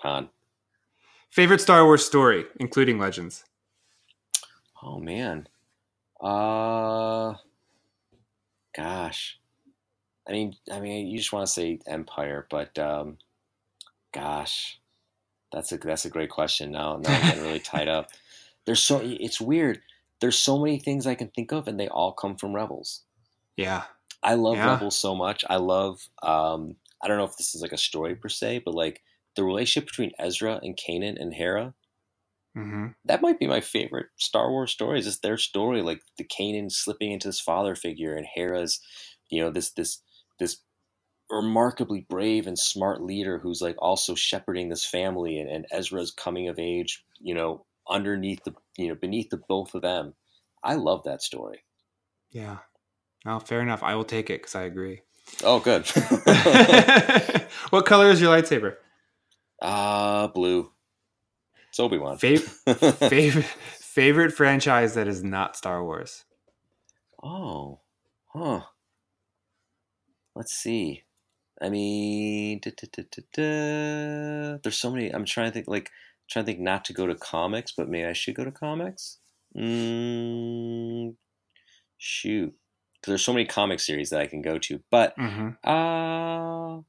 Han. 0.00 0.28
Favorite 1.30 1.60
Star 1.60 1.84
Wars 1.84 2.04
story, 2.04 2.44
including 2.58 2.98
Legends. 2.98 3.44
Oh 4.82 4.98
man, 4.98 5.48
uh, 6.20 7.34
gosh, 8.76 9.38
I 10.28 10.32
mean, 10.32 10.56
I 10.70 10.80
mean, 10.80 11.06
you 11.08 11.18
just 11.18 11.32
want 11.32 11.46
to 11.46 11.52
say 11.52 11.78
Empire, 11.86 12.46
but 12.50 12.78
um, 12.78 13.18
gosh, 14.12 14.80
that's 15.52 15.72
a 15.72 15.78
that's 15.78 16.04
a 16.04 16.10
great 16.10 16.30
question. 16.30 16.72
Now, 16.72 16.96
now 16.96 17.14
I'm 17.14 17.24
getting 17.24 17.42
really 17.42 17.60
tied 17.72 17.88
up. 17.88 18.10
There's 18.66 18.82
so 18.82 19.00
it's 19.02 19.40
weird. 19.40 19.80
There's 20.20 20.38
so 20.38 20.58
many 20.58 20.78
things 20.78 21.06
I 21.06 21.14
can 21.14 21.28
think 21.28 21.52
of, 21.52 21.68
and 21.68 21.78
they 21.78 21.88
all 21.88 22.12
come 22.12 22.36
from 22.36 22.54
Rebels. 22.54 23.04
Yeah. 23.56 23.84
I 24.22 24.34
love 24.34 24.56
Yeah. 24.56 24.66
Rebels 24.66 24.98
so 24.98 25.14
much. 25.14 25.44
I 25.48 25.56
love. 25.56 26.08
Um, 26.22 26.76
I 27.02 27.08
don't 27.08 27.18
know 27.18 27.24
if 27.24 27.36
this 27.36 27.54
is 27.54 27.62
like 27.62 27.72
a 27.72 27.78
story 27.78 28.16
per 28.16 28.28
se, 28.28 28.60
but 28.64 28.74
like 28.74 29.02
the 29.36 29.44
relationship 29.44 29.88
between 29.88 30.12
Ezra 30.18 30.58
and 30.62 30.76
Kanan 30.76 31.20
and 31.20 31.34
Hera. 31.34 31.74
hmm 32.54 32.86
That 33.04 33.22
might 33.22 33.38
be 33.38 33.46
my 33.46 33.60
favorite 33.60 34.08
Star 34.16 34.50
Wars 34.50 34.72
story. 34.72 34.98
Is 34.98 35.04
just 35.04 35.22
their 35.22 35.36
story, 35.38 35.82
like 35.82 36.02
the 36.18 36.24
Kanan 36.24 36.70
slipping 36.72 37.12
into 37.12 37.28
this 37.28 37.40
father 37.40 37.74
figure, 37.74 38.16
and 38.16 38.26
Hera's, 38.26 38.80
you 39.28 39.40
know, 39.40 39.50
this 39.50 39.70
this 39.72 40.02
this 40.38 40.62
remarkably 41.30 42.06
brave 42.08 42.46
and 42.46 42.58
smart 42.58 43.02
leader 43.02 43.38
who's 43.38 43.60
like 43.60 43.76
also 43.78 44.14
shepherding 44.14 44.68
this 44.68 44.84
family, 44.84 45.38
and, 45.38 45.50
and 45.50 45.66
Ezra's 45.70 46.10
coming 46.10 46.48
of 46.48 46.58
age, 46.58 47.04
you 47.20 47.34
know, 47.34 47.64
underneath 47.88 48.42
the 48.44 48.54
you 48.76 48.88
know 48.88 48.94
beneath 48.94 49.30
the 49.30 49.40
both 49.48 49.74
of 49.74 49.82
them. 49.82 50.14
I 50.62 50.74
love 50.74 51.04
that 51.04 51.22
story. 51.22 51.64
Yeah. 52.30 52.58
No, 53.24 53.40
fair 53.40 53.60
enough. 53.60 53.82
I 53.82 53.94
will 53.94 54.04
take 54.04 54.30
it 54.30 54.40
because 54.40 54.54
I 54.54 54.62
agree. 54.62 55.02
Oh, 55.42 55.58
good. 55.58 55.86
what 57.70 57.86
color 57.86 58.10
is 58.10 58.20
your 58.20 58.36
lightsaber? 58.36 58.76
Ah, 59.60 60.30
blue. 60.32 60.70
It's 61.68 61.80
Obi 61.80 61.98
Wan. 61.98 62.18
Fav- 62.18 62.94
favorite 63.08 63.44
favorite 63.44 64.32
franchise 64.32 64.94
that 64.94 65.08
is 65.08 65.24
not 65.24 65.56
Star 65.56 65.82
Wars. 65.82 66.24
oh, 67.22 67.80
huh. 68.32 68.60
Let's 70.34 70.52
see. 70.52 71.05
I 71.62 71.68
mean, 71.70 72.60
da, 72.60 72.70
da, 72.76 73.02
da, 73.32 74.58
there's 74.62 74.76
so 74.78 74.90
many. 74.90 75.10
I'm 75.10 75.24
trying 75.24 75.46
to 75.48 75.52
think. 75.52 75.66
Like, 75.68 75.90
trying 76.28 76.44
to 76.44 76.52
think 76.52 76.60
not 76.60 76.84
to 76.86 76.92
go 76.92 77.06
to 77.06 77.14
comics, 77.14 77.72
but 77.76 77.88
maybe 77.88 78.06
I 78.06 78.12
should 78.12 78.34
go 78.34 78.44
to 78.44 78.50
comics. 78.52 79.18
Mm, 79.56 81.14
shoot, 81.98 82.54
because 82.94 83.10
there's 83.10 83.24
so 83.24 83.32
many 83.32 83.44
comic 83.46 83.80
series 83.80 84.10
that 84.10 84.20
I 84.20 84.26
can 84.26 84.42
go 84.42 84.58
to. 84.58 84.80
But 84.90 85.16
Mm-hmm. 85.16 85.68
uh 85.68 86.80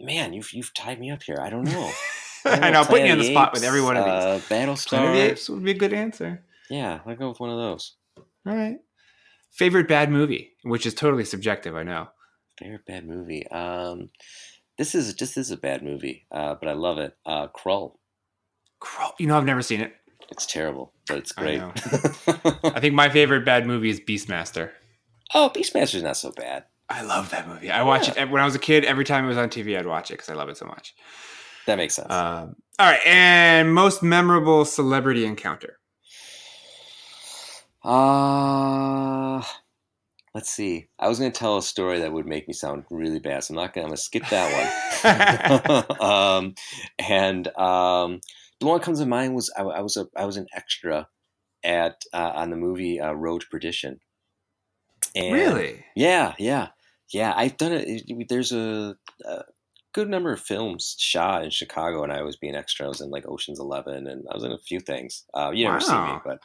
man, 0.00 0.32
you've 0.32 0.52
you've 0.52 0.74
tied 0.74 1.00
me 1.00 1.10
up 1.10 1.22
here. 1.22 1.38
I 1.40 1.48
don't 1.50 1.64
know. 1.64 1.90
I 2.44 2.70
know, 2.70 2.84
putting 2.84 3.06
you 3.06 3.12
on 3.12 3.18
the 3.18 3.30
spot 3.30 3.52
with 3.52 3.62
every 3.62 3.80
one 3.80 3.96
of 3.96 4.04
these. 4.04 4.12
Uh, 4.12 4.40
Planet 4.48 4.68
of 4.70 4.84
the 4.84 4.96
Battlestar. 4.96 5.14
Apes 5.30 5.48
would 5.48 5.62
be 5.64 5.70
a 5.70 5.74
good 5.74 5.92
answer. 5.92 6.42
Yeah, 6.68 6.98
I'll 7.06 7.14
go 7.16 7.28
with 7.28 7.38
one 7.40 7.50
of 7.50 7.56
those. 7.56 7.94
All 8.18 8.24
right. 8.56 8.78
Favorite 9.52 9.86
bad 9.86 10.10
movie, 10.10 10.50
which 10.64 10.84
is 10.84 10.94
totally 10.94 11.24
subjective, 11.24 11.76
I 11.76 11.84
know. 11.84 12.08
Favorite 12.58 12.86
bad 12.86 13.06
movie. 13.06 13.46
Um, 13.48 14.10
this 14.78 14.94
is 14.94 15.14
this 15.16 15.36
is 15.36 15.50
a 15.50 15.56
bad 15.56 15.82
movie, 15.82 16.26
uh, 16.30 16.54
but 16.60 16.68
I 16.68 16.72
love 16.72 16.98
it. 16.98 17.16
Uh, 17.26 17.48
Krull. 17.48 17.96
Crawl- 18.80 19.14
You 19.18 19.26
know, 19.26 19.36
I've 19.36 19.44
never 19.44 19.62
seen 19.62 19.80
it. 19.80 19.94
It's 20.30 20.46
terrible, 20.46 20.92
but 21.08 21.18
it's 21.18 21.32
great. 21.32 21.58
know. 21.58 21.72
I 22.64 22.80
think 22.80 22.94
my 22.94 23.08
favorite 23.08 23.44
bad 23.44 23.66
movie 23.66 23.90
is 23.90 24.00
Beastmaster. 24.00 24.70
oh, 25.34 25.50
Beastmaster's 25.54 26.02
not 26.02 26.16
so 26.16 26.32
bad. 26.32 26.64
I 26.88 27.02
love 27.02 27.30
that 27.30 27.48
movie. 27.48 27.70
I 27.70 27.82
watch 27.82 28.08
it 28.08 28.30
when 28.30 28.40
I 28.42 28.44
was 28.44 28.54
a 28.54 28.58
kid. 28.58 28.84
Every 28.84 29.04
time 29.04 29.24
it 29.24 29.28
was 29.28 29.36
on 29.38 29.48
TV, 29.50 29.78
I'd 29.78 29.86
watch 29.86 30.10
it 30.10 30.14
because 30.14 30.28
I 30.28 30.34
love 30.34 30.48
it 30.48 30.56
so 30.56 30.66
much. 30.66 30.94
That 31.66 31.76
makes 31.76 31.94
sense. 31.94 32.10
Um, 32.12 32.56
all 32.78 32.90
right, 32.90 33.00
and 33.06 33.72
most 33.74 34.02
memorable 34.02 34.64
celebrity 34.64 35.24
encounter. 35.24 35.78
Uh 37.84 39.42
let's 40.34 40.50
see. 40.50 40.88
I 40.98 41.08
was 41.08 41.18
going 41.18 41.30
to 41.32 41.38
tell 41.38 41.58
a 41.58 41.62
story 41.62 42.00
that 42.00 42.12
would 42.12 42.26
make 42.26 42.48
me 42.48 42.54
sound 42.54 42.84
really 42.90 43.18
bad, 43.18 43.44
so 43.44 43.52
I'm 43.52 43.56
not 43.56 43.74
going. 43.74 43.86
to 43.86 43.86
I'm 43.86 43.88
going 43.90 43.96
to 43.96 44.02
skip 44.02 44.28
that 44.30 45.86
one. 45.98 46.00
um, 46.00 46.54
and 46.98 47.48
um, 47.58 48.20
the 48.60 48.66
one 48.66 48.78
that 48.78 48.84
comes 48.84 49.00
to 49.00 49.06
mind 49.06 49.34
was 49.34 49.52
I, 49.56 49.62
I 49.62 49.80
was 49.80 49.96
a 49.96 50.06
I 50.16 50.24
was 50.24 50.36
an 50.36 50.46
extra 50.54 51.08
at 51.64 52.02
uh, 52.12 52.32
on 52.34 52.50
the 52.50 52.56
movie 52.56 53.00
uh, 53.00 53.12
Road 53.12 53.42
to 53.42 53.46
Perdition. 53.48 54.00
And 55.14 55.34
really? 55.34 55.84
Yeah, 55.94 56.34
yeah, 56.38 56.68
yeah. 57.12 57.34
I've 57.36 57.56
done 57.56 57.72
it. 57.72 57.86
it- 58.08 58.28
There's 58.28 58.52
a 58.52 58.96
uh, 59.28 59.42
good 59.92 60.08
number 60.08 60.32
of 60.32 60.40
films 60.40 60.96
shot 60.98 61.44
in 61.44 61.50
Chicago, 61.50 62.02
and 62.02 62.12
I 62.12 62.22
was 62.22 62.36
being 62.36 62.54
extra. 62.56 62.86
I 62.86 62.88
was 62.88 63.00
in 63.02 63.10
like 63.10 63.26
Ocean's 63.28 63.60
Eleven, 63.60 64.06
and 64.06 64.24
I 64.30 64.34
was 64.34 64.42
in 64.44 64.52
a 64.52 64.58
few 64.58 64.80
things. 64.80 65.24
Uh, 65.34 65.50
you 65.52 65.66
never 65.66 65.80
see 65.80 65.92
me, 65.92 66.18
but 66.24 66.40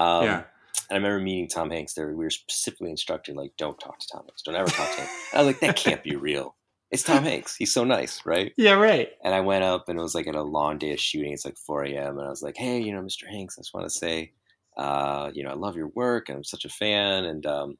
um, 0.00 0.24
Yeah. 0.24 0.44
And 0.90 0.96
I 0.96 1.00
remember 1.00 1.22
meeting 1.24 1.48
Tom 1.48 1.70
Hanks 1.70 1.94
there. 1.94 2.08
We 2.08 2.24
were 2.24 2.30
specifically 2.30 2.90
instructed, 2.90 3.36
like, 3.36 3.52
don't 3.56 3.78
talk 3.78 3.98
to 3.98 4.08
Tom 4.08 4.22
Hanks. 4.26 4.42
Don't 4.42 4.54
ever 4.54 4.68
talk 4.68 4.90
to 4.94 5.00
him. 5.02 5.08
And 5.32 5.40
I 5.40 5.44
was 5.44 5.46
like, 5.46 5.60
that 5.60 5.76
can't 5.76 6.02
be 6.02 6.16
real. 6.16 6.56
It's 6.90 7.02
Tom 7.02 7.24
Hanks. 7.24 7.56
He's 7.56 7.72
so 7.72 7.82
nice, 7.82 8.24
right? 8.24 8.52
Yeah, 8.56 8.74
right. 8.74 9.08
And 9.24 9.34
I 9.34 9.40
went 9.40 9.64
up 9.64 9.88
and 9.88 9.98
it 9.98 10.02
was 10.02 10.14
like 10.14 10.28
at 10.28 10.36
a 10.36 10.42
long 10.42 10.78
day 10.78 10.92
of 10.92 11.00
shooting. 11.00 11.32
It's 11.32 11.44
like 11.44 11.56
4 11.56 11.84
a.m. 11.84 12.18
And 12.18 12.26
I 12.26 12.30
was 12.30 12.42
like, 12.42 12.56
hey, 12.56 12.78
you 12.80 12.92
know, 12.92 13.00
Mr. 13.00 13.28
Hanks, 13.28 13.58
I 13.58 13.62
just 13.62 13.74
want 13.74 13.86
to 13.86 13.90
say, 13.90 14.32
uh, 14.76 15.30
you 15.34 15.42
know, 15.42 15.50
I 15.50 15.54
love 15.54 15.76
your 15.76 15.88
work 15.88 16.28
and 16.28 16.36
I'm 16.36 16.44
such 16.44 16.64
a 16.64 16.68
fan. 16.68 17.24
And 17.24 17.46
um, 17.46 17.78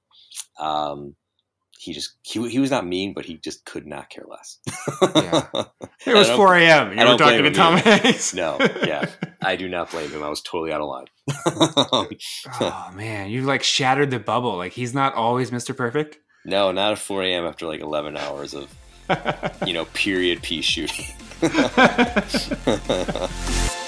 um, 0.58 1.14
he 1.78 1.92
just, 1.92 2.14
he, 2.22 2.48
he 2.48 2.58
was 2.58 2.72
not 2.72 2.86
mean, 2.86 3.12
but 3.14 3.24
he 3.24 3.36
just 3.36 3.64
could 3.64 3.86
not 3.86 4.10
care 4.10 4.24
less. 4.28 4.58
Yeah. 5.14 5.46
It 6.06 6.14
was 6.14 6.28
4 6.28 6.56
a.m. 6.56 6.98
You 6.98 7.06
were 7.06 7.16
talking 7.16 7.44
to 7.44 7.50
Tom 7.50 7.76
either. 7.76 7.96
Hanks. 7.96 8.34
No, 8.34 8.58
yeah. 8.60 9.08
I 9.44 9.56
do 9.56 9.68
not 9.68 9.90
blame 9.90 10.10
him. 10.10 10.22
I 10.22 10.28
was 10.28 10.40
totally 10.40 10.72
out 10.72 10.80
of 10.80 10.88
line. 10.88 11.06
oh 12.60 12.90
man, 12.94 13.30
you 13.30 13.42
like 13.42 13.62
shattered 13.62 14.10
the 14.10 14.18
bubble. 14.18 14.56
Like 14.56 14.72
he's 14.72 14.94
not 14.94 15.14
always 15.14 15.50
Mr. 15.50 15.76
Perfect. 15.76 16.18
no, 16.44 16.72
not 16.72 16.92
at 16.92 16.98
4 16.98 17.22
a.m. 17.22 17.44
after 17.44 17.66
like 17.66 17.80
11 17.80 18.16
hours 18.16 18.54
of, 18.54 18.74
you 19.66 19.74
know, 19.74 19.84
period 19.86 20.42
piece 20.42 20.64
shooting. 20.64 21.06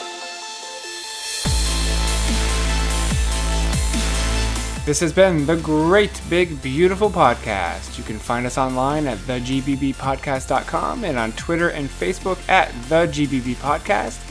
This 4.84 5.00
has 5.00 5.12
been 5.12 5.46
the 5.46 5.56
Great 5.56 6.20
Big 6.30 6.62
Beautiful 6.62 7.10
Podcast. 7.10 7.98
You 7.98 8.04
can 8.04 8.20
find 8.20 8.46
us 8.46 8.56
online 8.56 9.08
at 9.08 9.18
thegbbpodcast.com 9.18 11.02
and 11.02 11.18
on 11.18 11.32
Twitter 11.32 11.70
and 11.70 11.88
Facebook 11.88 12.38
at 12.48 12.70
the 12.88 13.08
GBB 13.08 13.56
Podcast. 13.56 14.22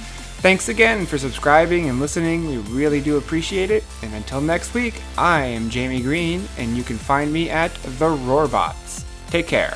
Thanks 0.45 0.69
again 0.69 1.07
for 1.07 1.17
subscribing 1.17 1.89
and 1.89 1.99
listening. 1.99 2.47
We 2.47 2.57
really 2.57 3.01
do 3.01 3.17
appreciate 3.17 3.71
it. 3.71 3.83
And 4.03 4.13
until 4.13 4.41
next 4.41 4.75
week, 4.75 5.01
I 5.17 5.41
am 5.41 5.71
Jamie 5.71 6.03
Green, 6.03 6.47
and 6.59 6.77
you 6.77 6.83
can 6.83 6.97
find 6.97 7.33
me 7.33 7.49
at 7.49 7.73
The 7.73 8.15
Roarbots. 8.15 9.05
Take 9.31 9.47
care. 9.47 9.75